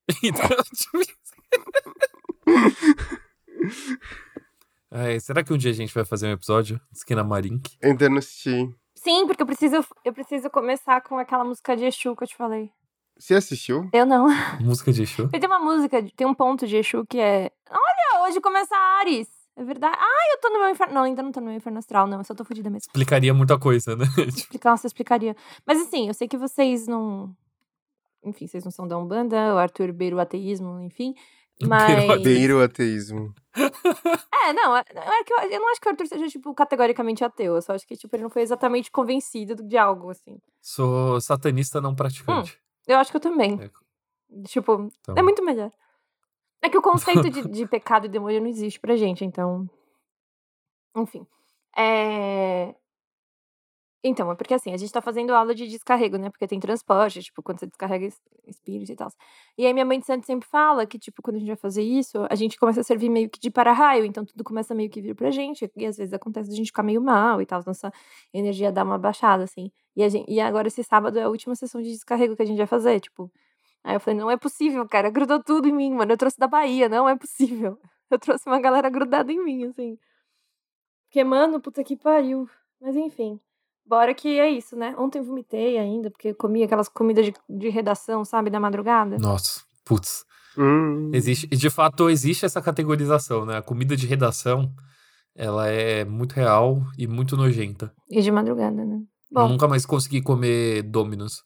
Então, 0.23 0.49
tipo... 0.75 1.13
Ai, 4.91 5.19
será 5.21 5.43
que 5.43 5.53
um 5.53 5.59
dia 5.59 5.73
a 5.73 5.75
gente 5.75 5.93
vai 5.93 6.05
fazer 6.05 6.29
um 6.29 6.33
episódio 6.33 6.81
Esquina 6.93 7.23
Marink? 7.25 7.77
Ainda 7.83 8.09
não 8.09 8.19
assisti. 8.19 8.73
Sim, 9.09 9.27
porque 9.27 9.43
eu 9.43 9.47
preciso, 9.47 9.77
eu 10.05 10.13
preciso 10.13 10.51
começar 10.51 11.01
com 11.01 11.17
aquela 11.17 11.43
música 11.43 11.75
de 11.75 11.87
Exu 11.87 12.15
que 12.15 12.25
eu 12.25 12.29
te 12.29 12.37
falei. 12.37 12.71
Você 13.19 13.35
assistiu? 13.35 13.89
Eu 13.91 14.05
não. 14.05 14.29
Música 14.61 14.93
de 14.93 15.07
show? 15.07 15.31
Tem 15.31 15.41
uma 15.47 15.59
música, 15.59 16.05
tem 16.15 16.27
um 16.27 16.35
ponto 16.35 16.67
de 16.67 16.77
Exu 16.77 17.07
que 17.09 17.19
é. 17.19 17.51
Olha, 17.71 18.29
hoje 18.29 18.39
começa 18.39 18.77
Ares. 18.77 19.27
É 19.57 19.65
verdade. 19.65 19.97
Ah, 19.99 20.35
eu 20.35 20.41
tô 20.41 20.51
no 20.51 20.59
meu 20.59 20.69
inferno. 20.69 20.95
Não, 20.95 21.03
ainda 21.05 21.23
não 21.23 21.33
tô 21.33 21.41
no 21.41 21.47
meu 21.47 21.57
inferno 21.57 21.79
astral, 21.79 22.07
não. 22.07 22.19
Eu 22.19 22.25
só 22.25 22.35
tô 22.35 22.45
fodida 22.45 22.69
mesmo. 22.69 22.87
Explicaria 22.87 23.33
muita 23.33 23.59
coisa, 23.59 23.97
né? 23.97 24.05
Explicar, 24.29 24.77
você 24.77 24.87
explicaria. 24.87 25.35
Mas 25.67 25.81
assim, 25.81 26.09
eu 26.09 26.15
sei 26.15 26.29
que 26.29 26.37
vocês 26.37 26.87
não. 26.87 27.35
Enfim, 28.23 28.47
vocês 28.47 28.63
não 28.63 28.71
são 28.71 28.87
da 28.87 28.99
Umbanda, 28.99 29.55
o 29.55 29.59
Arthur 29.59 29.91
beira 29.91 30.17
o 30.17 30.21
ateísmo, 30.21 30.81
enfim. 30.83 31.15
Mas. 31.67 32.23
Beira 32.23 32.57
o 32.57 32.63
ateísmo. 32.63 33.35
É, 34.45 34.53
não, 34.53 34.77
é, 34.77 34.81
é 34.81 35.25
que 35.25 35.33
eu, 35.33 35.39
eu 35.51 35.61
não 35.61 35.71
acho 35.71 35.81
que 35.81 35.89
o 35.89 35.91
Arthur 35.91 36.07
seja, 36.07 36.29
tipo, 36.29 36.55
categoricamente 36.55 37.25
ateu. 37.25 37.57
Eu 37.57 37.63
só 37.63 37.75
acho 37.75 37.87
que, 37.87 37.97
tipo, 37.97 38.15
ele 38.15 38.23
não 38.23 38.31
foi 38.31 38.43
exatamente 38.43 38.91
convencido 38.91 39.57
de 39.57 39.77
algo, 39.77 40.11
assim. 40.11 40.39
Sou 40.61 41.21
satanista 41.21 41.81
não 41.81 41.95
praticante. 41.95 42.59
Eu 42.87 42.99
acho 42.99 43.11
que 43.11 43.17
eu 43.17 43.21
também. 43.21 43.59
É. 43.61 43.71
Tipo, 44.47 44.89
Então, 45.01 45.15
é 45.17 45.23
muito 45.23 45.45
melhor. 45.45 45.73
É 46.63 46.69
que 46.69 46.79
o 46.79 46.83
conceito 46.83 47.29
de, 47.31 47.49
de 47.49 47.67
pecado 47.69 48.07
e 48.07 48.09
demônio 48.09 48.41
não 48.41 48.49
existe 48.49 48.79
pra 48.79 48.97
gente, 48.97 49.25
então. 49.25 49.69
Enfim. 50.97 51.27
É. 51.77 52.75
Então, 54.03 54.31
é 54.31 54.35
porque 54.37 54.55
assim, 54.55 54.73
a 54.73 54.77
gente 54.77 54.93
tá 54.93 55.01
fazendo 55.03 55.35
aula 55.35 55.53
de 55.55 55.67
descarrego, 55.67 56.17
né? 56.19 56.31
Porque 56.31 56.47
tem 56.47 56.61
transporte, 56.61 57.21
tipo, 57.21 57.43
quando 57.43 57.59
você 57.59 57.67
descarrega 57.67 58.07
es- 58.07 58.21
espírito 58.47 58.93
e 58.93 58.97
tal. 58.97 59.09
E 59.57 59.67
aí 59.67 59.73
minha 59.73 59.85
mãe 59.85 59.99
de 59.99 60.07
santo 60.07 60.25
sempre 60.25 60.49
fala 60.49 60.87
que, 60.87 60.99
tipo, 60.99 61.21
quando 61.21 61.37
a 61.37 61.39
gente 61.41 61.49
vai 61.49 61.57
fazer 61.57 61.83
isso, 61.83 62.25
a 62.31 62.35
gente 62.37 62.57
começa 62.59 62.81
a 62.81 62.85
servir 62.85 63.09
meio 63.11 63.29
que 63.29 63.41
de 63.41 63.51
para-raio, 63.51 64.05
então 64.05 64.25
tudo 64.25 64.45
começa 64.45 64.73
meio 64.75 64.89
que 64.89 65.01
vir 65.01 65.15
pra 65.17 65.31
gente. 65.33 65.69
E 65.77 65.85
às 65.87 65.97
vezes 65.97 66.15
acontece 66.15 66.51
a 66.51 66.55
gente 66.55 66.67
ficar 66.69 66.85
meio 66.85 67.01
mal 67.03 67.43
e 67.43 67.47
tal, 67.47 67.61
nossa 67.67 67.93
energia 68.33 68.71
dá 68.71 68.85
uma 68.85 68.99
baixada, 68.99 69.43
assim. 69.45 69.71
E, 69.97 70.09
gente, 70.09 70.31
e 70.31 70.41
agora 70.41 70.69
esse 70.69 70.85
sábado 70.85 71.19
é 71.19 71.23
a 71.25 71.29
última 71.29 71.57
sessão 71.57 71.83
de 71.83 71.91
descarrego 71.91 72.37
que 72.37 72.43
a 72.43 72.47
gente 72.47 72.59
vai 72.59 72.67
fazer, 72.69 73.01
tipo. 73.01 73.31
Aí 73.85 73.97
eu 73.97 74.01
falei, 74.01 74.19
não 74.21 74.31
é 74.31 74.37
possível, 74.37 74.87
cara, 74.89 75.11
grudou 75.11 75.43
tudo 75.43 75.69
em 75.69 75.73
mim, 75.73 75.93
mano. 75.93 76.13
Eu 76.13 76.19
trouxe 76.19 76.39
da 76.39 76.47
Bahia, 76.49 76.89
não 76.89 77.09
é 77.09 77.17
possível. 77.17 77.79
Eu 78.11 78.19
trouxe 78.19 78.49
uma 78.49 78.59
galera 78.61 78.89
grudada 78.89 79.31
em 79.33 79.45
mim, 79.45 79.65
assim. 79.67 79.99
Porque, 81.07 81.23
mano, 81.25 81.61
puta 81.61 81.85
que 81.85 81.97
pariu. 81.97 82.49
Mas 82.81 82.97
enfim. 82.97 83.41
Bora 83.89 84.13
que 84.13 84.39
é 84.39 84.51
isso, 84.51 84.77
né? 84.77 84.95
Ontem 84.99 85.19
eu 85.19 85.25
vomitei 85.25 85.79
ainda, 85.79 86.11
porque 86.11 86.29
eu 86.29 86.35
comi 86.35 86.63
aquelas 86.63 86.89
comidas 86.91 87.25
de, 87.25 87.35
de 87.49 87.69
redação, 87.71 88.23
sabe, 88.25 88.51
da 88.51 88.61
madrugada. 88.61 89.17
Nossa, 89.19 89.63
putz. 89.85 90.27
Hum. 90.59 91.11
Existe, 91.15 91.49
e 91.51 91.57
de 91.57 91.71
fato, 91.71 92.11
existe 92.11 92.45
essa 92.45 92.61
categorização, 92.61 93.47
né? 93.47 93.57
A 93.57 93.63
comida 93.63 93.97
de 93.97 94.07
redação, 94.07 94.71
ela 95.35 95.69
é 95.69 96.05
muito 96.05 96.33
real 96.33 96.83
e 96.99 97.07
muito 97.07 97.35
nojenta. 97.37 97.91
E 98.11 98.21
de 98.21 98.31
madrugada, 98.31 98.85
né? 98.85 98.97
Eu 98.97 99.07
Bom, 99.31 99.49
nunca 99.49 99.67
mais 99.67 99.87
consegui 99.87 100.21
comer 100.21 100.83
Domino's 100.83 101.43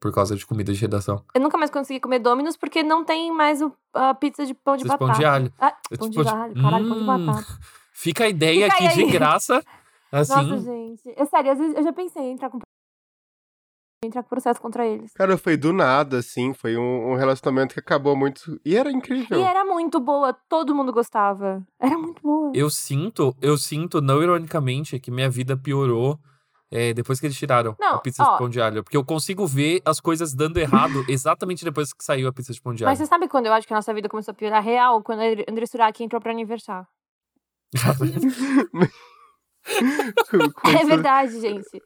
por 0.00 0.12
causa 0.12 0.36
de 0.36 0.44
comida 0.46 0.72
de 0.72 0.80
redação. 0.80 1.24
eu 1.34 1.40
nunca 1.40 1.56
mais 1.58 1.70
consegui 1.70 2.00
comer 2.00 2.18
Domino's 2.18 2.56
porque 2.56 2.82
não 2.82 3.02
tem 3.04 3.32
mais 3.32 3.62
o- 3.62 3.72
a 3.94 4.14
pizza 4.14 4.44
de 4.44 4.52
pão 4.54 4.76
de 4.76 4.84
batata. 4.84 5.06
pão 5.06 5.18
de 5.18 5.24
alho. 5.24 5.52
Ah, 5.58 5.72
pão 5.98 6.08
tipo 6.10 6.22
de 6.22 6.28
de- 6.28 6.34
alho, 6.34 6.54
caralho, 6.54 6.86
pão 6.88 6.96
de 6.96 7.02
Hum, 7.02 7.06
batata. 7.06 7.46
Fica 7.92 8.24
a 8.24 8.28
ideia 8.28 8.64
Fica 8.70 8.74
aqui 8.76 8.86
aí. 8.86 9.06
de 9.06 9.10
graça, 9.10 9.64
assim. 10.12 10.32
Nossa, 10.34 10.58
gente. 10.58 11.12
É 11.16 11.24
sério, 11.24 11.52
às 11.52 11.58
vezes 11.58 11.76
eu 11.76 11.82
já 11.82 11.92
pensei 11.92 12.22
em 12.22 12.32
entrar 12.32 12.50
com 12.50 12.58
entrar 14.04 14.22
com 14.22 14.28
processo 14.28 14.60
contra 14.60 14.86
eles. 14.86 15.12
Cara, 15.12 15.36
foi 15.36 15.56
do 15.56 15.72
nada, 15.72 16.18
assim. 16.18 16.54
Foi 16.54 16.76
um, 16.76 17.12
um 17.12 17.14
relacionamento 17.16 17.74
que 17.74 17.80
acabou 17.80 18.16
muito. 18.16 18.60
E 18.64 18.76
era 18.76 18.90
incrível. 18.90 19.38
E 19.38 19.42
era 19.42 19.64
muito 19.64 19.98
boa, 20.00 20.32
todo 20.48 20.74
mundo 20.74 20.92
gostava. 20.92 21.62
Era 21.80 21.98
muito 21.98 22.22
boa. 22.22 22.52
Eu 22.54 22.70
sinto, 22.70 23.34
eu 23.40 23.58
sinto, 23.58 24.00
não 24.00 24.22
ironicamente, 24.22 24.98
que 25.00 25.10
minha 25.10 25.28
vida 25.28 25.56
piorou 25.56 26.18
é, 26.70 26.92
depois 26.92 27.18
que 27.18 27.26
eles 27.26 27.36
tiraram 27.36 27.74
Não, 27.80 27.94
a 27.94 27.98
pizza 27.98 28.22
ó. 28.22 28.32
de 28.32 28.38
pão 28.38 28.48
de 28.48 28.60
alho. 28.60 28.84
Porque 28.84 28.96
eu 28.96 29.04
consigo 29.04 29.46
ver 29.46 29.80
as 29.84 30.00
coisas 30.00 30.34
dando 30.34 30.58
errado 30.58 31.04
exatamente 31.08 31.64
depois 31.64 31.92
que 31.92 32.04
saiu 32.04 32.28
a 32.28 32.32
pizza 32.32 32.52
de 32.52 32.60
pão 32.60 32.74
de 32.74 32.84
alho. 32.84 32.90
Mas 32.90 32.98
você 32.98 33.06
sabe 33.06 33.26
quando 33.28 33.46
eu 33.46 33.52
acho 33.52 33.66
que 33.66 33.72
a 33.72 33.76
nossa 33.76 33.92
vida 33.92 34.08
começou 34.08 34.32
a 34.32 34.34
piorar 34.34 34.62
real? 34.62 35.02
Quando 35.02 35.20
a 35.20 35.50
André 35.50 35.66
Surak 35.66 36.02
entrou 36.02 36.20
pra 36.20 36.30
aniversário. 36.30 36.86
É 40.80 40.84
verdade, 40.84 41.40
gente. 41.40 41.82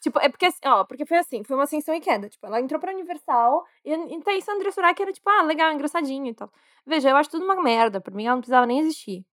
Tipo, 0.00 0.18
é 0.18 0.28
porque, 0.28 0.48
ó, 0.64 0.84
porque 0.84 1.06
foi 1.06 1.18
assim, 1.18 1.44
foi 1.44 1.56
uma 1.56 1.62
ascensão 1.62 1.94
e 1.94 2.00
queda. 2.00 2.28
Tipo, 2.28 2.46
ela 2.46 2.60
entrou 2.60 2.80
pra 2.80 2.92
Universal 2.92 3.64
e, 3.84 3.92
e 3.92 4.14
então 4.14 4.36
isso 4.36 4.50
a 4.50 4.54
André 4.54 4.70
Surak 4.72 5.00
era, 5.00 5.12
tipo, 5.12 5.30
ah, 5.30 5.42
legal, 5.42 5.72
engraçadinho 5.72 6.26
e 6.26 6.34
tal. 6.34 6.50
Veja, 6.84 7.10
eu 7.10 7.16
acho 7.16 7.30
tudo 7.30 7.44
uma 7.44 7.62
merda. 7.62 8.00
Por 8.00 8.12
mim, 8.12 8.24
ela 8.26 8.34
não 8.34 8.40
precisava 8.40 8.66
nem 8.66 8.80
existir. 8.80 9.24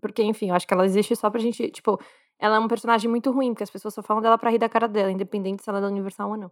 Porque, 0.00 0.22
enfim, 0.22 0.50
eu 0.50 0.54
acho 0.54 0.66
que 0.66 0.74
ela 0.74 0.84
existe 0.84 1.16
só 1.16 1.30
pra 1.30 1.40
gente, 1.40 1.70
tipo, 1.70 1.98
ela 2.38 2.56
é 2.56 2.58
um 2.58 2.68
personagem 2.68 3.10
muito 3.10 3.30
ruim, 3.30 3.52
porque 3.52 3.64
as 3.64 3.70
pessoas 3.70 3.94
só 3.94 4.02
falam 4.02 4.22
dela 4.22 4.36
pra 4.36 4.50
rir 4.50 4.58
da 4.58 4.68
cara 4.68 4.86
dela, 4.86 5.10
independente 5.10 5.62
se 5.62 5.70
ela 5.70 5.78
é 5.78 5.82
da 5.82 5.88
Universal 5.88 6.30
ou 6.30 6.36
não. 6.36 6.50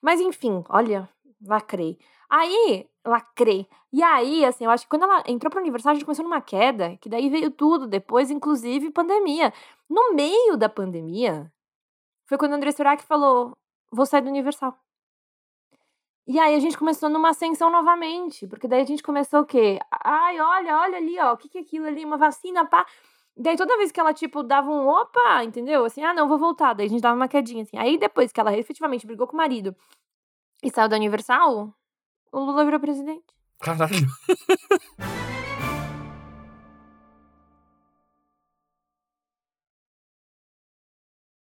Mas, 0.00 0.20
enfim, 0.20 0.64
olha, 0.70 1.08
lacrei. 1.46 1.98
Aí, 2.30 2.88
lacrei. 3.06 3.68
E 3.92 4.02
aí, 4.02 4.44
assim, 4.44 4.64
eu 4.64 4.70
acho 4.70 4.84
que 4.84 4.90
quando 4.90 5.04
ela 5.04 5.22
entrou 5.26 5.50
pra 5.50 5.60
Universal, 5.60 5.92
a 5.92 5.94
gente 5.94 6.04
começou 6.04 6.24
numa 6.24 6.40
queda, 6.40 6.96
que 6.98 7.08
daí 7.08 7.28
veio 7.28 7.50
tudo, 7.50 7.86
depois, 7.86 8.30
inclusive, 8.30 8.90
pandemia. 8.90 9.52
No 9.88 10.14
meio 10.14 10.56
da 10.56 10.68
pandemia, 10.68 11.52
foi 12.26 12.38
quando 12.38 12.52
o 12.52 12.54
André 12.56 12.72
Surak 12.72 13.04
falou: 13.04 13.52
vou 13.92 14.06
sair 14.06 14.22
do 14.22 14.28
Universal. 14.30 14.78
E 16.26 16.38
aí 16.38 16.54
a 16.54 16.58
gente 16.58 16.78
começou 16.78 17.10
numa 17.10 17.30
ascensão 17.30 17.70
novamente, 17.70 18.46
porque 18.46 18.66
daí 18.66 18.80
a 18.80 18.84
gente 18.86 19.02
começou 19.02 19.40
o 19.40 19.46
quê? 19.46 19.78
Ai, 20.02 20.40
olha, 20.40 20.78
olha 20.78 20.96
ali, 20.96 21.18
ó, 21.20 21.34
o 21.34 21.36
que 21.36 21.50
que 21.50 21.58
é 21.58 21.60
aquilo 21.60 21.86
ali? 21.86 22.02
Uma 22.04 22.16
vacina, 22.16 22.64
pá. 22.64 22.86
Daí 23.36 23.56
toda 23.56 23.76
vez 23.76 23.92
que 23.92 24.00
ela, 24.00 24.14
tipo, 24.14 24.42
dava 24.42 24.70
um 24.70 24.88
opa, 24.88 25.44
entendeu? 25.44 25.84
Assim, 25.84 26.02
ah, 26.02 26.14
não, 26.14 26.28
vou 26.28 26.38
voltar. 26.38 26.72
Daí 26.72 26.86
a 26.86 26.88
gente 26.88 27.02
dava 27.02 27.16
uma 27.16 27.28
quedinha, 27.28 27.62
assim. 27.64 27.76
Aí 27.76 27.98
depois 27.98 28.32
que 28.32 28.40
ela 28.40 28.56
efetivamente 28.56 29.06
brigou 29.06 29.26
com 29.26 29.34
o 29.34 29.36
marido 29.36 29.76
e 30.62 30.70
saiu 30.70 30.88
da 30.88 30.96
Universal, 30.96 31.74
o 32.34 32.44
Lula 32.44 32.64
virou 32.64 32.80
presidente. 32.80 33.24
Caralho. 33.60 34.08